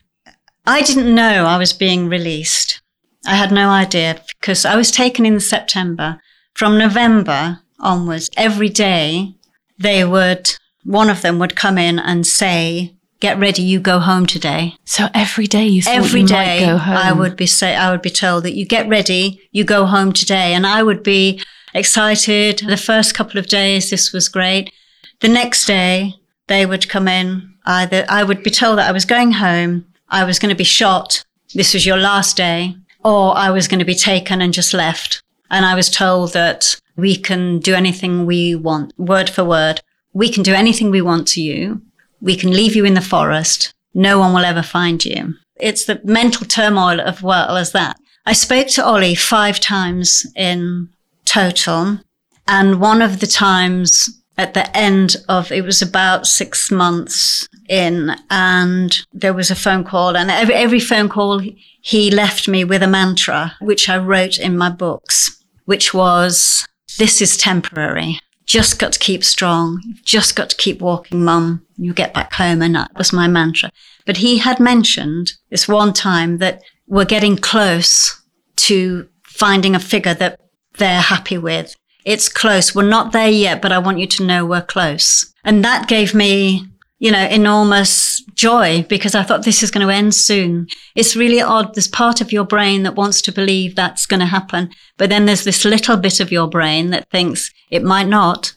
I 0.66 0.82
didn't 0.82 1.14
know 1.14 1.46
I 1.46 1.58
was 1.58 1.74
being 1.74 2.08
released. 2.08 2.82
I 3.26 3.36
had 3.36 3.52
no 3.52 3.70
idea 3.70 4.22
because 4.40 4.64
I 4.64 4.78
was 4.78 4.92
taken 4.92 5.26
in 5.26 5.40
September. 5.42 6.22
From 6.54 6.78
November 6.78 7.60
onwards, 7.80 8.30
every 8.38 8.70
day 8.70 9.36
they 9.78 10.04
would, 10.06 10.56
one 10.84 11.10
of 11.10 11.22
them 11.22 11.38
would 11.40 11.56
come 11.56 11.78
in 11.78 12.00
and 12.00 12.26
say, 12.26 12.96
get 13.20 13.38
ready, 13.38 13.62
you 13.62 13.82
go 13.82 14.00
home 14.00 14.26
today. 14.26 14.76
So 14.86 15.10
every 15.14 15.48
day 15.48 15.68
you 15.68 15.84
every 15.86 16.22
you 16.22 16.28
day 16.28 16.66
I 16.70 17.12
would 17.12 17.36
be 17.36 17.46
say 17.46 17.76
I 17.76 17.92
would 17.92 18.02
be 18.02 18.10
told 18.10 18.44
that 18.44 18.56
you 18.56 18.66
get 18.66 18.88
ready, 18.88 19.42
you 19.52 19.66
go 19.66 19.86
home 19.86 20.14
today, 20.14 20.54
and 20.54 20.66
I 20.66 20.82
would 20.82 21.04
be 21.04 21.42
excited. 21.74 22.60
The 22.60 22.78
first 22.78 23.14
couple 23.14 23.38
of 23.38 23.48
days, 23.48 23.90
this 23.90 24.14
was 24.14 24.30
great. 24.30 24.72
The 25.20 25.28
next 25.28 25.66
day, 25.66 26.16
they 26.48 26.66
would 26.66 26.90
come 26.90 27.08
in. 27.08 27.56
Either 27.66 28.06
I 28.08 28.24
would 28.24 28.44
be 28.44 28.52
told 28.52 28.78
that 28.78 28.90
I 28.90 28.94
was 28.94 29.06
going 29.06 29.34
home, 29.34 29.86
I 30.10 30.24
was 30.24 30.40
going 30.40 30.50
to 30.50 30.56
be 30.56 30.64
shot. 30.64 31.24
This 31.54 31.74
was 31.74 31.86
your 31.86 31.98
last 31.98 32.38
day, 32.38 32.76
or 33.04 33.36
I 33.36 33.50
was 33.50 33.68
going 33.68 33.80
to 33.80 33.86
be 33.86 33.96
taken 33.96 34.42
and 34.42 34.54
just 34.54 34.74
left. 34.74 35.22
And 35.50 35.66
I 35.66 35.76
was 35.76 35.90
told 35.90 36.34
that 36.34 36.80
we 36.96 37.16
can 37.16 37.60
do 37.60 37.74
anything 37.74 38.26
we 38.26 38.56
want, 38.56 38.94
word 38.98 39.30
for 39.30 39.44
word. 39.44 39.82
We 40.14 40.30
can 40.32 40.44
do 40.44 40.54
anything 40.54 40.92
we 40.92 41.02
want 41.02 41.28
to 41.30 41.42
you. 41.42 41.82
We 42.22 42.36
can 42.36 42.52
leave 42.52 42.76
you 42.76 42.86
in 42.86 42.94
the 42.94 43.02
forest. 43.02 43.74
No 43.94 44.20
one 44.20 44.34
will 44.34 44.46
ever 44.46 44.64
find 44.64 45.04
you. 45.04 45.36
It's 45.60 45.86
the 45.86 46.00
mental 46.04 46.46
turmoil 46.46 47.00
of 47.00 47.24
well 47.24 47.58
as 47.58 47.72
that. 47.72 47.98
I 48.26 48.34
spoke 48.34 48.68
to 48.70 48.86
Ollie 48.86 49.16
five 49.16 49.60
times 49.60 50.26
in 50.36 50.90
total. 51.26 52.00
And 52.48 52.80
one 52.80 53.02
of 53.02 53.20
the 53.20 53.28
times 53.28 54.22
at 54.38 54.54
the 54.54 54.76
end 54.78 55.16
of 55.28 55.52
it 55.52 55.64
was 55.64 55.82
about 55.82 56.28
six 56.28 56.72
months 56.72 57.48
in 57.70 58.16
and 58.30 59.00
there 59.14 59.34
was 59.34 59.52
a 59.52 59.56
phone 59.56 59.84
call 59.84 60.16
and 60.16 60.32
every, 60.32 60.54
every 60.54 60.80
phone 60.80 61.10
call 61.10 61.42
he 61.82 62.12
left 62.12 62.48
me 62.48 62.64
with 62.64 62.82
a 62.84 62.88
mantra 62.88 63.56
which 63.62 63.90
i 63.90 63.98
wrote 63.98 64.38
in 64.38 64.58
my 64.58 64.70
books 64.70 65.44
which 65.66 65.94
was 65.94 66.66
this 66.98 67.22
is 67.22 67.38
temporary. 67.38 68.20
Just 68.46 68.80
got 68.80 68.94
to 68.94 69.00
keep 69.00 69.24
strong. 69.24 69.82
Just 70.04 70.36
got 70.36 70.50
to 70.50 70.56
keep 70.56 70.82
walking 70.82 71.24
mum. 71.24 71.66
You 71.78 71.94
get 71.94 72.14
back 72.14 72.34
home. 72.34 72.62
And 72.62 72.76
that 72.76 72.92
was 72.96 73.14
my 73.14 73.28
mantra. 73.28 73.70
But 74.06 74.18
he 74.18 74.38
had 74.38 74.60
mentioned 74.60 75.34
this 75.50 75.68
one 75.68 75.94
time 75.94 76.38
that 76.38 76.64
we're 76.88 77.06
getting 77.06 77.38
close 77.38 78.22
to 78.56 79.08
finding 79.24 79.76
a 79.76 79.80
figure 79.80 80.14
that 80.14 80.40
they're 80.78 81.02
happy 81.02 81.38
with 81.38 81.76
it's 82.08 82.30
close. 82.30 82.74
We're 82.74 82.88
not 82.88 83.12
there 83.12 83.28
yet, 83.28 83.62
but 83.62 83.74
I 83.74 83.80
want 83.80 84.00
you 84.00 84.08
to 84.08 84.26
know 84.26 84.46
we're 84.46 84.62
close. 84.62 85.34
And 85.44 85.64
that 85.66 85.90
gave 85.90 86.14
me, 86.14 86.66
you 87.00 87.12
know, 87.12 87.28
enormous 87.28 88.24
joy 88.34 88.86
because 88.88 89.14
I 89.14 89.24
thought 89.24 89.44
this 89.44 89.62
is 89.62 89.72
going 89.72 89.86
to 89.86 89.94
end 89.94 90.16
soon. 90.16 90.68
It's 90.96 91.18
really 91.18 91.42
odd. 91.42 91.76
There's 91.76 91.90
part 91.90 92.22
of 92.22 92.32
your 92.32 92.46
brain 92.46 92.84
that 92.84 92.96
wants 92.96 93.22
to 93.24 93.34
believe 93.34 93.76
that's 93.76 94.06
going 94.06 94.22
to 94.22 94.26
happen. 94.26 94.70
But 94.96 95.10
then 95.10 95.26
there's 95.26 95.44
this 95.44 95.66
little 95.66 95.98
bit 95.98 96.22
of 96.22 96.32
your 96.32 96.48
brain 96.48 96.92
that 96.92 97.10
thinks 97.10 97.52
it 97.72 97.84
might 97.84 98.08
not. 98.08 98.54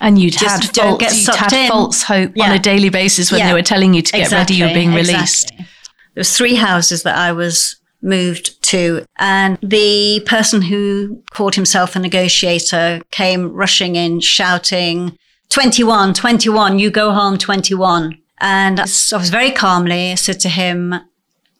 And 0.00 0.16
you'd 0.16 0.38
Just 0.38 0.76
had, 0.76 0.76
false, 0.76 1.26
you'd 1.26 1.34
had 1.34 1.68
false 1.68 2.04
hope 2.04 2.32
yeah. 2.36 2.50
on 2.50 2.52
a 2.52 2.60
daily 2.60 2.88
basis 2.88 3.32
when 3.32 3.40
yeah. 3.40 3.48
they 3.48 3.54
were 3.54 3.62
telling 3.62 3.94
you 3.94 4.02
to 4.02 4.12
get 4.12 4.22
exactly. 4.22 4.54
ready, 4.54 4.64
you're 4.64 4.74
being 4.74 4.94
released. 4.94 5.50
Exactly. 5.50 5.66
There 6.14 6.20
was 6.20 6.36
three 6.36 6.54
houses 6.54 7.02
that 7.02 7.16
I 7.16 7.32
was 7.32 7.80
moved 8.02 8.62
to. 8.64 9.04
And 9.16 9.58
the 9.62 10.22
person 10.26 10.62
who 10.62 11.22
called 11.30 11.54
himself 11.54 11.96
a 11.96 11.98
negotiator 11.98 13.00
came 13.10 13.52
rushing 13.52 13.96
in, 13.96 14.20
shouting, 14.20 15.16
21, 15.50 16.14
21, 16.14 16.78
you 16.78 16.90
go 16.90 17.12
home 17.12 17.38
21. 17.38 18.18
And 18.40 18.80
I 18.80 18.82
was 18.82 19.30
very 19.30 19.50
calmly 19.52 20.16
said 20.16 20.40
to 20.40 20.48
him, 20.48 20.94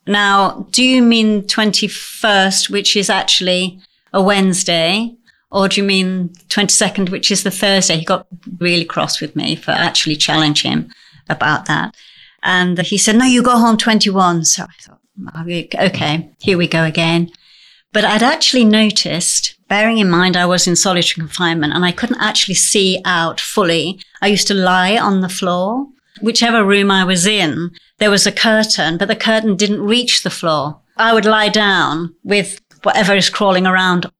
now, 0.06 0.66
do 0.72 0.82
you 0.82 1.00
mean 1.00 1.42
21st, 1.42 2.70
which 2.70 2.96
is 2.96 3.08
actually 3.08 3.78
a 4.12 4.20
Wednesday? 4.20 5.14
Or 5.50 5.68
do 5.68 5.80
you 5.80 5.86
mean 5.86 6.30
22nd, 6.48 7.10
which 7.10 7.30
is 7.30 7.42
the 7.44 7.50
Thursday? 7.50 7.98
He 7.98 8.04
got 8.04 8.26
really 8.58 8.84
cross 8.84 9.20
with 9.20 9.36
me 9.36 9.54
for 9.54 9.70
actually 9.70 10.16
challenging 10.16 10.72
him 10.72 10.92
about 11.28 11.66
that. 11.66 11.94
And 12.42 12.80
he 12.80 12.98
said, 12.98 13.16
no, 13.16 13.26
you 13.26 13.42
go 13.42 13.58
home 13.58 13.76
21. 13.76 14.46
So 14.46 14.64
I 14.64 14.66
thought, 14.80 15.01
okay, 15.74 16.30
here 16.40 16.58
we 16.58 16.66
go 16.66 16.84
again. 16.84 17.30
But 17.92 18.04
I'd 18.04 18.22
actually 18.22 18.64
noticed, 18.64 19.56
bearing 19.68 19.98
in 19.98 20.08
mind 20.08 20.36
I 20.36 20.46
was 20.46 20.66
in 20.66 20.76
solitary 20.76 21.20
confinement 21.20 21.74
and 21.74 21.84
I 21.84 21.92
couldn't 21.92 22.22
actually 22.22 22.54
see 22.54 23.00
out 23.04 23.38
fully. 23.38 24.00
I 24.22 24.28
used 24.28 24.46
to 24.48 24.54
lie 24.54 24.96
on 24.96 25.20
the 25.20 25.28
floor. 25.28 25.86
Whichever 26.22 26.64
room 26.64 26.90
I 26.90 27.04
was 27.04 27.26
in, 27.26 27.70
there 27.98 28.10
was 28.10 28.26
a 28.26 28.32
curtain, 28.32 28.96
but 28.96 29.08
the 29.08 29.16
curtain 29.16 29.56
didn't 29.56 29.82
reach 29.82 30.22
the 30.22 30.30
floor. 30.30 30.80
I 30.96 31.12
would 31.12 31.26
lie 31.26 31.48
down 31.48 32.14
with 32.22 32.60
whatever 32.82 33.14
is 33.14 33.30
crawling 33.30 33.66
around 33.66 34.10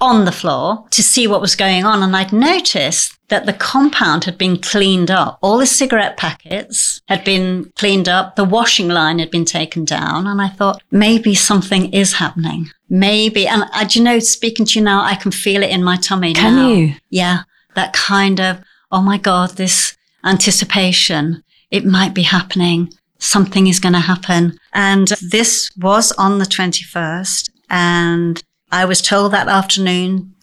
on 0.00 0.24
the 0.24 0.32
floor 0.32 0.84
to 0.90 1.02
see 1.02 1.26
what 1.26 1.40
was 1.40 1.54
going 1.54 1.84
on. 1.84 2.02
And 2.02 2.14
I'd 2.16 2.32
noticed 2.32 3.16
that 3.32 3.46
the 3.46 3.52
compound 3.54 4.24
had 4.24 4.36
been 4.36 4.58
cleaned 4.58 5.10
up. 5.10 5.38
All 5.40 5.56
the 5.56 5.64
cigarette 5.64 6.18
packets 6.18 7.00
had 7.08 7.24
been 7.24 7.72
cleaned 7.76 8.06
up. 8.06 8.36
The 8.36 8.44
washing 8.44 8.88
line 8.88 9.20
had 9.20 9.30
been 9.30 9.46
taken 9.46 9.86
down. 9.86 10.26
And 10.26 10.38
I 10.38 10.48
thought 10.48 10.82
maybe 10.90 11.34
something 11.34 11.90
is 11.94 12.12
happening. 12.12 12.66
Maybe. 12.90 13.46
And 13.46 13.64
I, 13.72 13.84
do 13.84 13.98
you 13.98 14.04
know, 14.04 14.18
speaking 14.18 14.66
to 14.66 14.78
you 14.78 14.84
now, 14.84 15.02
I 15.02 15.14
can 15.14 15.32
feel 15.32 15.62
it 15.62 15.70
in 15.70 15.82
my 15.82 15.96
tummy 15.96 16.34
Can 16.34 16.56
now. 16.56 16.68
you? 16.68 16.94
Yeah. 17.08 17.44
That 17.74 17.94
kind 17.94 18.38
of, 18.38 18.58
oh 18.90 19.00
my 19.00 19.16
God, 19.16 19.52
this 19.52 19.96
anticipation. 20.22 21.42
It 21.70 21.86
might 21.86 22.12
be 22.12 22.24
happening. 22.24 22.92
Something 23.18 23.66
is 23.66 23.80
going 23.80 23.94
to 23.94 24.00
happen. 24.00 24.58
And 24.74 25.08
this 25.22 25.70
was 25.78 26.12
on 26.18 26.38
the 26.38 26.44
21st. 26.44 27.48
And 27.70 28.42
I 28.70 28.84
was 28.84 29.00
told 29.00 29.32
that 29.32 29.48
afternoon 29.48 30.34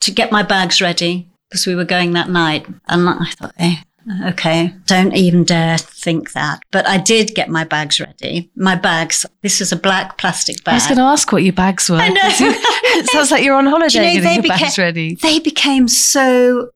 to 0.00 0.10
get 0.10 0.32
my 0.32 0.42
bags 0.42 0.80
ready 0.80 1.28
because 1.48 1.66
we 1.66 1.74
were 1.74 1.84
going 1.84 2.12
that 2.12 2.28
night. 2.28 2.66
And 2.88 3.08
I 3.08 3.30
thought, 3.36 3.54
eh, 3.58 3.76
okay, 4.26 4.74
don't 4.86 5.14
even 5.14 5.44
dare 5.44 5.78
think 5.78 6.32
that. 6.32 6.60
But 6.70 6.86
I 6.86 6.98
did 6.98 7.34
get 7.34 7.48
my 7.48 7.64
bags 7.64 8.00
ready. 8.00 8.50
My 8.56 8.74
bags, 8.74 9.24
this 9.42 9.60
is 9.60 9.72
a 9.72 9.76
black 9.76 10.18
plastic 10.18 10.62
bag. 10.64 10.72
I 10.72 10.76
was 10.76 10.86
going 10.86 10.98
to 10.98 11.02
ask 11.04 11.32
what 11.32 11.42
your 11.42 11.52
bags 11.52 11.88
were. 11.88 11.96
I 11.96 12.08
know. 12.08 12.20
it 12.24 13.06
sounds 13.10 13.30
like 13.30 13.44
you're 13.44 13.56
on 13.56 13.66
holiday 13.66 14.12
you 14.14 14.20
know, 14.20 14.24
getting 14.24 14.42
they 14.42 14.48
your 14.48 14.58
bags 14.58 14.78
ready. 14.78 15.14
They 15.16 15.38
became 15.38 15.88
so. 15.88 16.70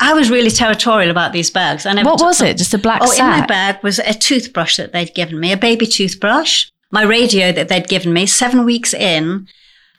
I 0.00 0.12
was 0.12 0.28
really 0.28 0.50
territorial 0.50 1.10
about 1.10 1.32
these 1.32 1.50
bags. 1.50 1.86
I 1.86 1.92
never 1.92 2.10
What 2.10 2.20
was 2.20 2.38
them. 2.38 2.48
it? 2.48 2.58
Just 2.58 2.74
a 2.74 2.78
black 2.78 3.00
Oh, 3.04 3.12
in 3.12 3.18
my 3.18 3.46
bag 3.46 3.82
was 3.82 4.00
a 4.00 4.12
toothbrush 4.12 4.76
that 4.76 4.92
they'd 4.92 5.14
given 5.14 5.38
me, 5.38 5.52
a 5.52 5.56
baby 5.56 5.86
toothbrush, 5.86 6.66
my 6.90 7.04
radio 7.04 7.52
that 7.52 7.68
they'd 7.68 7.88
given 7.88 8.12
me. 8.12 8.26
Seven 8.26 8.64
weeks 8.64 8.92
in, 8.92 9.46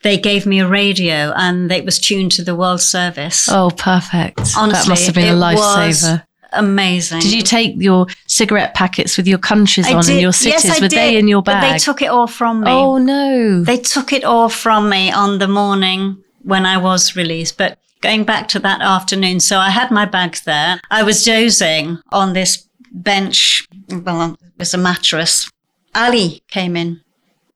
they 0.03 0.17
gave 0.17 0.45
me 0.45 0.59
a 0.59 0.67
radio 0.67 1.33
and 1.35 1.71
it 1.71 1.83
was 1.85 1.99
tuned 1.99 2.31
to 2.33 2.43
the 2.43 2.55
World 2.55 2.81
Service. 2.81 3.47
Oh, 3.49 3.71
perfect. 3.75 4.39
Honestly, 4.57 4.71
that 4.71 4.87
must 4.87 5.05
have 5.07 5.15
been 5.15 5.33
a 5.35 5.39
lifesaver. 5.39 6.23
Amazing. 6.53 7.19
Did 7.19 7.33
you 7.33 7.41
take 7.41 7.73
your 7.77 8.07
cigarette 8.27 8.73
packets 8.75 9.17
with 9.17 9.27
your 9.27 9.39
countries 9.39 9.87
I 9.87 9.93
on 9.93 10.09
and 10.09 10.21
your 10.21 10.31
cities? 10.31 10.63
Yes, 10.63 10.77
I 10.77 10.81
Were 10.81 10.87
did, 10.87 10.97
they 10.97 11.17
in 11.17 11.27
your 11.27 11.41
but 11.41 11.53
bag? 11.53 11.73
they 11.73 11.79
took 11.79 12.01
it 12.01 12.07
all 12.07 12.27
from 12.27 12.61
me. 12.61 12.71
oh 12.71 12.97
no! 12.97 13.63
They 13.63 13.77
took 13.77 14.13
it 14.13 14.23
all 14.23 14.47
from 14.47 14.89
me 14.89 15.11
on 15.11 15.39
the 15.39 15.47
morning 15.49 16.23
when 16.43 16.65
I 16.65 16.77
was 16.77 17.15
released. 17.15 17.57
But 17.57 17.77
going 18.01 18.23
back 18.23 18.47
to 18.49 18.59
that 18.59 18.79
afternoon, 18.81 19.41
so 19.41 19.57
I 19.57 19.69
had 19.69 19.91
my 19.91 20.05
bags 20.05 20.41
there. 20.41 20.79
I 20.89 21.03
was 21.03 21.25
dozing 21.25 21.99
on 22.13 22.31
this 22.33 22.69
bench. 22.91 23.67
Well, 23.89 24.33
it 24.41 24.59
was 24.59 24.73
a 24.73 24.77
mattress. 24.77 25.49
Ali 25.93 26.41
came 26.47 26.77
in 26.77 27.01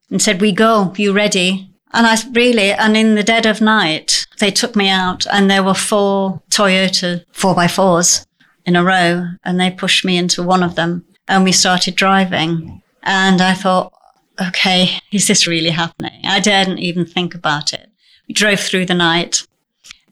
and 0.10 0.22
said, 0.22 0.42
We 0.42 0.52
go, 0.52 0.94
you 0.98 1.14
ready? 1.14 1.70
And 1.92 2.06
I 2.06 2.18
really, 2.32 2.72
and 2.72 2.96
in 2.96 3.16
the 3.16 3.24
dead 3.24 3.46
of 3.46 3.62
night, 3.62 4.28
they 4.40 4.52
took 4.52 4.76
me 4.76 4.90
out 4.90 5.26
and 5.28 5.50
there 5.50 5.64
were 5.64 5.74
four 5.74 6.42
Toyota 6.50 7.26
4x4s 7.34 8.26
in 8.66 8.76
a 8.76 8.84
row 8.84 9.28
and 9.44 9.60
they 9.60 9.72
pushed 9.72 10.06
me 10.06 10.18
into 10.18 10.44
one 10.44 10.64
of 10.64 10.76
them 10.76 11.06
and 11.28 11.44
we 11.44 11.52
started 11.52 11.96
driving. 11.96 12.82
And 13.04 13.42
I 13.42 13.54
thought, 13.54 13.94
okay, 14.40 15.00
is 15.12 15.28
this 15.28 15.48
really 15.48 15.72
happening? 15.72 16.22
I 16.26 16.40
didn't 16.40 16.80
even 16.80 17.06
think 17.06 17.34
about 17.34 17.74
it. 17.74 17.90
We 18.28 18.34
drove 18.34 18.60
through 18.60 18.86
the 18.86 18.94
night 18.94 19.48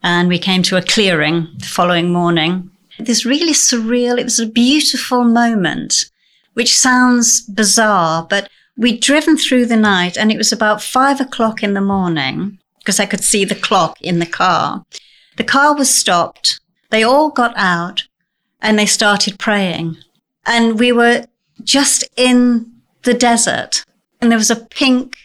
and 0.01 0.29
we 0.29 0.39
came 0.39 0.63
to 0.63 0.77
a 0.77 0.81
clearing 0.81 1.47
the 1.57 1.65
following 1.65 2.11
morning. 2.11 2.71
This 2.99 3.25
really 3.25 3.53
surreal, 3.53 4.17
it 4.17 4.23
was 4.23 4.39
a 4.39 4.47
beautiful 4.47 5.23
moment, 5.23 6.05
which 6.53 6.75
sounds 6.75 7.41
bizarre, 7.41 8.25
but 8.27 8.49
we'd 8.77 9.01
driven 9.01 9.37
through 9.37 9.65
the 9.65 9.75
night 9.75 10.17
and 10.17 10.31
it 10.31 10.37
was 10.37 10.51
about 10.51 10.81
five 10.81 11.19
o'clock 11.19 11.63
in 11.63 11.73
the 11.73 11.81
morning 11.81 12.59
because 12.79 12.99
I 12.99 13.05
could 13.05 13.23
see 13.23 13.43
the 13.43 13.55
clock 13.55 13.99
in 14.01 14.19
the 14.19 14.25
car. 14.25 14.85
The 15.37 15.43
car 15.43 15.75
was 15.75 15.93
stopped. 15.93 16.59
They 16.89 17.03
all 17.03 17.29
got 17.29 17.53
out 17.57 18.07
and 18.61 18.77
they 18.77 18.85
started 18.85 19.39
praying. 19.39 19.97
And 20.45 20.79
we 20.79 20.91
were 20.91 21.25
just 21.63 22.07
in 22.15 22.71
the 23.03 23.13
desert 23.13 23.83
and 24.21 24.31
there 24.31 24.37
was 24.37 24.51
a 24.51 24.55
pink 24.55 25.17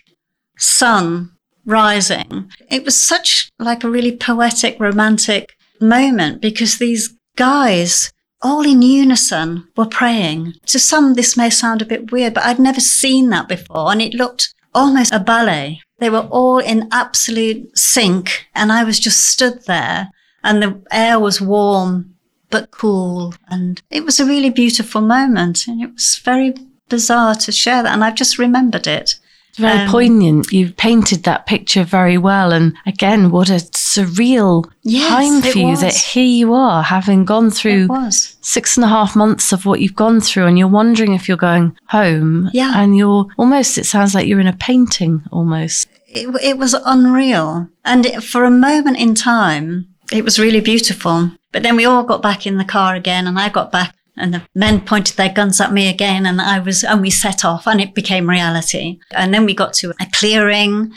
sun 0.58 1.30
rising. 1.64 2.50
It 2.68 2.84
was 2.84 2.96
such 2.96 3.50
like 3.58 3.84
a 3.84 3.90
really 3.90 4.16
poetic, 4.16 4.80
romantic 4.80 5.56
moment 5.80 6.40
because 6.40 6.78
these 6.78 7.16
guys 7.36 8.12
all 8.42 8.66
in 8.66 8.82
unison 8.82 9.68
were 9.76 9.86
praying. 9.86 10.54
To 10.66 10.78
some, 10.78 11.14
this 11.14 11.36
may 11.36 11.50
sound 11.50 11.80
a 11.80 11.86
bit 11.86 12.10
weird, 12.12 12.34
but 12.34 12.44
I'd 12.44 12.58
never 12.58 12.80
seen 12.80 13.30
that 13.30 13.48
before. 13.48 13.92
And 13.92 14.02
it 14.02 14.14
looked 14.14 14.54
almost 14.74 15.12
a 15.12 15.20
ballet. 15.20 15.80
They 15.98 16.10
were 16.10 16.28
all 16.30 16.58
in 16.58 16.88
absolute 16.90 17.76
sync. 17.78 18.46
And 18.54 18.72
I 18.72 18.84
was 18.84 18.98
just 18.98 19.26
stood 19.26 19.64
there 19.66 20.10
and 20.42 20.62
the 20.62 20.82
air 20.90 21.18
was 21.18 21.40
warm, 21.40 22.14
but 22.50 22.70
cool. 22.70 23.34
And 23.48 23.80
it 23.90 24.04
was 24.04 24.18
a 24.18 24.26
really 24.26 24.50
beautiful 24.50 25.00
moment. 25.00 25.66
And 25.68 25.80
it 25.82 25.92
was 25.92 26.20
very 26.24 26.54
bizarre 26.88 27.34
to 27.36 27.52
share 27.52 27.82
that. 27.82 27.92
And 27.92 28.04
I've 28.04 28.16
just 28.16 28.38
remembered 28.38 28.86
it. 28.86 29.14
Very 29.56 29.80
Um, 29.80 29.88
poignant. 29.90 30.50
You've 30.52 30.76
painted 30.76 31.24
that 31.24 31.46
picture 31.46 31.84
very 31.84 32.16
well. 32.16 32.52
And 32.52 32.72
again, 32.86 33.30
what 33.30 33.50
a 33.50 33.60
surreal 33.92 34.64
Yes, 34.82 35.08
time 35.08 35.42
for 35.42 35.58
you 35.58 35.66
was. 35.66 35.80
that 35.82 35.94
here 35.94 36.24
you 36.24 36.54
are, 36.54 36.82
having 36.82 37.24
gone 37.26 37.50
through 37.50 37.88
six 38.10 38.76
and 38.76 38.84
a 38.84 38.88
half 38.88 39.14
months 39.14 39.52
of 39.52 39.66
what 39.66 39.80
you've 39.80 39.94
gone 39.94 40.20
through, 40.20 40.46
and 40.46 40.58
you're 40.58 40.68
wondering 40.68 41.12
if 41.12 41.28
you're 41.28 41.36
going 41.36 41.76
home. 41.88 42.48
Yeah. 42.54 42.72
And 42.74 42.96
you're 42.96 43.26
almost, 43.36 43.76
it 43.78 43.84
sounds 43.86 44.14
like 44.14 44.26
you're 44.26 44.40
in 44.40 44.46
a 44.46 44.52
painting 44.54 45.22
almost. 45.30 45.88
it, 46.08 46.28
it 46.42 46.58
was 46.58 46.74
unreal. 46.86 47.68
And 47.84 48.06
it, 48.06 48.22
for 48.22 48.44
a 48.44 48.50
moment 48.50 48.96
in 48.98 49.14
time, 49.14 49.86
it 50.12 50.24
was 50.24 50.38
really 50.38 50.60
beautiful. 50.60 51.30
But 51.52 51.62
then 51.62 51.76
we 51.76 51.84
all 51.84 52.04
got 52.04 52.22
back 52.22 52.46
in 52.46 52.56
the 52.56 52.64
car 52.64 52.94
again 52.94 53.26
and 53.26 53.38
I 53.38 53.48
got 53.50 53.70
back 53.72 53.94
and 54.16 54.34
the 54.34 54.42
men 54.54 54.80
pointed 54.80 55.16
their 55.16 55.32
guns 55.32 55.60
at 55.60 55.72
me 55.72 55.88
again 55.88 56.26
and 56.26 56.40
I 56.40 56.58
was, 56.58 56.84
and 56.84 57.00
we 57.00 57.10
set 57.10 57.44
off 57.44 57.66
and 57.66 57.80
it 57.80 57.94
became 57.94 58.28
reality. 58.28 58.98
And 59.10 59.32
then 59.32 59.44
we 59.44 59.54
got 59.54 59.72
to 59.74 59.90
a 60.00 60.06
clearing 60.12 60.92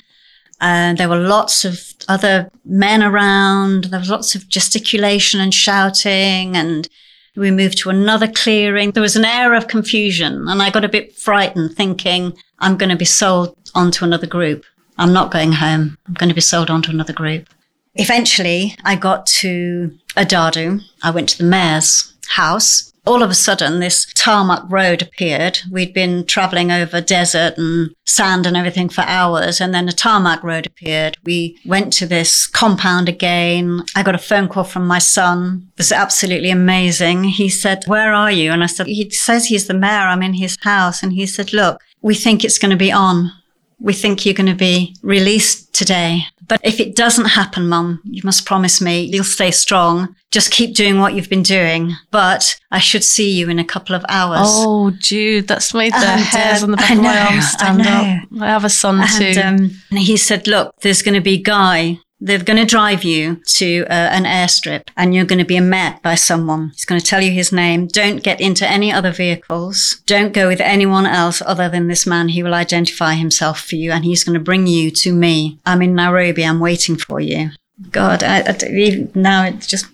and 0.62 0.98
there 0.98 1.10
were 1.10 1.18
lots 1.18 1.66
of 1.66 1.80
other 2.08 2.50
men 2.66 3.04
around. 3.04 3.86
There 3.86 4.00
was 4.00 4.10
lots 4.10 4.36
of 4.36 4.48
gesticulation 4.48 5.40
and 5.40 5.54
shouting 5.54 6.56
and 6.56 6.88
we 7.36 7.52
moved 7.52 7.78
to 7.80 7.90
another 7.90 8.28
clearing. 8.28 8.92
There 8.92 9.04
was 9.04 9.16
an 9.16 9.26
air 9.26 9.54
of 9.54 9.68
confusion 9.68 10.48
and 10.48 10.62
I 10.62 10.70
got 10.70 10.86
a 10.86 10.90
bit 10.90 11.16
frightened 11.16 11.76
thinking 11.76 12.34
I'm 12.60 12.78
going 12.78 12.90
to 12.90 12.96
be 12.96 13.06
sold 13.06 13.58
onto 13.74 14.06
another 14.06 14.28
group. 14.28 14.64
I'm 14.98 15.12
not 15.12 15.32
going 15.32 15.52
home. 15.52 15.98
I'm 16.08 16.14
going 16.14 16.30
to 16.30 16.36
be 16.36 16.42
sold 16.42 16.70
onto 16.70 16.92
another 16.92 17.14
group. 17.14 17.50
Eventually, 17.96 18.76
I 18.84 18.96
got 18.96 19.26
to 19.28 19.98
Adado. 20.16 20.82
I 21.04 21.12
went 21.12 21.30
to 21.30 21.38
the 21.38 21.44
mayor's 21.44 22.14
house. 22.30 22.94
All 23.06 23.22
of 23.22 23.30
a 23.30 23.36
sudden, 23.36 23.80
this 23.80 24.08
tarmac 24.16 24.64
road 24.70 25.02
appeared. 25.02 25.60
We'd 25.72 25.94
been 25.94 26.26
traveling 26.26 26.72
over 26.72 27.02
desert 27.02 27.58
and 27.58 27.92
sand 28.06 28.46
and 28.46 28.58
everything 28.58 28.90
for 28.90 29.02
hours, 29.02 29.62
and 29.62 29.74
then 29.74 29.88
a 29.88 29.92
tarmac 29.92 30.44
road 30.44 30.66
appeared. 30.66 31.18
We 31.24 31.60
went 31.66 31.94
to 31.94 32.06
this 32.06 32.48
compound 32.48 33.08
again. 33.08 33.84
I 33.96 34.04
got 34.04 34.16
a 34.16 34.20
phone 34.20 34.48
call 34.48 34.64
from 34.64 34.88
my 34.88 35.00
son. 35.00 35.68
It 35.74 35.80
was 35.80 35.92
absolutely 35.92 36.50
amazing. 36.50 37.26
He 37.26 37.50
said, 37.50 37.84
Where 37.86 38.14
are 38.14 38.32
you? 38.32 38.52
And 38.52 38.64
I 38.64 38.68
said, 38.68 38.88
He 38.88 39.10
says 39.12 39.46
he's 39.46 39.68
the 39.68 39.74
mayor. 39.74 40.08
I'm 40.08 40.24
in 40.24 40.34
his 40.34 40.58
house. 40.62 41.04
And 41.04 41.14
he 41.14 41.26
said, 41.26 41.54
Look, 41.54 41.82
we 42.02 42.16
think 42.16 42.44
it's 42.44 42.60
going 42.60 42.72
to 42.72 42.78
be 42.78 42.92
on 42.92 43.32
we 43.80 43.94
think 43.94 44.26
you're 44.26 44.34
going 44.34 44.48
to 44.48 44.56
be 44.56 44.96
released 45.02 45.74
today. 45.74 46.22
But 46.48 46.62
if 46.64 46.80
it 46.80 46.96
doesn't 46.96 47.26
happen, 47.26 47.68
mum, 47.68 48.02
you 48.04 48.22
must 48.24 48.46
promise 48.46 48.80
me 48.80 49.02
you'll 49.02 49.24
stay 49.24 49.50
strong. 49.52 50.16
Just 50.32 50.52
keep 50.52 50.76
doing 50.76 51.00
what 51.00 51.14
you've 51.16 51.30
been 51.30 51.42
doing. 51.44 51.94
But 52.12 52.60
I 52.72 52.80
should 52.80 53.04
see 53.04 53.32
you 53.32 53.50
in 53.50 53.58
a 53.58 53.64
couple 53.66 53.96
of 53.96 54.06
hours. 54.08 54.42
Oh, 54.44 54.92
Jude, 55.00 55.48
that's 55.48 55.74
made 55.74 55.94
the 55.94 55.98
And, 55.98 56.22
hairs 56.22 56.60
um, 56.62 56.66
on 56.66 56.72
the 56.72 56.78
back 56.78 56.92
I 56.92 56.96
of 56.96 57.02
my 57.02 57.38
I 57.38 57.40
stand 57.40 57.78
know. 57.80 58.38
up. 58.38 58.42
I 58.44 58.48
have 58.48 58.64
a 58.66 58.70
son 58.70 58.98
too. 59.18 59.24
and, 59.40 59.62
um, 59.62 59.72
and 59.90 60.00
he 60.00 60.18
said, 60.18 60.48
look, 60.48 60.76
there's 60.82 61.02
going 61.02 61.16
to 61.16 61.22
be 61.22 61.38
Guy. 61.42 62.00
They're 62.20 62.44
going 62.44 62.58
to 62.58 62.66
drive 62.66 63.04
you 63.04 63.42
to 63.58 63.86
uh, 63.90 63.94
an 63.94 64.24
airstrip 64.24 64.88
and 64.96 65.14
you're 65.14 65.26
going 65.26 65.40
to 65.40 65.46
be 65.46 65.60
met 65.60 66.02
by 66.02 66.16
someone. 66.16 66.70
He's 66.70 66.86
going 66.86 67.00
to 67.00 67.06
tell 67.06 67.22
you 67.22 67.32
his 67.32 67.52
name. 67.52 67.88
Don't 67.88 68.24
get 68.24 68.40
into 68.40 68.68
any 68.68 68.92
other 68.92 69.12
vehicles. 69.12 70.02
Don't 70.06 70.34
go 70.34 70.48
with 70.48 70.62
anyone 70.62 71.06
else 71.06 71.42
other 71.46 71.68
than 71.68 71.88
this 71.88 72.08
man. 72.08 72.30
He 72.30 72.42
will 72.42 72.54
identify 72.54 73.16
himself 73.16 73.60
for 73.60 73.76
you 73.76 73.92
and 73.92 74.06
he's 74.06 74.24
going 74.24 74.34
to 74.34 74.40
bring 74.40 74.66
you 74.66 74.92
to 74.92 75.14
me. 75.14 75.60
I'm 75.66 75.82
in 75.82 75.94
Nairobi. 75.94 76.46
I'm 76.46 76.62
waiting 76.62 76.96
for 76.96 77.20
you. 77.20 77.50
God, 77.92 78.24
I, 78.24 78.42
I, 78.42 79.08
now 79.14 79.44
it's 79.48 79.68
just, 79.68 79.88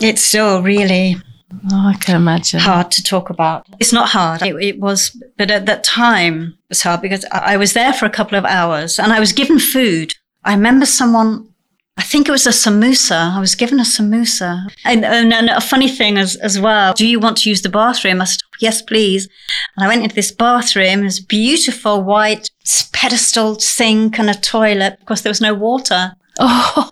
it's 0.00 0.22
still 0.22 0.62
really 0.62 1.16
Oh, 1.72 1.88
I 1.88 1.94
can 1.94 2.16
imagine. 2.16 2.60
hard 2.60 2.90
to 2.92 3.02
talk 3.02 3.30
about. 3.30 3.66
It's 3.80 3.92
not 3.92 4.10
hard. 4.10 4.42
It, 4.42 4.54
it 4.56 4.80
was, 4.80 5.10
but 5.36 5.50
at 5.50 5.66
that 5.66 5.84
time 5.84 6.58
it 6.64 6.68
was 6.70 6.82
hard 6.82 7.02
because 7.02 7.24
I 7.32 7.54
I 7.54 7.56
was 7.56 7.72
there 7.72 7.92
for 7.92 8.06
a 8.06 8.10
couple 8.10 8.38
of 8.38 8.44
hours 8.44 8.98
and 8.98 9.12
I 9.12 9.18
was 9.20 9.32
given 9.32 9.58
food. 9.58 10.14
I 10.44 10.54
remember 10.54 10.86
someone, 10.86 11.52
I 11.96 12.02
think 12.02 12.28
it 12.28 12.32
was 12.32 12.46
a 12.46 12.50
samosa. 12.50 13.36
I 13.36 13.40
was 13.40 13.54
given 13.54 13.80
a 13.80 13.82
samosa. 13.82 14.64
And, 14.84 15.04
and, 15.04 15.32
and 15.34 15.50
a 15.50 15.60
funny 15.60 15.88
thing 15.88 16.16
as, 16.16 16.36
as 16.36 16.58
well, 16.58 16.94
do 16.94 17.06
you 17.06 17.18
want 17.18 17.38
to 17.38 17.48
use 17.50 17.62
the 17.62 17.68
bathroom? 17.68 18.22
I 18.22 18.24
said, 18.24 18.40
yes, 18.60 18.80
please. 18.80 19.28
And 19.76 19.84
I 19.84 19.88
went 19.88 20.02
into 20.02 20.14
this 20.14 20.32
bathroom. 20.32 21.02
This 21.02 21.20
beautiful 21.20 22.02
white 22.02 22.48
pedestal 22.92 23.58
sink 23.58 24.18
and 24.18 24.30
a 24.30 24.34
toilet. 24.34 24.98
Of 25.00 25.06
course, 25.06 25.22
there 25.22 25.30
was 25.30 25.40
no 25.40 25.54
water. 25.54 26.12
Oh, 26.38 26.89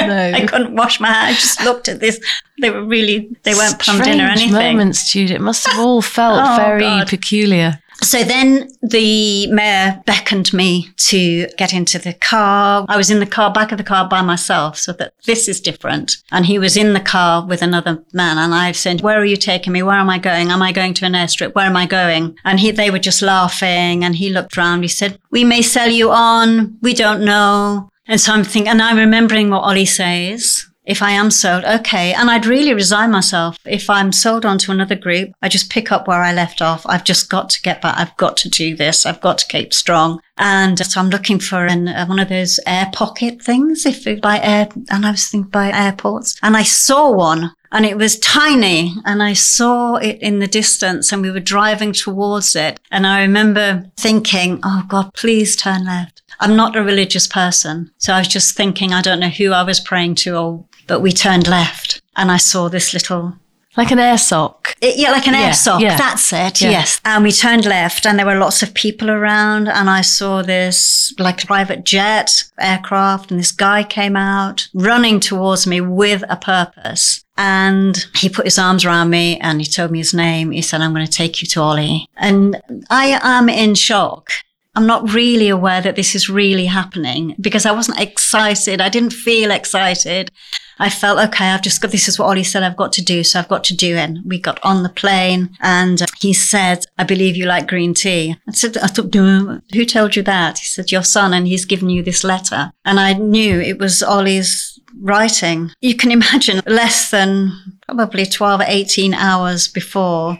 no. 0.06 0.32
I 0.34 0.46
couldn't 0.46 0.74
wash 0.74 1.00
my 1.00 1.08
hair. 1.08 1.28
I 1.30 1.32
just 1.32 1.62
looked 1.62 1.88
at 1.88 2.00
this. 2.00 2.20
They 2.60 2.70
were 2.70 2.84
really, 2.84 3.36
they 3.42 3.54
weren't 3.54 3.78
plumbed 3.78 4.06
in 4.06 4.20
or 4.20 4.26
Strange 4.34 4.52
anything. 4.52 4.76
moments, 4.76 5.12
Jude. 5.12 5.30
It 5.30 5.40
must 5.40 5.66
have 5.66 5.78
all 5.78 6.02
felt 6.02 6.40
Oh, 6.44 6.56
very 6.56 6.80
God. 6.80 7.08
peculiar. 7.08 7.80
So 8.02 8.22
then 8.24 8.68
the 8.82 9.46
mayor 9.50 10.02
beckoned 10.04 10.52
me 10.52 10.90
to 10.98 11.46
get 11.56 11.72
into 11.72 11.98
the 11.98 12.12
car. 12.12 12.84
I 12.90 12.96
was 12.98 13.10
in 13.10 13.20
the 13.20 13.26
car, 13.26 13.50
back 13.50 13.72
of 13.72 13.78
the 13.78 13.84
car 13.84 14.06
by 14.06 14.20
myself, 14.20 14.76
so 14.76 14.92
that 14.94 15.14
this 15.24 15.48
is 15.48 15.62
different. 15.62 16.18
And 16.30 16.44
he 16.44 16.58
was 16.58 16.76
in 16.76 16.92
the 16.92 17.00
car 17.00 17.46
with 17.46 17.62
another 17.62 18.04
man. 18.12 18.36
And 18.36 18.54
I 18.54 18.72
said, 18.72 19.00
Where 19.00 19.18
are 19.18 19.24
you 19.24 19.38
taking 19.38 19.72
me? 19.72 19.82
Where 19.82 19.96
am 19.96 20.10
I 20.10 20.18
going? 20.18 20.50
Am 20.50 20.60
I 20.60 20.72
going 20.72 20.92
to 20.92 21.06
an 21.06 21.14
airstrip? 21.14 21.54
Where 21.54 21.64
am 21.64 21.76
I 21.76 21.86
going? 21.86 22.36
And 22.44 22.60
he, 22.60 22.70
they 22.70 22.90
were 22.90 22.98
just 22.98 23.22
laughing. 23.22 24.04
And 24.04 24.14
he 24.16 24.28
looked 24.28 24.58
around. 24.58 24.82
He 24.82 24.88
said, 24.88 25.18
We 25.30 25.44
may 25.44 25.62
sell 25.62 25.88
you 25.90 26.10
on. 26.10 26.76
We 26.82 26.92
don't 26.92 27.24
know. 27.24 27.88
And 28.08 28.20
so 28.20 28.32
I'm 28.32 28.44
thinking, 28.44 28.68
and 28.68 28.82
I'm 28.82 28.98
remembering 28.98 29.50
what 29.50 29.64
Ollie 29.64 29.84
says. 29.84 30.66
If 30.86 31.02
I 31.02 31.10
am 31.10 31.32
sold, 31.32 31.64
okay. 31.64 32.14
And 32.14 32.30
I'd 32.30 32.46
really 32.46 32.72
resign 32.72 33.10
myself. 33.10 33.58
If 33.66 33.90
I'm 33.90 34.12
sold 34.12 34.46
on 34.46 34.56
to 34.58 34.70
another 34.70 34.94
group, 34.94 35.32
I 35.42 35.48
just 35.48 35.68
pick 35.68 35.90
up 35.90 36.06
where 36.06 36.22
I 36.22 36.32
left 36.32 36.62
off. 36.62 36.86
I've 36.86 37.02
just 37.02 37.28
got 37.28 37.50
to 37.50 37.62
get 37.62 37.82
back. 37.82 37.98
I've 37.98 38.16
got 38.16 38.36
to 38.38 38.48
do 38.48 38.76
this. 38.76 39.04
I've 39.04 39.20
got 39.20 39.38
to 39.38 39.48
keep 39.48 39.74
strong. 39.74 40.20
And 40.38 40.78
so 40.78 41.00
I'm 41.00 41.10
looking 41.10 41.40
for 41.40 41.66
an, 41.66 41.88
uh, 41.88 42.06
one 42.06 42.20
of 42.20 42.28
those 42.28 42.60
air 42.68 42.88
pocket 42.92 43.42
things, 43.42 43.84
if 43.84 44.04
by 44.22 44.38
air, 44.38 44.68
and 44.88 45.04
I 45.04 45.10
was 45.10 45.26
thinking 45.26 45.50
by 45.50 45.72
airports. 45.72 46.38
And 46.40 46.56
I 46.56 46.62
saw 46.62 47.10
one 47.10 47.52
and 47.72 47.84
it 47.84 47.96
was 47.96 48.18
tiny 48.20 48.94
and 49.04 49.22
I 49.22 49.32
saw 49.32 49.96
it 49.96 50.18
in 50.22 50.38
the 50.38 50.46
distance 50.46 51.12
and 51.12 51.20
we 51.20 51.32
were 51.32 51.40
driving 51.40 51.92
towards 51.92 52.54
it. 52.54 52.78
And 52.92 53.06
I 53.06 53.22
remember 53.22 53.90
thinking, 53.96 54.60
Oh 54.62 54.84
God, 54.88 55.12
please 55.14 55.56
turn 55.56 55.84
left. 55.84 56.15
I'm 56.40 56.56
not 56.56 56.76
a 56.76 56.82
religious 56.82 57.26
person. 57.26 57.90
So 57.98 58.12
I 58.12 58.18
was 58.18 58.28
just 58.28 58.56
thinking, 58.56 58.92
I 58.92 59.02
don't 59.02 59.20
know 59.20 59.28
who 59.28 59.52
I 59.52 59.62
was 59.62 59.80
praying 59.80 60.16
to 60.16 60.36
or, 60.36 60.64
but 60.86 61.00
we 61.00 61.12
turned 61.12 61.48
left 61.48 62.00
and 62.16 62.30
I 62.30 62.36
saw 62.36 62.68
this 62.68 62.92
little 62.92 63.34
Like 63.76 63.90
an 63.90 63.98
air 63.98 64.16
sock. 64.18 64.74
it- 64.80 64.96
yeah, 64.96 65.10
like 65.10 65.26
an 65.28 65.34
Yeah, 65.34 65.46
air 65.46 65.52
sock. 65.52 65.80
yeah. 65.82 65.96
That's 65.96 66.32
it. 66.32 66.60
Yeah. 66.62 66.70
Yes. 66.70 67.00
And 67.04 67.24
we 67.24 67.32
turned 67.32 67.64
left 67.66 68.06
and 68.06 68.18
there 68.18 68.26
were 68.26 68.38
lots 68.38 68.62
of 68.62 68.72
people 68.72 69.10
around 69.10 69.68
and 69.68 69.90
I 69.90 70.00
saw 70.02 70.42
this 70.42 71.12
like 71.18 71.46
private 71.46 71.84
jet 71.84 72.30
aircraft 72.58 73.30
and 73.30 73.38
this 73.40 73.52
guy 73.52 73.82
came 73.84 74.16
out 74.16 74.68
running 74.74 75.20
towards 75.20 75.66
me 75.66 75.80
with 75.80 76.22
a 76.28 76.36
purpose. 76.36 77.22
And 77.38 78.06
he 78.16 78.30
put 78.30 78.46
his 78.46 78.58
arms 78.58 78.86
around 78.86 79.10
me 79.10 79.38
and 79.40 79.60
he 79.60 79.66
told 79.66 79.90
me 79.90 79.98
his 79.98 80.14
name. 80.14 80.52
He 80.52 80.62
said, 80.62 80.80
I'm 80.80 80.94
going 80.94 81.04
to 81.04 81.12
take 81.12 81.42
you 81.42 81.48
to 81.48 81.60
Ollie. 81.60 82.08
And 82.16 82.56
I 82.88 83.18
am 83.22 83.50
in 83.50 83.74
shock. 83.74 84.30
I'm 84.76 84.86
not 84.86 85.10
really 85.12 85.48
aware 85.48 85.80
that 85.80 85.96
this 85.96 86.14
is 86.14 86.28
really 86.28 86.66
happening 86.66 87.34
because 87.40 87.64
I 87.64 87.72
wasn't 87.72 87.98
excited. 87.98 88.80
I 88.82 88.90
didn't 88.90 89.14
feel 89.14 89.50
excited. 89.50 90.30
I 90.78 90.90
felt, 90.90 91.18
okay, 91.28 91.46
I've 91.46 91.62
just 91.62 91.80
got, 91.80 91.90
this 91.90 92.06
is 92.06 92.18
what 92.18 92.26
Ollie 92.26 92.44
said 92.44 92.62
I've 92.62 92.76
got 92.76 92.92
to 92.92 93.02
do. 93.02 93.24
So 93.24 93.38
I've 93.38 93.48
got 93.48 93.64
to 93.64 93.74
do 93.74 93.96
it. 93.96 94.18
We 94.26 94.38
got 94.38 94.60
on 94.62 94.82
the 94.82 94.90
plane 94.90 95.56
and 95.62 96.02
uh, 96.02 96.06
he 96.20 96.34
said, 96.34 96.84
I 96.98 97.04
believe 97.04 97.36
you 97.36 97.46
like 97.46 97.66
green 97.66 97.94
tea. 97.94 98.36
I 98.46 98.52
said, 98.52 98.76
I 98.76 98.88
thought, 98.88 99.14
who 99.14 99.84
told 99.86 100.14
you 100.14 100.22
that? 100.24 100.58
He 100.58 100.66
said, 100.66 100.92
your 100.92 101.04
son 101.04 101.32
and 101.32 101.46
he's 101.46 101.64
given 101.64 101.88
you 101.88 102.02
this 102.02 102.22
letter. 102.22 102.70
And 102.84 103.00
I 103.00 103.14
knew 103.14 103.58
it 103.58 103.78
was 103.78 104.02
Ollie's 104.02 104.78
writing. 105.00 105.70
You 105.80 105.96
can 105.96 106.12
imagine 106.12 106.60
less 106.66 107.10
than 107.10 107.80
probably 107.86 108.26
12 108.26 108.60
or 108.60 108.64
18 108.66 109.14
hours 109.14 109.68
before 109.68 110.38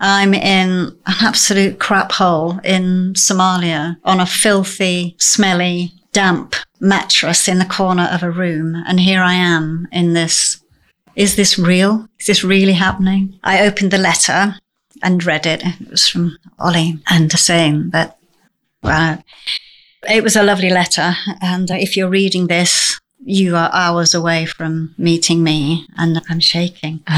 I'm 0.00 0.34
in 0.34 0.68
an 0.68 0.96
absolute 1.06 1.78
crap 1.78 2.12
hole 2.12 2.58
in 2.64 3.14
Somalia 3.14 3.96
on 4.04 4.20
a 4.20 4.26
filthy, 4.26 5.16
smelly, 5.18 5.92
damp 6.12 6.54
mattress 6.80 7.48
in 7.48 7.58
the 7.58 7.64
corner 7.64 8.08
of 8.12 8.22
a 8.22 8.30
room. 8.30 8.82
And 8.86 9.00
here 9.00 9.22
I 9.22 9.34
am 9.34 9.86
in 9.92 10.14
this. 10.14 10.62
Is 11.14 11.36
this 11.36 11.58
real? 11.58 12.08
Is 12.20 12.26
this 12.26 12.44
really 12.44 12.74
happening? 12.74 13.38
I 13.42 13.66
opened 13.66 13.90
the 13.90 13.98
letter 13.98 14.56
and 15.02 15.24
read 15.24 15.46
it. 15.46 15.62
It 15.64 15.90
was 15.90 16.08
from 16.08 16.38
Ollie 16.58 16.98
and 17.08 17.32
saying 17.32 17.90
that, 17.90 18.18
well, 18.82 19.22
it 20.08 20.22
was 20.22 20.36
a 20.36 20.42
lovely 20.42 20.70
letter. 20.70 21.16
And 21.40 21.70
uh, 21.70 21.74
if 21.74 21.96
you're 21.96 22.08
reading 22.08 22.46
this, 22.46 23.00
you 23.24 23.56
are 23.56 23.70
hours 23.72 24.14
away 24.14 24.46
from 24.46 24.94
meeting 24.96 25.42
me 25.42 25.86
and 25.96 26.22
I'm 26.28 26.40
shaking. 26.40 27.00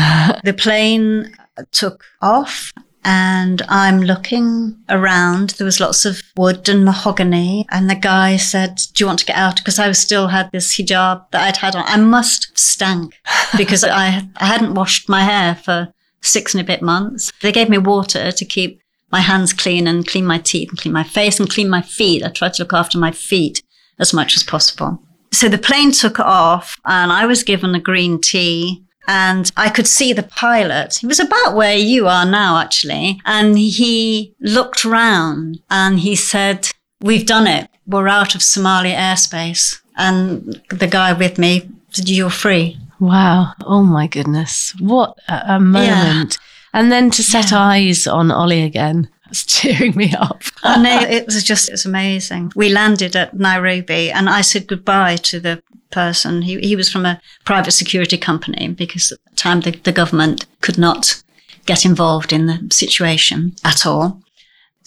the 0.44 0.54
plane 0.56 1.36
took 1.70 2.04
off 2.20 2.72
and 3.04 3.62
I'm 3.68 4.00
looking 4.00 4.76
around. 4.88 5.50
There 5.50 5.64
was 5.64 5.80
lots 5.80 6.04
of 6.04 6.20
wood 6.36 6.68
and 6.68 6.84
mahogany. 6.84 7.64
And 7.70 7.88
the 7.88 7.94
guy 7.94 8.36
said, 8.36 8.76
Do 8.92 9.02
you 9.02 9.06
want 9.06 9.20
to 9.20 9.24
get 9.24 9.36
out? 9.36 9.56
Because 9.56 9.78
I 9.78 9.90
still 9.92 10.28
had 10.28 10.50
this 10.52 10.76
hijab 10.76 11.30
that 11.30 11.42
I'd 11.42 11.56
had 11.56 11.74
on. 11.74 11.84
I 11.86 11.96
must 11.96 12.58
stank 12.58 13.18
because 13.56 13.84
I, 13.84 14.28
I 14.36 14.44
hadn't 14.44 14.74
washed 14.74 15.08
my 15.08 15.22
hair 15.22 15.54
for 15.54 15.92
six 16.20 16.54
and 16.54 16.60
a 16.60 16.66
bit 16.66 16.82
months. 16.82 17.32
They 17.40 17.52
gave 17.52 17.68
me 17.68 17.78
water 17.78 18.30
to 18.30 18.44
keep 18.44 18.80
my 19.10 19.20
hands 19.20 19.52
clean 19.52 19.86
and 19.86 20.06
clean 20.06 20.26
my 20.26 20.38
teeth 20.38 20.68
and 20.68 20.78
clean 20.78 20.92
my 20.92 21.04
face 21.04 21.40
and 21.40 21.48
clean 21.48 21.70
my 21.70 21.80
feet. 21.80 22.22
I 22.22 22.28
tried 22.28 22.54
to 22.54 22.62
look 22.62 22.74
after 22.74 22.98
my 22.98 23.12
feet 23.12 23.62
as 23.98 24.12
much 24.12 24.36
as 24.36 24.42
possible. 24.42 25.02
So 25.32 25.48
the 25.48 25.58
plane 25.58 25.92
took 25.92 26.20
off 26.20 26.76
and 26.84 27.12
I 27.12 27.26
was 27.26 27.42
given 27.42 27.74
a 27.74 27.80
green 27.80 28.20
tea 28.20 28.84
and 29.08 29.50
I 29.56 29.70
could 29.70 29.86
see 29.86 30.12
the 30.12 30.22
pilot. 30.22 30.98
He 31.00 31.06
was 31.06 31.18
about 31.18 31.56
where 31.56 31.76
you 31.76 32.06
are 32.06 32.26
now, 32.26 32.58
actually. 32.58 33.20
And 33.24 33.58
he 33.58 34.34
looked 34.38 34.84
round 34.84 35.60
and 35.70 35.98
he 35.98 36.14
said, 36.14 36.68
we've 37.00 37.26
done 37.26 37.46
it. 37.46 37.70
We're 37.86 38.06
out 38.06 38.34
of 38.34 38.42
Somali 38.42 38.90
airspace. 38.90 39.80
And 39.96 40.62
the 40.68 40.86
guy 40.86 41.14
with 41.14 41.38
me 41.38 41.70
said, 41.90 42.10
you're 42.10 42.28
free. 42.28 42.78
Wow. 43.00 43.54
Oh 43.64 43.82
my 43.82 44.08
goodness. 44.08 44.74
What 44.78 45.16
a, 45.26 45.54
a 45.54 45.60
moment. 45.60 46.38
And 46.74 46.92
then 46.92 47.10
to 47.12 47.22
set 47.22 47.50
eyes 47.50 48.06
on 48.06 48.30
Ollie 48.30 48.62
again. 48.62 49.08
That's 49.28 49.44
cheering 49.46 49.94
me 49.94 50.14
up. 50.14 50.42
and 50.64 50.86
it, 50.86 51.10
it 51.10 51.26
was 51.26 51.42
just, 51.42 51.68
it's 51.68 51.84
amazing. 51.84 52.52
We 52.56 52.68
landed 52.70 53.14
at 53.14 53.34
Nairobi 53.34 54.10
and 54.10 54.28
I 54.28 54.40
said 54.40 54.66
goodbye 54.66 55.16
to 55.16 55.40
the 55.40 55.62
person. 55.90 56.42
He, 56.42 56.58
he 56.60 56.76
was 56.76 56.90
from 56.90 57.06
a 57.06 57.20
private 57.44 57.72
security 57.72 58.18
company 58.18 58.68
because 58.68 59.12
at 59.12 59.18
the 59.30 59.36
time 59.36 59.60
the, 59.60 59.70
the 59.70 59.92
government 59.92 60.46
could 60.60 60.78
not 60.78 61.22
get 61.66 61.84
involved 61.84 62.32
in 62.32 62.46
the 62.46 62.68
situation 62.70 63.54
at 63.64 63.86
all. 63.86 64.22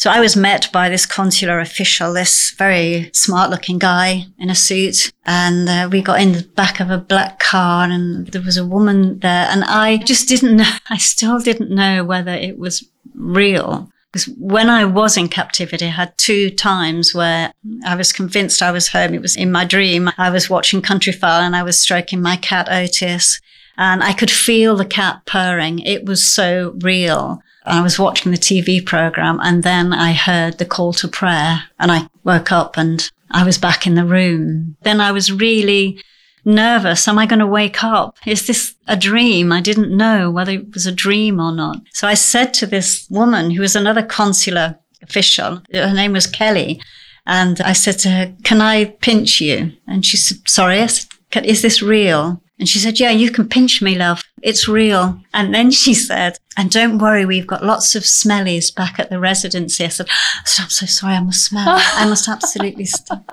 So 0.02 0.10
I 0.10 0.20
was 0.20 0.36
met 0.36 0.72
by 0.72 0.90
this 0.90 1.06
consular 1.06 1.60
official, 1.60 2.14
this 2.14 2.56
very 2.58 3.12
smart 3.14 3.52
looking 3.52 3.78
guy 3.78 4.26
in 4.40 4.50
a 4.50 4.56
suit. 4.56 5.12
And 5.28 5.70
uh, 5.70 5.90
we 5.92 6.02
got 6.02 6.20
in 6.20 6.32
the 6.32 6.42
back 6.42 6.80
of 6.80 6.90
a 6.90 6.98
black 6.98 7.38
car 7.38 7.88
and 7.88 8.26
there 8.30 8.42
was 8.42 8.58
a 8.58 8.66
woman 8.66 9.20
there. 9.20 9.46
And 9.52 9.64
I 9.64 9.98
just 9.98 10.28
didn't 10.28 10.56
know, 10.58 10.72
I 10.90 10.98
still 10.98 11.40
didn't 11.40 11.70
know 11.70 12.04
whether 12.04 12.32
it 12.32 12.58
was 12.58 12.84
real. 13.14 13.92
Because 14.12 14.26
when 14.38 14.70
I 14.70 14.84
was 14.84 15.16
in 15.16 15.30
captivity, 15.30 15.86
I 15.86 15.90
had 15.90 16.18
two 16.18 16.50
times 16.50 17.16
where 17.16 17.54
I 17.86 17.96
was 17.96 18.12
convinced 18.12 18.62
I 18.62 18.72
was 18.72 18.90
home. 18.90 19.14
It 19.14 19.22
was 19.22 19.38
in 19.38 19.52
my 19.52 19.64
dream. 19.64 20.10
I 20.18 20.30
was 20.30 20.50
watching 20.50 20.82
Countryfile 20.82 21.42
and 21.42 21.56
I 21.56 21.64
was 21.64 21.80
stroking 21.80 22.22
my 22.22 22.36
cat 22.36 22.68
Otis 22.70 23.40
and 23.78 24.04
I 24.04 24.12
could 24.12 24.30
feel 24.30 24.76
the 24.76 24.86
cat 24.86 25.22
purring. 25.26 25.80
It 25.80 26.06
was 26.06 26.26
so 26.26 26.76
real. 26.82 27.42
I 27.66 27.82
was 27.82 28.00
watching 28.00 28.32
the 28.32 28.38
TV 28.38 28.86
program 28.86 29.40
and 29.42 29.64
then 29.64 29.94
I 29.94 30.14
heard 30.14 30.58
the 30.58 30.66
call 30.66 30.94
to 30.94 31.08
prayer 31.08 31.64
and 31.80 31.92
I 31.92 32.08
woke 32.24 32.52
up 32.52 32.78
and 32.78 33.10
I 33.30 33.46
was 33.46 33.58
back 33.58 33.88
in 33.88 33.96
the 33.96 34.06
room. 34.06 34.76
Then 34.82 35.00
I 35.00 35.12
was 35.12 35.32
really 35.32 36.04
nervous. 36.46 37.08
Am 37.08 37.20
I 37.20 37.26
going 37.26 37.40
to 37.40 37.48
wake 37.48 37.84
up? 37.84 38.18
Is 38.26 38.48
this 38.48 38.76
a 38.88 38.98
dream? 38.98 39.52
I 39.52 39.62
didn't 39.62 39.96
know 39.96 40.32
whether 40.32 40.52
it 40.52 40.74
was 40.74 40.86
a 40.86 40.92
dream 40.92 41.40
or 41.40 41.52
not. 41.52 41.78
So 41.94 42.08
I 42.08 42.14
said 42.14 42.54
to 42.56 42.66
this 42.66 43.08
woman 43.10 43.52
who 43.52 43.62
was 43.62 43.76
another 43.76 44.04
consular 44.04 44.78
official, 45.02 45.62
her 45.74 45.94
name 45.94 46.14
was 46.14 46.28
Kelly, 46.28 46.82
and 47.26 47.62
I 47.62 47.74
said 47.74 48.00
to 48.00 48.10
her, 48.10 48.36
Can 48.44 48.62
I 48.62 48.86
pinch 48.86 49.42
you? 49.42 49.74
And 49.88 50.06
she 50.06 50.18
said, 50.18 50.38
Sorry, 50.48 50.82
I 50.82 50.88
said, 50.88 51.46
is 51.46 51.62
this 51.62 51.82
real? 51.82 52.42
And 52.60 52.70
she 52.70 52.80
said, 52.80 53.00
Yeah, 53.00 53.12
you 53.12 53.32
can 53.32 53.50
pinch 53.50 53.82
me, 53.82 53.96
love. 53.96 54.24
It's 54.42 54.68
real. 54.68 55.20
And 55.34 55.54
then 55.54 55.72
she 55.84 55.94
said, 55.94 56.38
And 56.58 56.70
don't 56.70 57.00
worry, 57.00 57.26
we've 57.26 57.48
got 57.48 57.64
lots 57.64 57.96
of 57.96 58.04
smellies 58.04 58.74
back 58.74 59.00
at 59.00 59.10
the 59.10 59.20
residency. 59.20 59.86
I 59.86 59.90
said, 59.90 60.08
I'm 60.10 60.70
so 60.70 60.86
sorry, 60.86 61.16
I 61.16 61.22
must 61.22 61.46
smell. 61.46 61.66
I 61.68 62.08
must 62.08 62.28
absolutely 62.28 62.86
stink. 62.86 63.24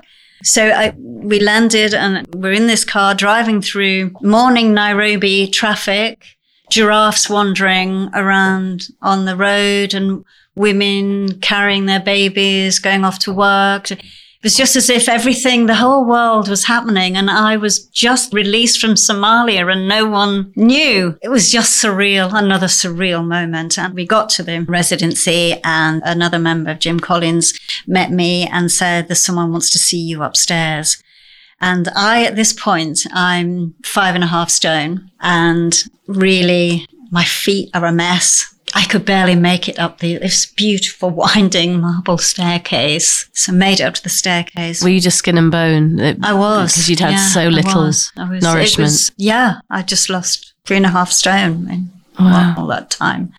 So 0.42 0.68
I, 0.68 0.94
we 0.96 1.40
landed 1.40 1.94
and 1.94 2.26
we're 2.34 2.52
in 2.52 2.68
this 2.68 2.84
car 2.84 3.14
driving 3.14 3.60
through 3.60 4.12
morning 4.22 4.74
Nairobi 4.74 5.48
traffic. 5.48 6.24
giraffes 6.70 7.30
wandering 7.30 8.10
around 8.14 8.88
on 9.00 9.24
the 9.24 9.36
road 9.36 9.94
and 9.94 10.24
women 10.54 11.40
carrying 11.40 11.86
their 11.86 12.00
babies, 12.00 12.78
going 12.78 13.04
off 13.04 13.18
to 13.20 13.32
work. 13.32 13.88
It 14.38 14.44
was 14.44 14.54
just 14.54 14.76
as 14.76 14.88
if 14.88 15.08
everything, 15.08 15.66
the 15.66 15.74
whole 15.74 16.04
world 16.04 16.48
was 16.48 16.66
happening 16.66 17.16
and 17.16 17.28
I 17.28 17.56
was 17.56 17.84
just 17.86 18.32
released 18.32 18.80
from 18.80 18.94
Somalia 18.94 19.70
and 19.72 19.88
no 19.88 20.06
one 20.06 20.52
knew. 20.54 21.18
It 21.20 21.28
was 21.28 21.50
just 21.50 21.82
surreal, 21.82 22.32
another 22.32 22.68
surreal 22.68 23.26
moment. 23.26 23.76
And 23.76 23.94
we 23.94 24.06
got 24.06 24.28
to 24.30 24.44
the 24.44 24.60
residency 24.60 25.60
and 25.64 26.00
another 26.04 26.38
member 26.38 26.70
of 26.70 26.78
Jim 26.78 27.00
Collins 27.00 27.52
met 27.88 28.12
me 28.12 28.46
and 28.46 28.70
said, 28.70 29.08
there's 29.08 29.20
someone 29.20 29.50
wants 29.50 29.70
to 29.70 29.78
see 29.78 29.98
you 29.98 30.22
upstairs. 30.22 31.02
And 31.60 31.88
I, 31.96 32.24
at 32.24 32.36
this 32.36 32.52
point, 32.52 33.08
I'm 33.12 33.74
five 33.84 34.14
and 34.14 34.22
a 34.22 34.28
half 34.28 34.50
stone 34.50 35.10
and 35.20 35.82
really 36.06 36.86
my 37.10 37.24
feet 37.24 37.70
are 37.74 37.84
a 37.84 37.90
mess. 37.90 38.54
I 38.74 38.84
could 38.84 39.04
barely 39.04 39.34
make 39.34 39.68
it 39.68 39.78
up 39.78 39.98
the, 39.98 40.18
this 40.18 40.46
beautiful 40.46 41.10
winding 41.10 41.80
marble 41.80 42.18
staircase. 42.18 43.28
So 43.32 43.52
made 43.52 43.80
it 43.80 43.84
up 43.84 43.94
to 43.94 44.02
the 44.02 44.08
staircase. 44.08 44.82
Were 44.82 44.88
you 44.90 45.00
just 45.00 45.18
skin 45.18 45.38
and 45.38 45.50
bone? 45.50 46.00
I 46.22 46.32
was. 46.34 46.72
Because 46.72 46.90
you'd 46.90 47.00
had 47.00 47.12
Yeah, 47.12 47.26
so 47.26 47.40
I 47.42 47.46
little 47.48 47.82
was. 47.84 48.12
I 48.16 48.28
was- 48.28 48.42
nourishment. 48.42 48.86
was- 48.90 49.12
yeah. 49.16 49.60
I 49.70 49.82
just 49.82 50.10
lost 50.10 50.52
three 50.64 50.76
and 50.76 50.86
a 50.86 50.90
half 50.90 51.10
stone 51.10 51.68
in 51.70 51.90
Wow. 52.18 52.54
all 52.58 52.66
that 52.66 52.90
time. 52.90 53.32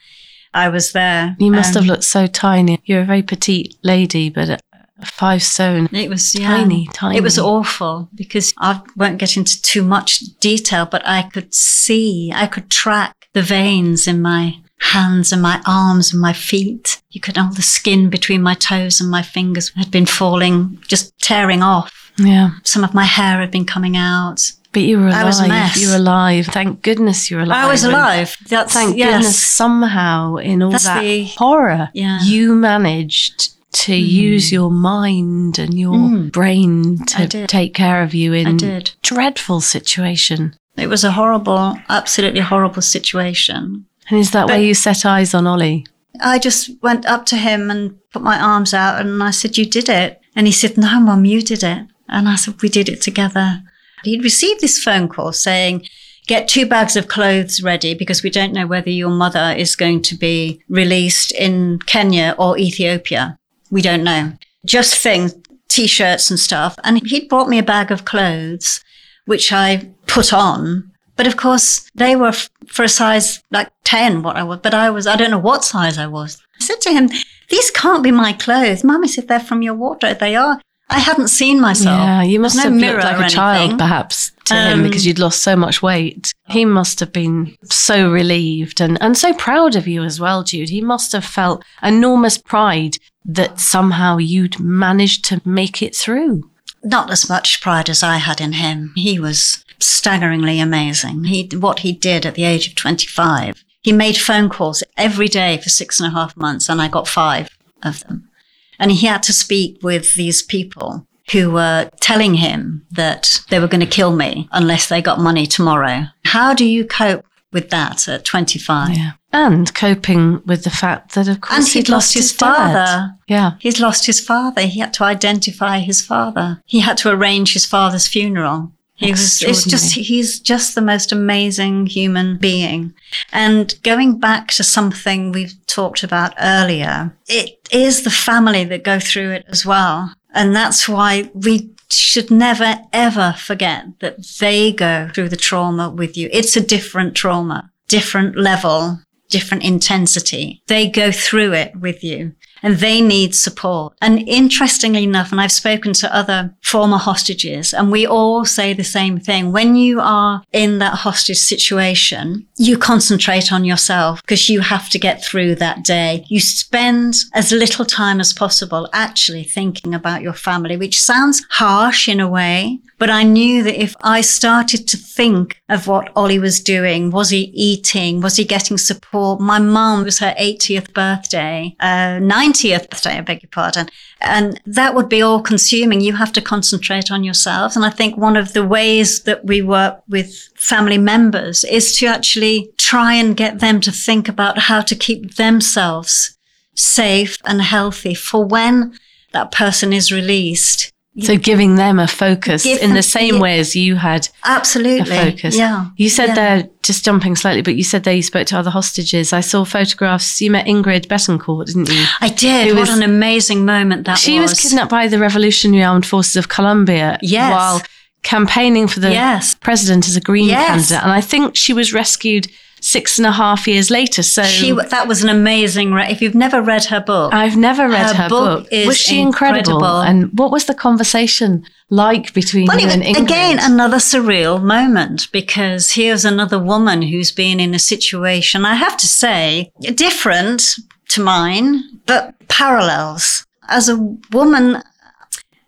I 0.53 0.69
was 0.69 0.93
there. 0.93 1.35
You 1.39 1.51
must 1.51 1.73
have 1.75 1.83
Um, 1.83 1.89
looked 1.89 2.05
so 2.05 2.25
tiny. 2.25 2.81
You're 2.85 3.01
a 3.01 3.05
very 3.05 3.21
petite 3.21 3.75
lady, 3.83 4.29
but 4.29 4.59
five 5.05 5.43
stone. 5.43 5.87
It 5.91 6.09
was 6.09 6.33
yeah, 6.33 6.47
Tiny, 6.47 6.89
tiny. 6.93 7.17
It 7.17 7.21
was 7.23 7.37
awful 7.37 8.09
because 8.15 8.53
I 8.57 8.81
won't 8.97 9.19
get 9.19 9.37
into 9.37 9.61
too 9.61 9.83
much 9.83 10.19
detail, 10.39 10.85
but 10.85 11.03
I 11.05 11.23
could 11.23 11.53
see, 11.53 12.31
I 12.35 12.47
could 12.47 12.69
track 12.71 13.13
the 13.33 13.41
veins 13.43 14.07
in 14.07 14.21
my 14.21 14.55
hands 14.79 15.31
and 15.31 15.41
my 15.41 15.61
arms 15.65 16.11
and 16.13 16.21
my 16.21 16.33
feet. 16.33 17.01
You 17.11 17.21
could 17.21 17.37
all 17.37 17.51
the 17.53 17.61
skin 17.61 18.09
between 18.09 18.41
my 18.41 18.53
toes 18.55 18.99
and 19.01 19.09
my 19.09 19.21
fingers 19.21 19.71
had 19.75 19.91
been 19.91 20.05
falling, 20.05 20.79
just 20.87 21.17
tearing 21.19 21.61
off. 21.61 22.11
Yeah. 22.17 22.51
Some 22.63 22.83
of 22.83 22.93
my 22.93 23.05
hair 23.05 23.39
had 23.39 23.51
been 23.51 23.65
coming 23.65 23.95
out. 23.97 24.51
But 24.71 24.83
you 24.83 24.99
were 24.99 25.07
alive. 25.07 25.21
I 25.21 25.25
was 25.25 25.39
a 25.39 25.47
mess. 25.47 25.81
You 25.81 25.89
were 25.89 25.95
alive. 25.95 26.45
Thank 26.45 26.81
goodness 26.83 27.31
you 27.31 27.37
were 27.37 27.43
alive. 27.43 27.65
I 27.65 27.67
was 27.71 27.83
And 27.83 27.93
alive. 27.93 28.37
That's 28.49 28.73
Thank 28.73 28.97
yes. 28.97 29.13
goodness 29.13 29.37
somehow 29.43 30.35
in 30.35 30.61
all 30.61 30.71
That's 30.71 30.83
that 30.83 31.01
the- 31.01 31.23
horror, 31.37 31.89
Yeah. 31.93 32.19
you 32.23 32.53
managed 32.53 33.49
to 33.71 33.95
use 33.95 34.51
your 34.51 34.69
mind 34.71 35.57
and 35.59 35.73
your 35.79 35.93
Mm. 35.95 36.31
brain 36.31 37.03
to 37.05 37.47
take 37.47 37.73
care 37.73 38.03
of 38.03 38.13
you 38.13 38.33
in 38.33 38.57
did. 38.57 38.91
dreadful 39.03 39.61
situation. 39.61 40.55
It 40.77 40.87
was 40.87 41.03
a 41.03 41.11
horrible, 41.11 41.77
absolutely 41.89 42.41
horrible 42.41 42.81
situation. 42.81 43.85
And 44.09 44.19
is 44.19 44.31
that 44.31 44.47
But- 44.47 44.53
where 44.53 44.61
you 44.61 44.73
set 44.73 45.05
eyes 45.05 45.33
on 45.33 45.47
Ollie? 45.47 45.85
I 46.21 46.39
just 46.39 46.71
went 46.81 47.05
up 47.05 47.25
to 47.27 47.37
him 47.37 47.69
and 47.69 47.95
put 48.11 48.21
my 48.21 48.39
arms 48.39 48.73
out 48.73 48.99
and 48.99 49.21
I 49.23 49.31
said, 49.31 49.57
You 49.57 49.65
did 49.65 49.89
it. 49.89 50.19
And 50.35 50.47
he 50.47 50.53
said, 50.53 50.77
No, 50.77 50.99
mum, 50.99 51.25
you 51.25 51.41
did 51.41 51.63
it. 51.63 51.85
And 52.09 52.27
I 52.27 52.35
said, 52.35 52.61
We 52.61 52.69
did 52.69 52.89
it 52.89 53.01
together. 53.01 53.61
He'd 54.03 54.23
received 54.23 54.61
this 54.61 54.81
phone 54.81 55.07
call 55.07 55.31
saying, 55.33 55.85
Get 56.27 56.47
two 56.47 56.65
bags 56.65 56.95
of 56.95 57.07
clothes 57.07 57.63
ready 57.63 57.93
because 57.93 58.21
we 58.21 58.29
don't 58.29 58.53
know 58.53 58.67
whether 58.67 58.89
your 58.89 59.09
mother 59.09 59.53
is 59.57 59.75
going 59.75 60.01
to 60.03 60.15
be 60.15 60.61
released 60.69 61.31
in 61.31 61.79
Kenya 61.85 62.35
or 62.37 62.57
Ethiopia. 62.57 63.37
We 63.71 63.81
don't 63.81 64.03
know. 64.03 64.33
Just 64.65 64.95
things, 65.01 65.33
t 65.69 65.87
shirts 65.87 66.29
and 66.29 66.39
stuff. 66.39 66.75
And 66.83 67.05
he'd 67.07 67.29
brought 67.29 67.49
me 67.49 67.57
a 67.57 67.63
bag 67.63 67.91
of 67.91 68.05
clothes, 68.05 68.83
which 69.25 69.51
I 69.51 69.89
put 70.07 70.33
on. 70.33 70.91
But 71.19 71.27
of 71.27 71.35
course, 71.35 71.89
they 71.93 72.15
were 72.15 72.29
f- 72.29 72.49
for 72.67 72.83
a 72.83 72.87
size 72.89 73.43
like 73.51 73.69
10, 73.83 74.23
what 74.23 74.37
I 74.37 74.43
was, 74.43 74.59
but 74.63 74.73
I 74.73 74.89
was, 74.89 75.05
I 75.05 75.17
don't 75.17 75.31
know 75.31 75.37
what 75.49 75.65
size 75.65 75.97
I 75.97 76.07
was. 76.07 76.41
I 76.61 76.63
said 76.63 76.79
to 76.83 76.93
him, 76.93 77.09
These 77.49 77.71
can't 77.71 78.01
be 78.03 78.11
my 78.11 78.31
clothes. 78.31 78.85
Mummy 78.85 79.09
said 79.09 79.27
they're 79.27 79.41
from 79.49 79.61
your 79.61 79.73
wardrobe. 79.73 80.19
They 80.19 80.37
are. 80.37 80.61
I 80.89 80.99
hadn't 80.99 81.27
seen 81.27 81.59
myself. 81.59 81.99
yeah, 81.99 82.23
you 82.23 82.39
must 82.39 82.55
There's 82.55 82.63
have 82.63 82.73
no 82.73 82.91
looked 82.93 83.03
like 83.03 83.25
a 83.27 83.29
child, 83.29 83.77
perhaps, 83.77 84.31
to 84.45 84.55
him 84.55 84.79
Um, 84.79 84.83
because 84.83 85.05
you'd 85.05 85.19
lost 85.19 85.43
so 85.43 85.55
much 85.57 85.81
weight. 85.83 86.31
He 86.47 86.63
must 86.65 86.99
have 87.01 87.11
been 87.11 87.55
so 87.65 88.09
relieved 88.09 88.79
and, 88.81 88.97
and 89.01 89.17
so 89.17 89.33
proud 89.33 89.75
of 89.75 89.87
you 89.87 90.03
as 90.03 90.19
well, 90.21 90.43
Jude. 90.43 90.69
He 90.69 90.81
must 90.81 91.11
have 91.11 91.25
felt 91.25 91.63
enormous 91.83 92.37
pride 92.39 92.95
that 93.25 93.59
somehow 93.59 94.17
you'd 94.17 94.59
managed 94.59 95.25
to 95.25 95.41
make 95.45 95.83
it 95.83 95.95
through. 95.95 96.49
Not 96.83 97.11
as 97.11 97.29
much 97.29 97.61
pride 97.61 97.89
as 97.89 98.03
I 98.03 98.17
had 98.17 98.39
in 98.39 98.53
him. 98.53 98.93
He 98.95 99.19
was 99.19 99.63
staggeringly 99.79 100.59
amazing. 100.59 101.25
He, 101.25 101.47
what 101.57 101.79
he 101.79 101.91
did 101.91 102.25
at 102.25 102.35
the 102.35 102.43
age 102.43 102.67
of 102.67 102.75
25, 102.75 103.63
he 103.81 103.91
made 103.91 104.17
phone 104.17 104.49
calls 104.49 104.83
every 104.97 105.27
day 105.27 105.57
for 105.57 105.69
six 105.69 105.99
and 105.99 106.07
a 106.07 106.11
half 106.11 106.35
months, 106.35 106.69
and 106.69 106.81
I 106.81 106.87
got 106.87 107.07
five 107.07 107.49
of 107.83 108.01
them. 108.01 108.29
And 108.77 108.91
he 108.91 109.07
had 109.07 109.23
to 109.23 109.33
speak 109.33 109.79
with 109.83 110.13
these 110.13 110.41
people 110.41 111.05
who 111.31 111.51
were 111.51 111.89
telling 111.99 112.35
him 112.35 112.85
that 112.91 113.41
they 113.49 113.59
were 113.59 113.67
going 113.67 113.79
to 113.81 113.85
kill 113.85 114.15
me 114.15 114.47
unless 114.51 114.87
they 114.87 115.01
got 115.01 115.19
money 115.19 115.45
tomorrow. 115.45 116.05
How 116.25 116.53
do 116.53 116.65
you 116.65 116.85
cope 116.85 117.25
with 117.51 117.69
that 117.69 118.07
at 118.07 118.25
25? 118.25 118.97
Yeah. 118.97 119.11
And 119.31 119.73
coping 119.75 120.41
with 120.45 120.63
the 120.63 120.69
fact 120.69 121.13
that, 121.15 121.27
of 121.27 121.41
course, 121.41 121.57
And 121.57 121.67
he'd 121.67 121.89
lost 121.89 122.13
his 122.13 122.31
dad. 122.35 122.45
father. 122.73 123.15
Yeah. 123.27 123.51
He's 123.59 123.79
lost 123.79 124.05
his 124.07 124.19
father. 124.19 124.61
He 124.63 124.79
had 124.79 124.93
to 124.95 125.03
identify 125.03 125.79
his 125.79 126.01
father. 126.01 126.61
He 126.65 126.79
had 126.79 126.97
to 126.99 127.09
arrange 127.11 127.53
his 127.53 127.65
father's 127.65 128.07
funeral. 128.07 128.71
He 128.95 129.11
was, 129.11 129.41
it's 129.41 129.63
just, 129.63 129.93
he's 129.95 130.41
just 130.41 130.75
the 130.75 130.81
most 130.81 131.13
amazing 131.13 131.85
human 131.85 132.37
being. 132.37 132.93
And 133.31 133.73
going 133.83 134.19
back 134.19 134.49
to 134.49 134.63
something 134.63 135.31
we've 135.31 135.53
talked 135.67 136.03
about 136.03 136.33
earlier, 136.37 137.15
it 137.29 137.65
is 137.71 138.03
the 138.03 138.09
family 138.09 138.65
that 138.65 138.83
go 138.83 138.99
through 138.99 139.31
it 139.31 139.45
as 139.47 139.65
well. 139.65 140.13
And 140.33 140.53
that's 140.53 140.89
why 140.89 141.31
we 141.33 141.69
should 141.91 142.31
never 142.31 142.79
ever 142.93 143.35
forget 143.37 143.85
that 143.99 144.25
they 144.39 144.71
go 144.71 145.09
through 145.13 145.29
the 145.29 145.37
trauma 145.37 145.89
with 145.89 146.17
you. 146.17 146.29
It's 146.31 146.55
a 146.55 146.61
different 146.61 147.15
trauma, 147.15 147.71
different 147.87 148.35
level, 148.35 148.99
different 149.29 149.63
intensity. 149.63 150.61
They 150.67 150.89
go 150.89 151.11
through 151.11 151.53
it 151.53 151.75
with 151.75 152.03
you 152.03 152.35
and 152.61 152.77
they 152.77 153.01
need 153.01 153.35
support. 153.35 153.93
And 154.01 154.27
interestingly 154.27 155.03
enough, 155.03 155.31
and 155.31 155.41
I've 155.41 155.51
spoken 155.51 155.93
to 155.93 156.15
other 156.15 156.53
former 156.61 156.97
hostages 156.97 157.73
and 157.73 157.91
we 157.91 158.05
all 158.05 158.45
say 158.45 158.73
the 158.73 158.83
same 158.83 159.19
thing. 159.19 159.51
When 159.51 159.75
you 159.75 159.99
are 159.99 160.43
in 160.51 160.79
that 160.79 160.95
hostage 160.95 161.37
situation, 161.37 162.47
you 162.57 162.77
concentrate 162.77 163.51
on 163.51 163.65
yourself 163.65 164.21
because 164.21 164.49
you 164.49 164.61
have 164.61 164.89
to 164.89 164.99
get 164.99 165.23
through 165.23 165.55
that 165.55 165.83
day. 165.83 166.25
You 166.27 166.39
spend 166.39 167.15
as 167.33 167.51
little 167.51 167.85
time 167.85 168.19
as 168.19 168.33
possible 168.33 168.89
actually 168.93 169.43
thinking 169.43 169.93
about 169.93 170.21
your 170.21 170.33
family, 170.33 170.77
which 170.77 170.99
sounds 170.99 171.45
harsh 171.49 172.07
in 172.07 172.19
a 172.19 172.27
way, 172.27 172.79
but 172.99 173.09
I 173.09 173.23
knew 173.23 173.63
that 173.63 173.81
if 173.81 173.95
I 174.01 174.19
started 174.21 174.87
to 174.89 174.97
think 174.97 175.61
of 175.69 175.87
what 175.87 176.11
Ollie 176.15 176.37
was 176.37 176.59
doing, 176.59 177.11
was 177.11 177.29
he 177.29 177.51
eating? 177.53 178.19
Was 178.19 178.35
he 178.35 178.43
getting 178.43 178.77
support? 178.77 179.39
My 179.39 179.57
mum 179.57 180.03
was 180.03 180.19
her 180.19 180.35
80th 180.37 180.93
birthday, 180.93 181.75
uh, 181.79 182.19
90th 182.53 182.89
birthday, 182.89 183.17
I 183.17 183.21
beg 183.21 183.43
your 183.43 183.49
pardon. 183.49 183.89
And 184.21 184.59
that 184.65 184.95
would 184.95 185.09
be 185.09 185.21
all 185.21 185.41
consuming. 185.41 186.01
You 186.01 186.13
have 186.13 186.33
to 186.33 186.41
concentrate 186.41 187.11
on 187.11 187.23
yourselves. 187.23 187.75
And 187.75 187.85
I 187.85 187.89
think 187.89 188.17
one 188.17 188.37
of 188.37 188.53
the 188.53 188.65
ways 188.65 189.23
that 189.23 189.45
we 189.45 189.61
work 189.61 190.01
with 190.07 190.35
family 190.55 190.97
members 190.97 191.63
is 191.63 191.95
to 191.97 192.07
actually 192.07 192.71
try 192.77 193.13
and 193.13 193.37
get 193.37 193.59
them 193.59 193.81
to 193.81 193.91
think 193.91 194.27
about 194.27 194.57
how 194.57 194.81
to 194.81 194.95
keep 194.95 195.35
themselves 195.35 196.37
safe 196.75 197.37
and 197.45 197.61
healthy 197.61 198.13
for 198.13 198.45
when 198.45 198.97
that 199.31 199.51
person 199.51 199.93
is 199.93 200.11
released. 200.11 200.91
So 201.23 201.37
giving 201.37 201.75
them 201.75 201.99
a 201.99 202.07
focus 202.07 202.65
in 202.65 202.93
the 202.93 203.03
same 203.03 203.35
yeah. 203.35 203.41
way 203.41 203.59
as 203.59 203.75
you 203.75 203.95
had 203.95 204.27
Absolutely. 204.45 205.15
a 205.17 205.25
focus. 205.25 205.55
Yeah. 205.57 205.85
You 205.97 206.09
said 206.09 206.29
Yeah. 206.29 206.35
there, 206.35 206.69
just 206.83 207.03
jumping 207.05 207.35
slightly, 207.35 207.61
but 207.61 207.75
you 207.75 207.83
said 207.83 208.03
there 208.03 208.13
you 208.13 208.21
spoke 208.23 208.47
to 208.47 208.57
other 208.57 208.69
hostages. 208.69 209.33
I 209.33 209.41
saw 209.41 209.63
photographs. 209.65 210.41
You 210.41 210.51
met 210.51 210.65
Ingrid 210.65 211.07
Betancourt, 211.07 211.67
didn't 211.67 211.89
you? 211.89 212.05
I 212.21 212.29
did. 212.29 212.67
Who 212.69 212.75
what 212.75 212.81
was- 212.87 212.97
an 212.97 213.03
amazing 213.03 213.65
moment 213.65 214.05
that 214.05 214.17
she 214.17 214.39
was. 214.39 214.51
was 214.51 214.61
kidnapped 214.61 214.89
by 214.91 215.07
the 215.07 215.19
Revolutionary 215.19 215.83
Armed 215.83 216.05
Forces 216.05 216.35
of 216.35 216.49
Colombia 216.49 217.17
Yes. 217.21 217.51
while 217.51 217.81
campaigning 218.23 218.87
for 218.87 218.99
the 218.99 219.11
Yes. 219.11 219.55
president 219.55 220.07
as 220.07 220.15
a 220.15 220.21
Green 220.21 220.47
Yes. 220.49 220.67
candidate. 220.67 221.03
And 221.03 221.11
I 221.11 221.21
think 221.21 221.55
she 221.55 221.73
was 221.73 221.93
rescued 221.93 222.47
six 222.81 223.17
and 223.19 223.25
a 223.25 223.31
half 223.31 223.67
years 223.67 223.89
later. 223.89 224.23
So 224.23 224.43
She, 224.43 224.71
that 224.71 225.07
was 225.07 225.23
an 225.23 225.29
amazing. 225.29 225.93
Re- 225.93 226.11
if 226.11 226.21
you've 226.21 226.35
never 226.35 226.61
read 226.61 226.85
her 226.85 226.99
book, 227.01 227.33
I've 227.33 227.57
never 227.57 227.87
read 227.87 228.15
her, 228.15 228.23
Her 228.23 228.29
book. 228.29 228.63
book 228.63 228.71
is 228.71 228.87
was 228.87 228.97
she 228.97 229.19
incredible? 229.19 229.73
incredible. 229.77 230.01
And 230.01 230.37
what 230.37 230.51
was 230.51 230.65
the 230.65 230.73
conversation 230.75 231.63
like 231.89 232.33
between 232.33 232.67
Well, 232.67 232.79
you 232.79 232.87
and 232.87 233.01
Ingrid? 233.03 233.23
again, 233.23 233.57
another 233.61 233.97
surreal 233.97 234.61
moment 234.61 235.27
because 235.31 235.91
here's 235.93 236.23
another 236.25 236.59
woman 236.59 237.01
who's 237.01 237.31
been 237.31 237.59
in 237.59 237.73
a 237.73 237.79
situation, 237.79 238.65
I 238.65 238.75
have 238.75 238.95
to 238.97 239.07
say, 239.07 239.71
different 239.95 240.63
to 241.09 241.21
mine, 241.23 241.83
but 242.05 242.35
parallels. 242.47 243.45
As 243.67 243.89
a 243.89 243.97
woman, 244.31 244.81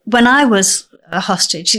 when 0.06 0.28
I 0.28 0.46
was 0.46 0.88
a 1.12 1.20
hostage, 1.20 1.76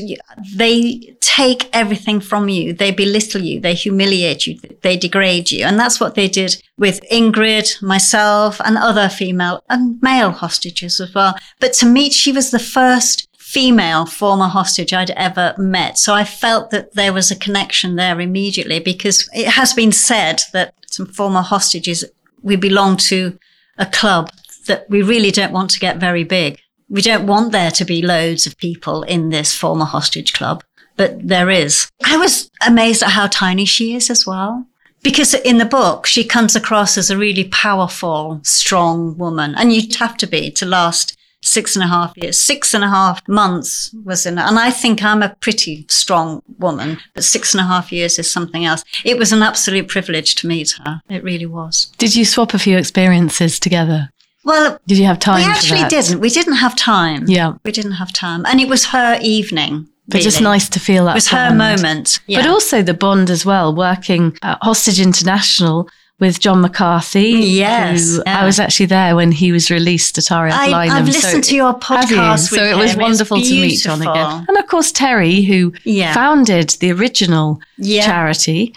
they 0.55 1.17
take 1.21 1.69
everything 1.73 2.21
from 2.21 2.49
you. 2.49 2.73
They 2.73 2.91
belittle 2.91 3.43
you. 3.43 3.61
They 3.61 3.75
humiliate 3.75 4.47
you. 4.47 4.59
They 4.83 4.97
degrade 4.97 5.51
you. 5.51 5.65
And 5.65 5.79
that's 5.79 6.01
what 6.01 6.15
they 6.15 6.29
did 6.29 6.63
with 6.79 7.01
Ingrid, 7.11 7.83
myself, 7.83 8.61
and 8.65 8.77
other 8.77 9.09
female 9.09 9.65
and 9.69 10.01
male 10.03 10.31
hostages 10.31 11.01
as 11.01 11.15
well. 11.15 11.35
But 11.61 11.73
to 11.75 11.87
meet, 11.87 12.13
she 12.13 12.33
was 12.33 12.51
the 12.51 12.59
first 12.59 13.29
female 13.39 14.07
former 14.07 14.47
hostage 14.47 14.93
I'd 14.93 15.11
ever 15.11 15.55
met. 15.59 15.99
So 15.99 16.15
I 16.15 16.25
felt 16.25 16.71
that 16.71 16.95
there 16.95 17.13
was 17.13 17.31
a 17.31 17.37
connection 17.37 17.97
there 17.97 18.19
immediately 18.21 18.79
because 18.79 19.29
it 19.35 19.49
has 19.49 19.75
been 19.75 19.93
said 19.93 20.43
that 20.53 20.75
some 20.87 21.07
former 21.07 21.43
hostages, 21.43 22.05
we 22.43 22.57
belong 22.57 22.97
to 22.97 23.39
a 23.79 23.87
club 23.87 24.31
that 24.67 24.89
we 24.89 25.03
really 25.03 25.31
don't 25.31 25.53
want 25.53 25.71
to 25.71 25.81
get 25.81 25.97
very 25.99 26.25
big. 26.25 26.59
We 26.93 27.01
don't 27.01 27.27
want 27.27 27.53
there 27.53 27.71
to 27.71 27.87
be 27.87 28.03
loads 28.03 28.47
of 28.47 28.59
people 28.59 29.03
in 29.05 29.31
this 29.31 29.57
former 29.57 29.87
hostage 29.87 30.35
club, 30.35 30.63
but 30.99 31.27
there 31.27 31.49
is. 31.49 31.91
I 32.05 32.19
was 32.19 32.51
amazed 32.67 33.03
at 33.03 33.13
how 33.13 33.29
tiny 33.29 33.65
she 33.65 33.95
is 33.95 34.11
as 34.11 34.27
well. 34.27 34.67
Because 35.03 35.33
in 35.33 35.57
the 35.57 35.65
book, 35.65 36.05
she 36.05 36.23
comes 36.23 36.55
across 36.55 36.99
as 36.99 37.11
a 37.11 37.17
really 37.17 37.45
powerful, 37.45 38.41
strong 38.45 39.17
woman. 39.17 39.55
And 39.57 39.73
you'd 39.73 39.95
have 39.97 40.19
to 40.19 40.27
be 40.27 40.51
to 40.51 40.67
last 40.67 41.17
six 41.43 41.77
and 41.77 41.83
a 41.83 41.89
half 41.89 42.13
years. 42.17 42.41
Six 42.41 42.73
and 42.75 42.85
a 42.85 42.89
half 42.89 43.27
months 43.27 43.95
was 44.05 44.27
in, 44.27 44.39
and 44.39 44.59
I 44.59 44.71
think 44.71 45.03
I'm 45.03 45.23
a 45.23 45.35
pretty 45.41 45.87
strong 45.89 46.43
woman, 46.59 46.99
but 47.15 47.25
six 47.25 47.53
and 47.53 47.61
a 47.61 47.67
half 47.67 47.91
years 47.91 48.19
is 48.19 48.31
something 48.31 48.65
else. 48.65 48.85
It 49.05 49.19
was 49.19 49.33
an 49.33 49.43
absolute 49.43 49.89
privilege 49.89 50.35
to 50.37 50.47
meet 50.47 50.75
her. 50.85 51.01
It 51.09 51.25
really 51.25 51.47
was. 51.47 51.91
Did 51.99 52.15
you 52.15 52.25
swap 52.25 52.55
a 52.55 52.59
few 52.59 52.79
experiences 52.79 53.59
together? 53.59 54.11
Well, 54.45 54.79
did 54.87 54.99
you 54.99 55.07
have 55.07 55.19
time? 55.19 55.37
We 55.37 55.45
actually 55.45 55.85
didn't. 55.89 56.21
We 56.21 56.31
didn't 56.31 56.55
have 56.55 56.77
time. 56.77 57.25
Yeah, 57.27 57.55
we 57.65 57.73
didn't 57.73 57.93
have 57.93 58.13
time, 58.13 58.45
and 58.47 58.61
it 58.61 58.69
was 58.69 58.87
her 58.87 59.19
evening. 59.23 59.89
But 60.09 60.15
really. 60.15 60.25
just 60.25 60.41
nice 60.41 60.69
to 60.71 60.81
feel 60.81 61.05
that. 61.05 61.13
It 61.13 61.15
was 61.15 61.31
bond. 61.31 61.53
her 61.53 61.57
moment. 61.57 62.21
Yeah. 62.27 62.41
But 62.41 62.51
also 62.51 62.83
the 62.83 62.95
bond 62.95 63.31
as 63.31 63.47
well, 63.47 63.75
working 63.75 64.37
at 64.43 64.59
Hostage 64.61 65.01
International 65.01 65.89
with 66.23 66.39
John 66.39 66.61
McCarthy. 66.61 67.31
Yes. 67.31 68.21
Yeah. 68.25 68.43
I 68.43 68.47
was 68.47 68.61
actually 68.61 68.87
there 68.87 69.17
when 69.17 69.33
he 69.33 69.51
was 69.51 69.73
released 69.73 70.19
at 70.19 70.31
RAF 70.31 70.53
I, 70.53 70.87
I've 70.87 71.07
listened 71.07 71.45
so, 71.45 71.51
to 71.51 71.57
your 71.57 71.75
podcast. 71.75 72.53
You? 72.53 72.59
so 72.59 72.65
it 72.65 72.77
was 72.77 72.97
wonderful 72.97 73.41
to 73.41 73.53
meet 73.53 73.81
John 73.81 74.01
again. 74.01 74.47
And 74.49 74.57
of 74.57 74.67
course, 74.69 74.93
Terry, 74.93 75.43
who 75.43 75.73
yeah. 75.83 76.15
founded 76.15 76.71
the 76.81 76.93
original 76.93 77.61
yeah. 77.77 78.07
charity. 78.07 78.73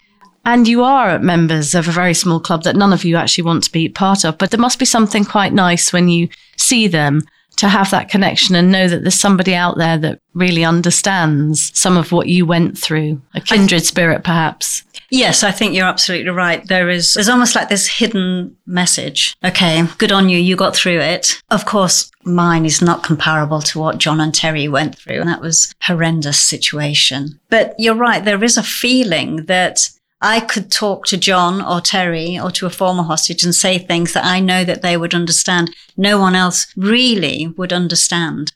And 0.45 0.67
you 0.67 0.83
are 0.83 1.19
members 1.19 1.73
of 1.73 1.87
a 1.87 1.91
very 1.91 2.13
small 2.13 2.39
club 2.39 2.63
that 2.63 2.75
none 2.75 2.93
of 2.93 3.03
you 3.03 3.15
actually 3.15 3.43
want 3.43 3.63
to 3.63 3.71
be 3.71 3.89
part 3.89 4.23
of. 4.23 4.37
But 4.37 4.51
there 4.51 4.59
must 4.59 4.79
be 4.79 4.85
something 4.85 5.25
quite 5.25 5.53
nice 5.53 5.91
when 5.91 6.07
you 6.07 6.29
see 6.55 6.87
them 6.87 7.23
to 7.57 7.69
have 7.69 7.89
that 7.91 8.09
connection 8.09 8.55
and 8.55 8.71
know 8.71 8.87
that 8.87 9.01
there's 9.01 9.19
somebody 9.19 9.55
out 9.55 9.77
there 9.77 9.97
that 9.97 10.19
really 10.33 10.65
understands 10.65 11.71
some 11.77 11.97
of 11.97 12.11
what 12.11 12.27
you 12.27 12.45
went 12.45 12.77
through, 12.77 13.21
a 13.33 13.41
kindred 13.41 13.85
spirit, 13.85 14.23
perhaps. 14.23 14.83
Yes, 15.09 15.43
I 15.43 15.51
think 15.51 15.73
you're 15.73 15.85
absolutely 15.85 16.31
right. 16.31 16.67
There 16.67 16.89
is, 16.89 17.13
there's 17.13 17.29
almost 17.29 17.55
like 17.55 17.69
this 17.69 17.87
hidden 17.87 18.57
message. 18.65 19.37
Okay, 19.43 19.83
good 19.97 20.11
on 20.11 20.29
you. 20.29 20.37
You 20.37 20.55
got 20.55 20.75
through 20.75 20.99
it. 20.99 21.41
Of 21.51 21.65
course, 21.65 22.11
mine 22.25 22.65
is 22.65 22.81
not 22.81 23.03
comparable 23.03 23.61
to 23.61 23.79
what 23.79 23.99
John 23.99 24.19
and 24.19 24.33
Terry 24.33 24.67
went 24.67 24.97
through. 24.97 25.21
And 25.21 25.29
that 25.29 25.41
was 25.41 25.73
horrendous 25.83 26.39
situation. 26.39 27.39
But 27.49 27.75
you're 27.77 27.95
right. 27.95 28.25
There 28.25 28.43
is 28.43 28.57
a 28.57 28.63
feeling 28.63 29.45
that 29.45 29.79
I 30.25 30.39
could 30.39 30.71
talk 30.71 31.05
to 31.05 31.17
John 31.17 31.61
or 31.61 31.81
Terry 31.81 32.39
or 32.39 32.49
to 32.51 32.65
a 32.65 32.71
former 32.71 33.03
hostage 33.03 33.43
and 33.43 33.53
say 33.53 33.77
things 33.77 34.13
that 34.13 34.25
I 34.25 34.39
know 34.39 34.63
that 34.63 34.81
they 34.81 34.97
would 34.97 35.13
understand. 35.13 35.69
No 35.95 36.19
one 36.19 36.33
else 36.33 36.65
really 36.75 37.53
would 37.57 37.71
understand. 37.71 38.51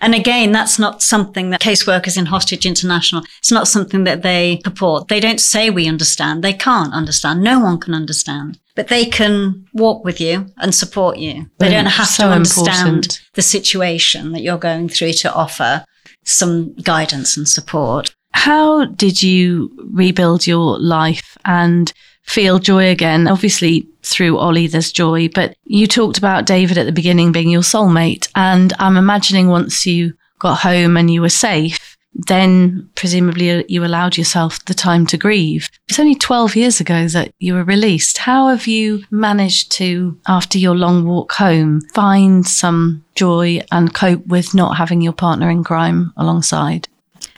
And 0.00 0.16
again, 0.16 0.50
that's 0.50 0.80
not 0.80 1.00
something 1.00 1.50
that 1.50 1.60
caseworkers 1.60 2.18
in 2.18 2.26
Hostage 2.26 2.66
International, 2.66 3.22
it's 3.38 3.52
not 3.52 3.68
something 3.68 4.02
that 4.02 4.22
they 4.22 4.60
purport. 4.64 5.06
They 5.06 5.20
don't 5.20 5.40
say 5.40 5.70
we 5.70 5.86
understand. 5.86 6.42
They 6.42 6.54
can't 6.54 6.92
understand. 6.92 7.40
No 7.40 7.60
one 7.60 7.78
can 7.78 7.94
understand. 7.94 8.58
But 8.74 8.88
they 8.88 9.04
can 9.04 9.66
walk 9.72 10.04
with 10.04 10.20
you 10.20 10.46
and 10.56 10.74
support 10.74 11.18
you. 11.18 11.46
They 11.58 11.70
don't 11.70 11.86
have 11.86 12.08
so 12.08 12.24
to 12.24 12.30
understand 12.30 12.88
important. 12.88 13.20
the 13.34 13.42
situation 13.42 14.32
that 14.32 14.42
you're 14.42 14.58
going 14.58 14.88
through 14.88 15.12
to 15.12 15.32
offer 15.32 15.84
some 16.24 16.74
guidance 16.74 17.36
and 17.36 17.48
support. 17.48 18.12
How 18.32 18.86
did 18.86 19.22
you 19.22 19.70
rebuild 19.92 20.46
your 20.46 20.78
life 20.78 21.36
and 21.44 21.92
feel 22.22 22.58
joy 22.58 22.90
again? 22.90 23.28
Obviously, 23.28 23.86
through 24.02 24.38
Ollie, 24.38 24.66
there's 24.66 24.92
joy, 24.92 25.28
but 25.28 25.54
you 25.64 25.86
talked 25.86 26.18
about 26.18 26.46
David 26.46 26.78
at 26.78 26.86
the 26.86 26.92
beginning 26.92 27.32
being 27.32 27.50
your 27.50 27.62
soulmate. 27.62 28.28
And 28.34 28.72
I'm 28.78 28.96
imagining 28.96 29.48
once 29.48 29.86
you 29.86 30.14
got 30.38 30.58
home 30.58 30.96
and 30.96 31.10
you 31.10 31.20
were 31.20 31.28
safe, 31.28 31.96
then 32.14 32.88
presumably 32.94 33.64
you 33.68 33.84
allowed 33.84 34.16
yourself 34.16 34.62
the 34.64 34.74
time 34.74 35.06
to 35.06 35.16
grieve. 35.16 35.68
It's 35.88 35.98
only 35.98 36.14
12 36.14 36.56
years 36.56 36.80
ago 36.80 37.08
that 37.08 37.32
you 37.38 37.54
were 37.54 37.64
released. 37.64 38.18
How 38.18 38.48
have 38.48 38.66
you 38.66 39.04
managed 39.10 39.72
to, 39.72 40.18
after 40.26 40.58
your 40.58 40.76
long 40.76 41.06
walk 41.06 41.32
home, 41.32 41.80
find 41.94 42.46
some 42.46 43.04
joy 43.14 43.62
and 43.70 43.94
cope 43.94 44.26
with 44.26 44.54
not 44.54 44.76
having 44.76 45.00
your 45.00 45.12
partner 45.12 45.48
in 45.48 45.64
crime 45.64 46.12
alongside? 46.16 46.88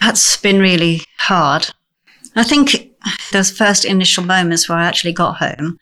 That's 0.05 0.37
been 0.37 0.59
really 0.59 1.01
hard. 1.17 1.67
I 2.35 2.43
think 2.43 2.91
those 3.31 3.49
first 3.49 3.85
initial 3.85 4.23
moments 4.23 4.69
where 4.69 4.77
I 4.77 4.85
actually 4.85 5.13
got 5.13 5.37
home, 5.37 5.79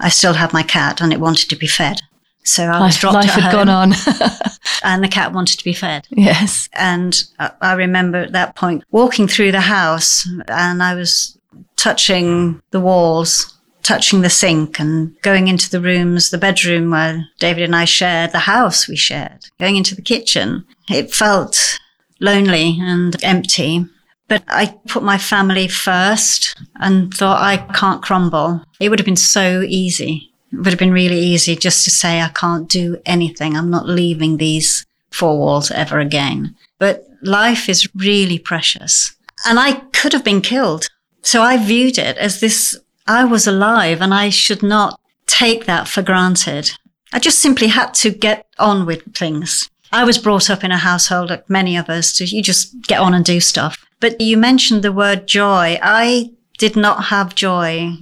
I 0.00 0.10
still 0.10 0.34
had 0.34 0.52
my 0.52 0.62
cat 0.62 1.00
and 1.00 1.12
it 1.12 1.18
wanted 1.18 1.50
to 1.50 1.56
be 1.56 1.66
fed. 1.66 2.00
So 2.44 2.64
I 2.66 2.80
was 2.80 2.96
dropped 2.96 3.14
life 3.14 3.30
had 3.30 3.42
home, 3.42 3.52
gone 3.52 3.68
on. 3.68 3.92
and 4.84 5.02
the 5.02 5.08
cat 5.08 5.32
wanted 5.32 5.58
to 5.58 5.64
be 5.64 5.72
fed. 5.72 6.06
Yes. 6.10 6.68
And 6.74 7.20
I 7.38 7.72
remember 7.72 8.18
at 8.18 8.32
that 8.32 8.54
point 8.54 8.84
walking 8.92 9.26
through 9.26 9.50
the 9.50 9.62
house 9.62 10.24
and 10.46 10.80
I 10.80 10.94
was 10.94 11.36
touching 11.74 12.62
the 12.70 12.80
walls, 12.80 13.58
touching 13.82 14.20
the 14.20 14.30
sink 14.30 14.78
and 14.78 15.20
going 15.22 15.48
into 15.48 15.68
the 15.68 15.80
rooms, 15.80 16.30
the 16.30 16.38
bedroom 16.38 16.92
where 16.92 17.26
David 17.40 17.64
and 17.64 17.74
I 17.74 17.86
shared, 17.86 18.30
the 18.30 18.38
house 18.40 18.86
we 18.86 18.94
shared, 18.94 19.46
going 19.58 19.74
into 19.74 19.96
the 19.96 20.02
kitchen. 20.02 20.64
It 20.88 21.12
felt 21.12 21.80
lonely 22.20 22.78
and 22.80 23.16
empty. 23.22 23.86
But 24.28 24.42
I 24.48 24.78
put 24.88 25.02
my 25.02 25.18
family 25.18 25.68
first 25.68 26.56
and 26.76 27.12
thought 27.12 27.42
I 27.42 27.58
can't 27.72 28.02
crumble. 28.02 28.62
It 28.80 28.88
would 28.88 28.98
have 28.98 29.06
been 29.06 29.16
so 29.16 29.62
easy. 29.62 30.32
It 30.52 30.56
would 30.56 30.68
have 30.68 30.78
been 30.78 30.92
really 30.92 31.18
easy 31.18 31.56
just 31.56 31.84
to 31.84 31.90
say 31.90 32.20
I 32.20 32.28
can't 32.28 32.68
do 32.68 32.96
anything. 33.04 33.56
I'm 33.56 33.70
not 33.70 33.88
leaving 33.88 34.36
these 34.36 34.86
four 35.10 35.38
walls 35.38 35.70
ever 35.70 35.98
again. 36.00 36.56
But 36.78 37.06
life 37.22 37.68
is 37.68 37.88
really 37.94 38.38
precious. 38.38 39.14
And 39.46 39.58
I 39.58 39.72
could 39.92 40.12
have 40.12 40.24
been 40.24 40.40
killed. 40.40 40.86
So 41.22 41.42
I 41.42 41.56
viewed 41.56 41.98
it 41.98 42.16
as 42.16 42.40
this, 42.40 42.78
I 43.06 43.24
was 43.24 43.46
alive 43.46 44.00
and 44.00 44.14
I 44.14 44.30
should 44.30 44.62
not 44.62 44.98
take 45.26 45.66
that 45.66 45.88
for 45.88 46.02
granted. 46.02 46.70
I 47.12 47.18
just 47.18 47.38
simply 47.38 47.68
had 47.68 47.94
to 47.94 48.10
get 48.10 48.46
on 48.58 48.86
with 48.86 49.14
things. 49.14 49.70
I 49.94 50.02
was 50.02 50.18
brought 50.18 50.50
up 50.50 50.64
in 50.64 50.72
a 50.72 50.76
household, 50.76 51.30
like 51.30 51.48
many 51.48 51.76
of 51.76 51.88
us, 51.88 52.12
to 52.16 52.24
you 52.24 52.42
just 52.42 52.82
get 52.88 52.98
on 52.98 53.14
and 53.14 53.24
do 53.24 53.38
stuff. 53.38 53.86
But 54.00 54.20
you 54.20 54.36
mentioned 54.36 54.82
the 54.82 54.90
word 54.90 55.28
joy. 55.28 55.78
I 55.80 56.32
did 56.58 56.74
not 56.74 57.04
have 57.04 57.36
joy 57.36 57.92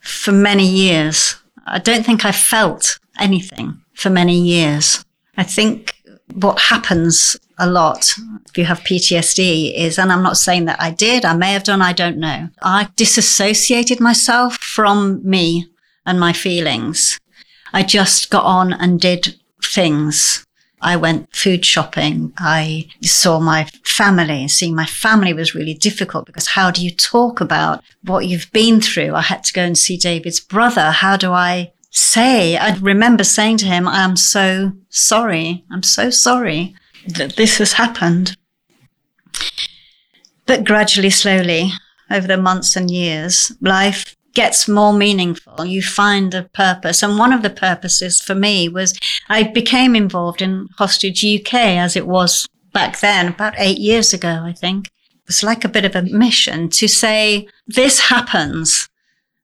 for 0.00 0.32
many 0.32 0.66
years. 0.66 1.36
I 1.66 1.78
don't 1.78 2.06
think 2.06 2.24
I 2.24 2.32
felt 2.32 2.98
anything 3.20 3.82
for 3.92 4.08
many 4.08 4.40
years. 4.40 5.04
I 5.36 5.42
think 5.42 5.94
what 6.32 6.58
happens 6.58 7.36
a 7.58 7.68
lot 7.68 8.14
if 8.48 8.56
you 8.56 8.64
have 8.64 8.80
PTSD 8.80 9.74
is, 9.74 9.98
and 9.98 10.10
I'm 10.10 10.22
not 10.22 10.38
saying 10.38 10.64
that 10.64 10.80
I 10.80 10.90
did, 10.90 11.26
I 11.26 11.34
may 11.34 11.52
have 11.52 11.64
done, 11.64 11.82
I 11.82 11.92
don't 11.92 12.16
know. 12.16 12.48
I 12.62 12.88
disassociated 12.96 14.00
myself 14.00 14.56
from 14.56 15.20
me 15.22 15.68
and 16.06 16.18
my 16.18 16.32
feelings. 16.32 17.20
I 17.74 17.82
just 17.82 18.30
got 18.30 18.44
on 18.44 18.72
and 18.72 18.98
did 18.98 19.36
things 19.62 20.46
I 20.82 20.96
went 20.96 21.34
food 21.34 21.64
shopping. 21.64 22.32
I 22.38 22.88
saw 23.02 23.38
my 23.38 23.64
family. 23.84 24.48
Seeing 24.48 24.74
my 24.74 24.84
family 24.84 25.32
was 25.32 25.54
really 25.54 25.74
difficult 25.74 26.26
because 26.26 26.48
how 26.48 26.70
do 26.70 26.84
you 26.84 26.90
talk 26.90 27.40
about 27.40 27.82
what 28.02 28.26
you've 28.26 28.50
been 28.52 28.80
through? 28.80 29.14
I 29.14 29.22
had 29.22 29.44
to 29.44 29.52
go 29.52 29.62
and 29.62 29.78
see 29.78 29.96
David's 29.96 30.40
brother. 30.40 30.90
How 30.90 31.16
do 31.16 31.32
I 31.32 31.72
say? 31.90 32.56
I 32.56 32.76
remember 32.76 33.24
saying 33.24 33.58
to 33.58 33.66
him, 33.66 33.86
I'm 33.86 34.16
so 34.16 34.72
sorry. 34.88 35.64
I'm 35.70 35.84
so 35.84 36.10
sorry 36.10 36.74
that 37.06 37.36
this 37.36 37.58
has 37.58 37.74
happened. 37.74 38.36
But 40.46 40.64
gradually, 40.64 41.10
slowly, 41.10 41.70
over 42.10 42.26
the 42.26 42.36
months 42.36 42.76
and 42.76 42.90
years, 42.90 43.52
life 43.60 44.16
gets 44.34 44.68
more 44.68 44.92
meaningful. 44.92 45.64
You 45.64 45.82
find 45.82 46.34
a 46.34 46.44
purpose. 46.54 47.02
And 47.02 47.18
one 47.18 47.32
of 47.32 47.42
the 47.42 47.50
purposes 47.50 48.20
for 48.20 48.34
me 48.34 48.68
was 48.68 48.98
I 49.28 49.42
became 49.44 49.94
involved 49.94 50.42
in 50.42 50.68
Hostage 50.78 51.24
UK 51.24 51.54
as 51.54 51.96
it 51.96 52.06
was 52.06 52.48
back 52.72 53.00
then, 53.00 53.28
about 53.28 53.54
eight 53.58 53.78
years 53.78 54.12
ago, 54.12 54.42
I 54.44 54.52
think. 54.52 54.86
It 54.86 55.28
was 55.28 55.42
like 55.42 55.64
a 55.64 55.68
bit 55.68 55.84
of 55.84 55.94
a 55.94 56.02
mission 56.02 56.68
to 56.70 56.88
say, 56.88 57.48
this 57.66 58.00
happens. 58.00 58.88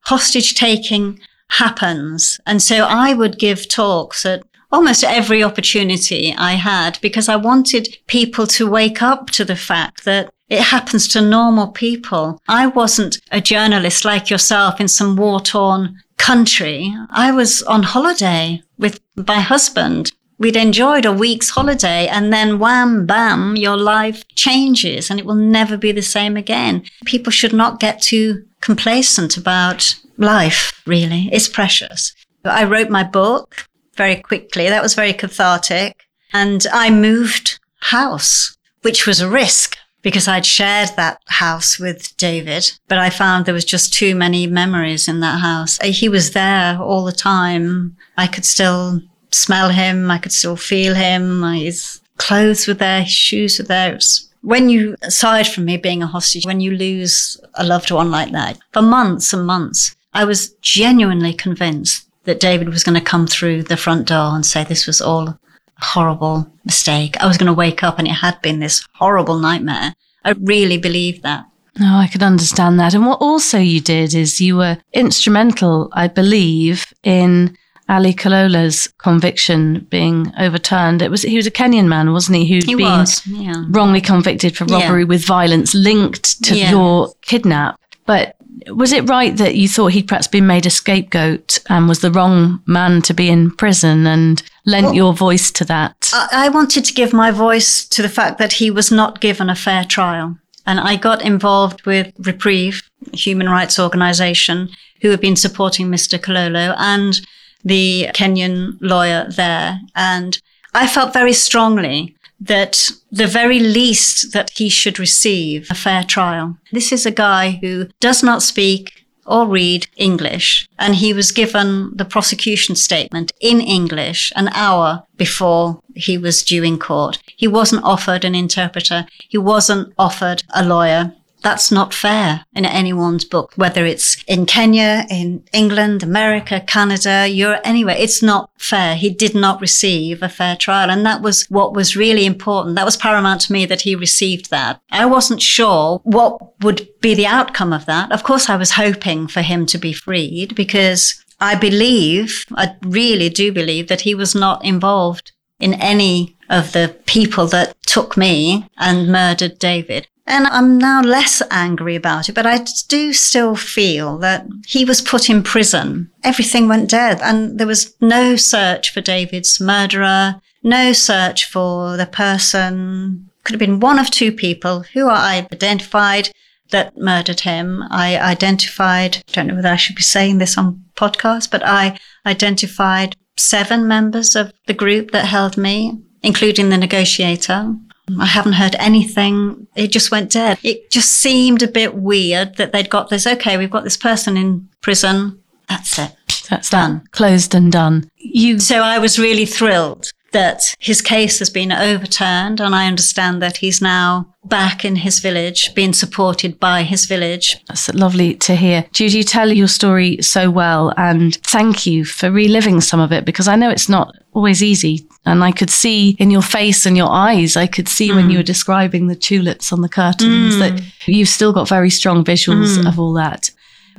Hostage 0.02 0.54
taking 0.54 1.20
happens. 1.50 2.40
And 2.46 2.62
so 2.62 2.84
I 2.84 3.14
would 3.14 3.38
give 3.38 3.68
talks 3.68 4.24
at 4.26 4.42
almost 4.70 5.04
every 5.04 5.42
opportunity 5.42 6.34
I 6.36 6.52
had 6.52 6.98
because 7.00 7.28
I 7.28 7.36
wanted 7.36 7.96
people 8.06 8.46
to 8.48 8.68
wake 8.68 9.02
up 9.02 9.30
to 9.30 9.44
the 9.44 9.56
fact 9.56 10.04
that 10.04 10.30
it 10.48 10.60
happens 10.60 11.06
to 11.08 11.20
normal 11.20 11.68
people. 11.68 12.40
I 12.48 12.66
wasn't 12.66 13.18
a 13.30 13.40
journalist 13.40 14.04
like 14.04 14.30
yourself 14.30 14.80
in 14.80 14.88
some 14.88 15.16
war 15.16 15.40
torn 15.40 16.00
country. 16.16 16.94
I 17.10 17.32
was 17.32 17.62
on 17.64 17.82
holiday 17.82 18.62
with 18.78 19.00
my 19.16 19.40
husband. 19.40 20.12
We'd 20.38 20.56
enjoyed 20.56 21.04
a 21.04 21.12
week's 21.12 21.50
holiday 21.50 22.06
and 22.06 22.32
then 22.32 22.58
wham, 22.58 23.06
bam, 23.06 23.56
your 23.56 23.76
life 23.76 24.26
changes 24.36 25.10
and 25.10 25.18
it 25.18 25.26
will 25.26 25.34
never 25.34 25.76
be 25.76 25.92
the 25.92 26.02
same 26.02 26.36
again. 26.36 26.84
People 27.04 27.32
should 27.32 27.52
not 27.52 27.80
get 27.80 28.00
too 28.00 28.44
complacent 28.60 29.36
about 29.36 29.94
life, 30.16 30.80
really. 30.86 31.28
It's 31.32 31.48
precious. 31.48 32.14
I 32.44 32.64
wrote 32.64 32.88
my 32.88 33.02
book 33.02 33.68
very 33.96 34.16
quickly. 34.16 34.68
That 34.68 34.82
was 34.82 34.94
very 34.94 35.12
cathartic. 35.12 36.04
And 36.32 36.66
I 36.72 36.90
moved 36.90 37.58
house, 37.80 38.56
which 38.82 39.06
was 39.06 39.20
a 39.20 39.28
risk 39.28 39.76
because 40.02 40.28
I'd 40.28 40.46
shared 40.46 40.90
that 40.96 41.20
house 41.26 41.78
with 41.78 42.16
David, 42.16 42.70
but 42.86 42.98
I 42.98 43.10
found 43.10 43.44
there 43.44 43.54
was 43.54 43.64
just 43.64 43.92
too 43.92 44.14
many 44.14 44.46
memories 44.46 45.08
in 45.08 45.20
that 45.20 45.40
house. 45.40 45.80
Uh, 45.80 45.86
he 45.86 46.08
was 46.08 46.32
there 46.32 46.80
all 46.80 47.04
the 47.04 47.12
time. 47.12 47.96
I 48.16 48.26
could 48.26 48.44
still 48.44 49.00
smell 49.30 49.70
him. 49.70 50.10
I 50.10 50.18
could 50.18 50.32
still 50.32 50.56
feel 50.56 50.94
him. 50.94 51.42
Uh, 51.42 51.52
his 51.52 52.00
clothes 52.16 52.66
were 52.66 52.74
there. 52.74 53.02
His 53.02 53.12
shoes 53.12 53.58
were 53.58 53.64
there. 53.64 53.94
Was, 53.94 54.28
when 54.42 54.68
you, 54.68 54.94
aside 55.02 55.48
from 55.48 55.64
me 55.64 55.76
being 55.76 56.02
a 56.02 56.06
hostage, 56.06 56.46
when 56.46 56.60
you 56.60 56.70
lose 56.70 57.36
a 57.54 57.64
loved 57.64 57.90
one 57.90 58.10
like 58.10 58.32
that 58.32 58.58
for 58.72 58.82
months 58.82 59.32
and 59.32 59.46
months, 59.46 59.94
I 60.14 60.24
was 60.24 60.54
genuinely 60.62 61.32
convinced 61.32 62.08
that 62.24 62.40
David 62.40 62.68
was 62.68 62.84
going 62.84 62.98
to 62.98 63.04
come 63.04 63.26
through 63.26 63.64
the 63.64 63.76
front 63.76 64.06
door 64.06 64.34
and 64.34 64.44
say 64.44 64.62
this 64.62 64.86
was 64.86 65.00
all 65.00 65.38
horrible 65.80 66.50
mistake. 66.64 67.16
I 67.20 67.26
was 67.26 67.36
going 67.38 67.46
to 67.46 67.52
wake 67.54 67.82
up 67.82 67.98
and 67.98 68.08
it 68.08 68.12
had 68.12 68.40
been 68.42 68.60
this 68.60 68.86
horrible 68.94 69.38
nightmare. 69.38 69.94
I 70.24 70.30
really 70.32 70.78
believed 70.78 71.22
that. 71.22 71.46
No, 71.78 71.96
I 71.96 72.08
could 72.08 72.22
understand 72.24 72.80
that. 72.80 72.94
And 72.94 73.06
what 73.06 73.20
also 73.20 73.58
you 73.58 73.80
did 73.80 74.12
is 74.14 74.40
you 74.40 74.56
were 74.56 74.78
instrumental, 74.92 75.88
I 75.92 76.08
believe, 76.08 76.92
in 77.04 77.56
Ali 77.88 78.12
Kololo's 78.12 78.88
conviction 78.98 79.86
being 79.88 80.32
overturned. 80.38 81.00
It 81.02 81.10
was 81.10 81.22
he 81.22 81.36
was 81.36 81.46
a 81.46 81.50
Kenyan 81.52 81.86
man, 81.86 82.12
wasn't 82.12 82.38
he, 82.38 82.46
who'd 82.46 82.64
he 82.64 82.74
been 82.74 82.84
was, 82.84 83.26
yeah. 83.26 83.64
wrongly 83.68 84.00
convicted 84.00 84.56
for 84.56 84.64
robbery 84.66 85.02
Yeah. 85.02 85.06
with 85.08 85.24
violence 85.24 85.74
linked 85.74 86.42
to 86.44 86.56
Yeah. 86.56 86.70
your 86.70 87.12
kidnap. 87.22 87.80
But 88.04 88.36
was 88.68 88.92
it 88.92 89.08
right 89.08 89.36
that 89.36 89.54
you 89.56 89.68
thought 89.68 89.92
he'd 89.92 90.08
perhaps 90.08 90.26
been 90.26 90.46
made 90.46 90.66
a 90.66 90.70
scapegoat 90.70 91.58
and 91.68 91.88
was 91.88 92.00
the 92.00 92.10
wrong 92.10 92.62
man 92.66 93.02
to 93.02 93.14
be 93.14 93.28
in 93.28 93.50
prison 93.50 94.06
and 94.06 94.42
lent 94.66 94.86
Well- 94.86 94.94
your 94.94 95.14
voice 95.14 95.50
to 95.52 95.64
that? 95.66 96.10
I 96.12 96.28
I 96.32 96.48
wanted 96.48 96.84
to 96.84 96.92
give 96.94 97.12
my 97.12 97.30
voice 97.30 97.84
to 97.88 98.02
the 98.02 98.08
fact 98.08 98.38
that 98.38 98.54
he 98.54 98.70
was 98.70 98.90
not 98.90 99.20
given 99.20 99.48
a 99.50 99.54
fair 99.54 99.84
trial. 99.84 100.36
And 100.66 100.78
I 100.80 100.96
got 100.96 101.22
involved 101.22 101.86
with 101.86 102.12
Reprieve, 102.18 102.82
a 103.12 103.16
human 103.16 103.48
rights 103.48 103.78
organization, 103.78 104.68
who 105.00 105.10
have 105.10 105.20
been 105.20 105.36
supporting 105.36 105.88
Mr. 105.88 106.18
Kololo 106.18 106.74
and 106.78 107.20
the 107.64 108.08
Kenyan 108.14 108.76
lawyer 108.80 109.26
there. 109.30 109.80
And 109.94 110.38
I 110.74 110.86
felt 110.86 111.12
very 111.14 111.32
strongly 111.32 112.14
that 112.40 112.90
the 113.10 113.26
very 113.26 113.58
least 113.58 114.32
that 114.32 114.50
he 114.50 114.68
should 114.68 114.98
receive 114.98 115.66
a 115.70 115.74
fair 115.74 116.04
trial. 116.04 116.56
This 116.72 116.92
is 116.92 117.04
a 117.04 117.10
guy 117.10 117.58
who 117.60 117.88
does 118.00 118.22
not 118.22 118.42
speak 118.42 119.06
or 119.28 119.46
read 119.46 119.86
English. 119.96 120.66
And 120.78 120.96
he 120.96 121.12
was 121.12 121.32
given 121.32 121.92
the 121.94 122.04
prosecution 122.04 122.74
statement 122.74 123.30
in 123.40 123.60
English 123.60 124.32
an 124.34 124.48
hour 124.48 125.04
before 125.16 125.80
he 125.94 126.16
was 126.16 126.42
due 126.42 126.64
in 126.64 126.78
court. 126.78 127.18
He 127.36 127.46
wasn't 127.46 127.84
offered 127.84 128.24
an 128.24 128.34
interpreter. 128.34 129.06
He 129.28 129.38
wasn't 129.38 129.92
offered 129.98 130.42
a 130.54 130.64
lawyer. 130.64 131.12
That's 131.42 131.70
not 131.70 131.94
fair 131.94 132.44
in 132.54 132.64
anyone's 132.64 133.24
book, 133.24 133.52
whether 133.56 133.86
it's 133.86 134.22
in 134.24 134.46
Kenya, 134.46 135.06
in 135.10 135.44
England, 135.52 136.02
America, 136.02 136.60
Canada, 136.60 137.28
Europe, 137.28 137.60
anywhere. 137.64 137.96
It's 137.98 138.22
not 138.22 138.50
fair. 138.58 138.96
He 138.96 139.10
did 139.10 139.34
not 139.34 139.60
receive 139.60 140.22
a 140.22 140.28
fair 140.28 140.56
trial. 140.56 140.90
And 140.90 141.06
that 141.06 141.22
was 141.22 141.46
what 141.48 141.74
was 141.74 141.96
really 141.96 142.26
important. 142.26 142.76
That 142.76 142.84
was 142.84 142.96
paramount 142.96 143.42
to 143.42 143.52
me 143.52 143.66
that 143.66 143.82
he 143.82 143.94
received 143.94 144.50
that. 144.50 144.80
I 144.90 145.06
wasn't 145.06 145.42
sure 145.42 146.00
what 146.04 146.60
would 146.62 146.88
be 147.00 147.14
the 147.14 147.26
outcome 147.26 147.72
of 147.72 147.86
that. 147.86 148.10
Of 148.10 148.24
course, 148.24 148.48
I 148.48 148.56
was 148.56 148.72
hoping 148.72 149.28
for 149.28 149.42
him 149.42 149.66
to 149.66 149.78
be 149.78 149.92
freed 149.92 150.54
because 150.54 151.24
I 151.40 151.54
believe, 151.54 152.44
I 152.52 152.74
really 152.82 153.28
do 153.28 153.52
believe 153.52 153.88
that 153.88 154.00
he 154.00 154.14
was 154.14 154.34
not 154.34 154.64
involved 154.64 155.32
in 155.60 155.74
any 155.74 156.36
of 156.48 156.72
the 156.72 156.96
people 157.06 157.46
that 157.48 157.80
took 157.82 158.16
me 158.16 158.66
and 158.76 159.08
murdered 159.08 159.58
David. 159.58 160.08
And 160.28 160.46
I'm 160.46 160.76
now 160.76 161.00
less 161.00 161.40
angry 161.50 161.96
about 161.96 162.28
it, 162.28 162.34
but 162.34 162.44
I 162.44 162.64
do 162.88 163.14
still 163.14 163.56
feel 163.56 164.18
that 164.18 164.46
he 164.66 164.84
was 164.84 165.00
put 165.00 165.30
in 165.30 165.42
prison. 165.42 166.10
Everything 166.22 166.68
went 166.68 166.90
dead 166.90 167.20
and 167.22 167.58
there 167.58 167.66
was 167.66 167.94
no 168.02 168.36
search 168.36 168.92
for 168.92 169.00
David's 169.00 169.58
murderer, 169.58 170.38
no 170.62 170.92
search 170.92 171.46
for 171.46 171.96
the 171.96 172.04
person. 172.04 173.30
Could 173.44 173.54
have 173.54 173.58
been 173.58 173.80
one 173.80 173.98
of 173.98 174.10
two 174.10 174.30
people 174.30 174.84
who 174.92 175.08
I 175.08 175.48
identified 175.50 176.30
that 176.72 176.98
murdered 176.98 177.40
him. 177.40 177.82
I 177.90 178.18
identified, 178.18 179.16
I 179.16 179.32
don't 179.32 179.46
know 179.46 179.54
whether 179.54 179.70
I 179.70 179.76
should 179.76 179.96
be 179.96 180.02
saying 180.02 180.36
this 180.36 180.58
on 180.58 180.84
podcast, 180.94 181.50
but 181.50 181.64
I 181.64 181.98
identified 182.26 183.16
seven 183.38 183.88
members 183.88 184.36
of 184.36 184.52
the 184.66 184.74
group 184.74 185.12
that 185.12 185.24
held 185.24 185.56
me, 185.56 186.02
including 186.22 186.68
the 186.68 186.76
negotiator. 186.76 187.74
I 188.18 188.26
haven't 188.26 188.54
heard 188.54 188.76
anything. 188.78 189.66
It 189.74 189.88
just 189.88 190.10
went 190.10 190.32
dead. 190.32 190.58
It 190.62 190.90
just 190.90 191.12
seemed 191.12 191.62
a 191.62 191.68
bit 191.68 191.94
weird 191.94 192.56
that 192.56 192.72
they'd 192.72 192.90
got 192.90 193.10
this. 193.10 193.26
Okay, 193.26 193.56
we've 193.56 193.70
got 193.70 193.84
this 193.84 193.96
person 193.96 194.36
in 194.36 194.68
prison. 194.80 195.42
That's 195.68 195.98
it. 195.98 196.14
That's 196.48 196.70
done. 196.70 196.98
that. 196.98 197.12
Closed 197.12 197.54
and 197.54 197.70
done. 197.70 198.10
You 198.16 198.58
So 198.58 198.80
I 198.80 198.98
was 198.98 199.18
really 199.18 199.46
thrilled 199.46 200.10
that 200.32 200.74
his 200.78 201.00
case 201.00 201.38
has 201.38 201.50
been 201.50 201.72
overturned 201.72 202.60
and 202.60 202.74
I 202.74 202.86
understand 202.86 203.42
that 203.42 203.58
he's 203.58 203.80
now 203.80 204.34
back 204.44 204.84
in 204.84 204.96
his 204.96 205.18
village, 205.20 205.74
being 205.74 205.92
supported 205.92 206.58
by 206.58 206.82
his 206.82 207.06
village. 207.06 207.62
That's 207.68 207.92
lovely 207.94 208.34
to 208.36 208.54
hear. 208.54 208.86
Judy, 208.92 209.18
you 209.18 209.24
tell 209.24 209.52
your 209.52 209.68
story 209.68 210.22
so 210.22 210.50
well, 210.50 210.92
and 210.96 211.36
thank 211.36 211.86
you 211.86 212.04
for 212.04 212.30
reliving 212.30 212.80
some 212.80 213.00
of 213.00 213.12
it 213.12 213.24
because 213.24 213.48
I 213.48 213.56
know 213.56 213.70
it's 213.70 213.88
not 213.88 214.14
always 214.32 214.62
easy. 214.62 215.06
And 215.26 215.44
I 215.44 215.52
could 215.52 215.70
see 215.70 216.16
in 216.18 216.30
your 216.30 216.42
face 216.42 216.86
and 216.86 216.96
your 216.96 217.10
eyes, 217.10 217.56
I 217.56 217.66
could 217.66 217.88
see 217.88 218.12
when 218.12 218.28
mm. 218.28 218.32
you 218.32 218.36
were 218.38 218.42
describing 218.42 219.08
the 219.08 219.16
tulips 219.16 219.72
on 219.72 219.82
the 219.82 219.88
curtains 219.88 220.58
that 220.58 220.72
mm. 220.72 220.84
you've 221.06 221.28
still 221.28 221.52
got 221.52 221.68
very 221.68 221.90
strong 221.90 222.24
visuals 222.24 222.78
mm. 222.78 222.88
of 222.88 222.98
all 222.98 223.12
that. 223.14 223.50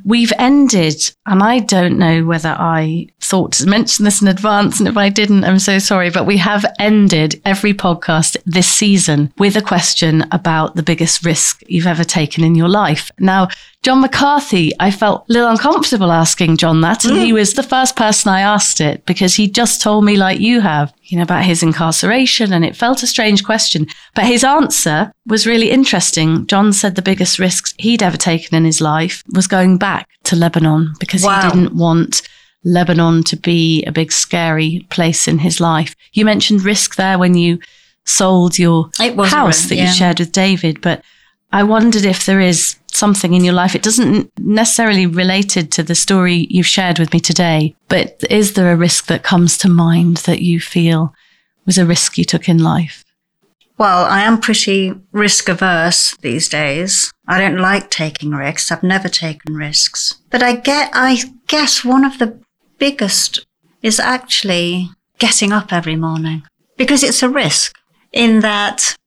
We've 0.06 0.34
ended, 0.40 1.02
and 1.26 1.44
I 1.44 1.60
don't 1.60 1.98
know 1.98 2.26
whether 2.26 2.56
I 2.58 3.08
thought 3.22 3.54
to 3.54 3.68
mention 3.68 4.06
this 4.06 4.22
in 4.22 4.28
advance, 4.28 4.80
and 4.80 4.88
if 4.88 4.98
I 4.98 5.10
didn't, 5.10 5.44
I'm 5.44 5.60
so 5.60 5.80
sorry, 5.80 6.10
but 6.10 6.26
we 6.26 6.38
have 6.38 6.66
ended 6.80 7.42
every 7.46 7.74
podcast 7.74 8.38
this 8.46 8.68
season 8.68 9.34
with 9.38 9.56
a 9.56 9.62
question 9.62 10.26
about 10.32 10.76
the 10.76 10.84
biggest 10.84 11.26
risk 11.26 11.64
you've 11.68 11.88
ever 11.88 12.04
taken 12.04 12.44
in 12.44 12.56
your 12.56 12.70
life. 12.70 13.12
Now, 13.20 13.50
John 13.82 14.02
McCarthy, 14.02 14.74
I 14.80 14.92
felt 14.92 15.24
a 15.30 15.34
little 15.34 15.50
uncomfortable 15.50 16.12
asking 16.12 16.58
John 16.58 16.82
that, 16.82 17.06
and 17.06 17.18
he 17.18 17.32
mm. 17.32 17.36
was 17.36 17.54
the 17.54 17.64
first 17.64 17.96
person 17.96 18.30
I 18.30 18.42
asked 18.42 18.82
it 18.82 19.06
because 19.06 19.36
he 19.36 19.50
just 19.50 19.82
told 19.82 20.04
me, 20.04 20.18
like 20.18 20.42
you 20.42 20.60
have, 20.60 20.94
you 21.04 21.16
know, 21.18 21.24
about 21.24 21.46
his 21.46 21.64
incarceration, 21.64 22.52
and 22.52 22.66
it 22.66 22.76
felt 22.76 23.04
a 23.04 23.08
strange 23.08 23.46
question. 23.46 23.88
But 24.16 24.26
his 24.26 24.44
answer 24.44 25.14
was 25.26 25.48
really 25.48 25.72
interesting. 25.72 26.46
John 26.48 26.74
said 26.74 26.96
the 26.96 27.02
biggest 27.02 27.40
risks 27.40 27.74
he'd 27.80 28.04
ever 28.04 28.18
taken 28.18 28.58
in 28.58 28.66
his 28.66 28.82
life 28.82 29.24
was 29.34 29.48
going 29.48 29.78
back 29.78 30.10
to 30.26 30.36
Lebanon 30.36 30.94
because 31.00 31.24
Wow. 31.24 31.42
he 31.42 31.50
didn't 31.50 31.78
want 31.78 32.22
Lebanon 32.66 33.24
to 33.24 33.38
be 33.38 33.86
a 33.86 33.94
big 33.94 34.12
scary 34.12 34.86
place 34.90 35.26
in 35.26 35.40
his 35.40 35.62
life. 35.62 35.96
You 36.12 36.26
mentioned 36.26 36.64
risk 36.64 36.98
there 36.98 37.18
when 37.18 37.36
you 37.36 37.60
sold 38.06 38.60
your 38.60 38.90
house 39.00 39.48
risk, 39.48 39.70
that 39.70 39.76
yeah. 39.76 39.88
you 39.88 39.94
shared 39.94 40.20
with 40.20 40.34
David, 40.34 40.82
but 40.82 41.02
I 41.52 41.64
wondered 41.64 42.06
if 42.06 42.26
there 42.26 42.40
is 42.40 42.76
something 42.92 43.34
in 43.34 43.44
your 43.44 43.54
life. 43.54 43.76
It 43.76 43.82
doesn't 43.82 44.32
necessarily 44.38 45.06
related 45.06 45.72
to 45.74 45.84
the 45.84 45.96
story 45.96 46.48
you've 46.50 46.68
shared 46.68 47.00
with 47.00 47.14
me 47.14 47.20
today, 47.20 47.76
but 47.88 48.24
is 48.30 48.54
there 48.54 48.72
a 48.72 48.78
risk 48.78 49.08
that 49.08 49.24
comes 49.24 49.58
to 49.60 49.70
mind 49.70 50.18
that 50.18 50.42
you 50.42 50.60
feel 50.60 51.14
was 51.66 51.78
a 51.78 51.86
risk 51.86 52.18
you 52.18 52.26
took 52.26 52.48
in 52.50 52.60
life? 52.60 53.04
Well, 53.78 54.04
I 54.04 54.24
am 54.24 54.42
pretty 54.42 54.94
risk 55.14 55.48
averse 55.48 56.16
these 56.18 56.50
days. 56.50 57.14
I 57.28 57.40
don't 57.40 57.60
like 57.60 57.90
taking 57.90 58.32
risks. 58.32 58.72
I've 58.72 58.84
never 58.84 59.08
taken 59.08 59.56
risks. 59.56 60.16
But 60.30 60.44
I 60.44 60.58
get, 60.58 60.92
I 60.94 61.24
guess 61.48 61.86
one 61.86 62.04
of 62.04 62.20
the 62.20 62.42
biggest 62.78 63.46
is 63.82 64.00
actually 64.00 64.90
getting 65.18 65.54
up 65.54 65.72
every 65.72 65.96
morning 65.96 66.44
because 66.76 67.04
it's 67.04 67.24
a 67.24 67.30
risk 67.30 67.78
in 68.12 68.42
that 68.42 68.98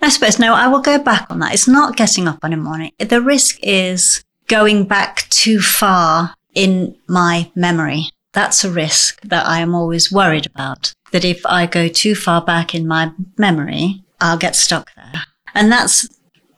I 0.00 0.08
suppose, 0.08 0.38
no, 0.38 0.54
I 0.54 0.68
will 0.68 0.80
go 0.80 0.98
back 0.98 1.26
on 1.30 1.38
that. 1.40 1.54
It's 1.54 1.68
not 1.68 1.96
getting 1.96 2.28
up 2.28 2.44
in 2.44 2.52
the 2.52 2.56
morning. 2.56 2.92
The 2.98 3.20
risk 3.20 3.58
is 3.62 4.24
going 4.46 4.84
back 4.84 5.28
too 5.28 5.60
far 5.60 6.34
in 6.54 6.96
my 7.06 7.50
memory. 7.54 8.10
that's 8.32 8.62
a 8.64 8.70
risk 8.70 9.20
that 9.22 9.46
I 9.46 9.60
am 9.60 9.74
always 9.74 10.12
worried 10.12 10.46
about. 10.46 10.92
That 11.12 11.24
if 11.24 11.44
I 11.46 11.66
go 11.66 11.88
too 11.88 12.14
far 12.14 12.44
back 12.44 12.74
in 12.74 12.86
my 12.86 13.10
memory, 13.36 14.04
I'll 14.20 14.38
get 14.38 14.54
stuck 14.54 14.94
there. 14.94 15.22
And 15.54 15.72
that's 15.72 16.06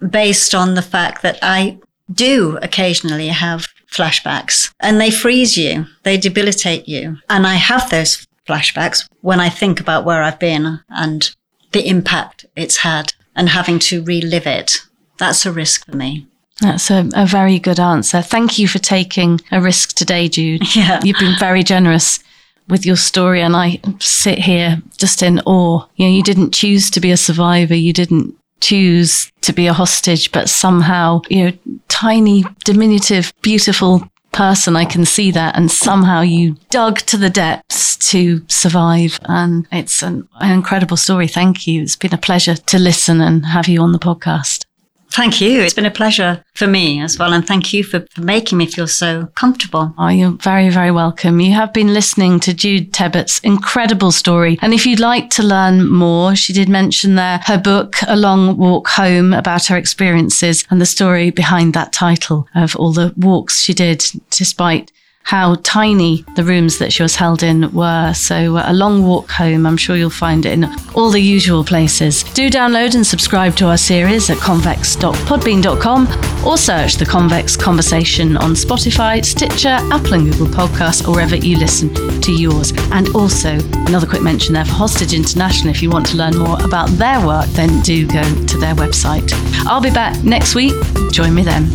based 0.07 0.55
on 0.55 0.75
the 0.75 0.83
fact 0.83 1.23
that 1.23 1.39
I 1.43 1.79
do 2.13 2.59
occasionally 2.61 3.29
have 3.29 3.67
flashbacks 3.91 4.73
and 4.81 5.01
they 5.01 5.11
freeze 5.11 5.57
you. 5.57 5.87
They 6.03 6.17
debilitate 6.17 6.89
you. 6.89 7.19
And 7.29 7.47
I 7.47 7.55
have 7.55 7.89
those 7.91 8.27
flashbacks 8.49 9.09
when 9.21 9.41
I 9.41 9.49
think 9.49 9.81
about 9.81 10.05
where 10.05 10.23
I've 10.23 10.39
been 10.39 10.81
and 10.89 11.35
the 11.73 11.87
impact 11.89 12.47
it's 12.57 12.79
had 12.79 13.10
and 13.41 13.49
having 13.49 13.79
to 13.79 14.05
relive 14.05 14.47
it. 14.47 14.83
That's 15.17 15.47
a 15.47 15.51
risk 15.51 15.87
for 15.87 15.97
me. 15.97 16.27
That's 16.61 16.91
a, 16.91 17.09
a 17.15 17.25
very 17.25 17.59
good 17.59 17.81
answer. 17.81 18.21
Thank 18.21 18.59
you 18.59 18.69
for 18.69 18.79
taking 18.79 19.41
a 19.51 19.63
risk 19.63 19.97
today, 19.97 20.29
Jude. 20.29 20.63
Yeah. 20.77 21.01
You've 21.03 21.19
been 21.19 21.39
very 21.39 21.63
generous 21.63 22.21
with 22.69 22.85
your 22.85 22.97
story, 22.97 23.41
and 23.41 23.57
I 23.57 23.81
sit 23.99 24.39
here 24.41 24.83
just 24.99 25.23
in 25.23 25.41
awe. 25.47 25.87
You 25.97 26.07
know, 26.07 26.13
you 26.13 26.23
didn't 26.23 26.53
choose 26.53 26.91
to 26.91 27.01
be 27.01 27.11
a 27.11 27.17
survivor. 27.17 27.75
You 27.75 27.95
didn't 27.95 28.37
choose 28.61 29.33
to 29.41 29.55
be 29.55 29.67
a 29.67 29.73
hostage, 29.73 30.33
but 30.33 30.51
somehow, 30.51 31.23
you 31.31 31.45
know, 31.45 31.53
tiny, 31.89 32.45
diminutive, 32.65 33.33
beautiful 33.41 34.07
person. 34.33 34.77
I 34.77 34.85
can 34.85 35.05
see 35.05 35.31
that. 35.33 35.57
And 35.57 35.71
somehow 35.71 36.21
you 36.21 36.57
dug 36.71 36.99
to 37.01 37.17
the 37.17 37.31
depths 37.31 37.97
to 38.11 38.43
survive. 38.49 39.19
And 39.25 39.67
it's 39.73 40.03
an, 40.03 40.29
an 40.41 40.53
incredible 40.53 40.97
story. 40.97 41.29
Thank 41.29 41.67
you. 41.67 41.83
It's 41.83 41.97
been 41.97 42.15
a 42.15 42.19
pleasure 42.19 42.57
to 42.57 42.79
listen 42.79 43.21
and 43.21 43.47
have 43.47 43.69
you 43.69 43.81
on 43.81 43.93
the 43.93 43.99
podcast. 43.99 44.65
Thank 45.13 45.41
you. 45.41 45.61
It's 45.61 45.75
been 45.75 45.87
a 45.87 45.91
pleasure 45.91 46.45
for 46.55 46.67
me 46.67 47.01
as 47.01 47.19
well. 47.19 47.33
And 47.33 47.47
thank 47.47 47.73
you 47.73 47.83
for, 47.83 48.07
for 48.13 48.21
making 48.21 48.59
me 48.59 48.67
feel 48.67 48.87
so 48.87 49.27
comfortable. 49.35 49.93
Oh, 49.99 50.09
you're 50.09 50.31
very, 50.31 50.69
very 50.69 50.91
welcome. 50.91 51.41
You 51.41 51.53
have 51.55 51.73
been 51.73 51.93
listening 51.93 52.39
to 52.41 52.55
Jude 52.55 52.93
Tebbutt's 52.93 53.41
incredible 53.41 54.13
story. 54.13 54.59
And 54.63 54.73
if 54.73 54.87
you'd 54.87 55.01
like 55.01 55.31
to 55.31 55.43
learn 55.43 55.91
more, 55.91 56.37
she 56.37 56.53
did 56.53 56.69
mention 56.69 57.17
there 57.17 57.41
her 57.45 57.59
book, 57.59 57.97
A 58.07 58.17
Long 58.17 58.57
Walk 58.57 58.89
Home, 58.91 59.33
about 59.33 59.67
her 59.67 59.77
experiences 59.77 60.65
and 60.71 60.81
the 60.81 60.87
story 60.87 61.31
behind 61.31 61.75
that 61.75 61.93
title 61.93 62.49
of 62.55 62.77
all 62.77 62.93
the 62.93 63.13
walks 63.17 63.61
she 63.61 63.75
did 63.75 64.05
despite 64.31 64.93
how 65.23 65.55
tiny 65.63 66.25
the 66.35 66.43
rooms 66.43 66.79
that 66.79 66.93
she 66.93 67.05
was 67.05 67.15
held 67.15 67.43
in 67.45 67.71
were. 67.73 68.13
So, 68.15 68.57
uh, 68.57 68.65
a 68.67 68.73
long 68.73 69.05
walk 69.05 69.31
home, 69.31 69.65
I'm 69.65 69.77
sure 69.77 69.95
you'll 69.97 70.11
find 70.11 70.45
it 70.45 70.53
in 70.53 70.65
all 70.95 71.11
the 71.11 71.21
usual 71.21 71.63
places. 71.63 72.25
Do 72.35 72.51
download 72.51 72.97
and 72.97 73.07
subscribe 73.07 73.55
to 73.57 73.67
our 73.67 73.77
series 73.77 74.29
at 74.29 74.39
convex.podbean.com 74.39 76.09
or 76.45 76.59
search 76.59 76.97
the 76.97 77.07
Convex 77.07 77.57
Conversation 77.57 78.37
on 78.37 78.53
Spotify, 78.53 79.25
Stitcher, 79.25 79.79
Apple 79.93 80.15
and 80.15 80.33
Google 80.33 80.49
Podcasts, 80.49 81.07
or 81.07 81.13
wherever 81.13 81.37
you 81.37 81.57
listen 81.59 81.95
to 82.23 82.33
yours. 82.33 82.73
And 82.91 83.15
also, 83.15 83.51
another 83.87 84.09
quick 84.09 84.23
mention 84.23 84.55
there 84.55 84.65
for 84.65 84.73
Hostage 84.73 85.15
International. 85.15 85.71
If 85.71 85.81
you 85.81 85.91
want 85.91 86.07
to 86.07 86.17
learn 86.17 86.37
more 86.37 86.61
about 86.65 86.89
their 86.91 87.25
work, 87.25 87.47
then 87.51 87.81
do 87.83 88.05
go 88.07 88.23
to 88.23 88.59
their 88.59 88.75
website. 88.75 89.31
I'll 89.67 89.81
be 89.81 89.91
back 89.91 90.25
next 90.25 90.57
week. 90.57 90.75
Join 91.13 91.35
me 91.35 91.43
then. 91.45 91.71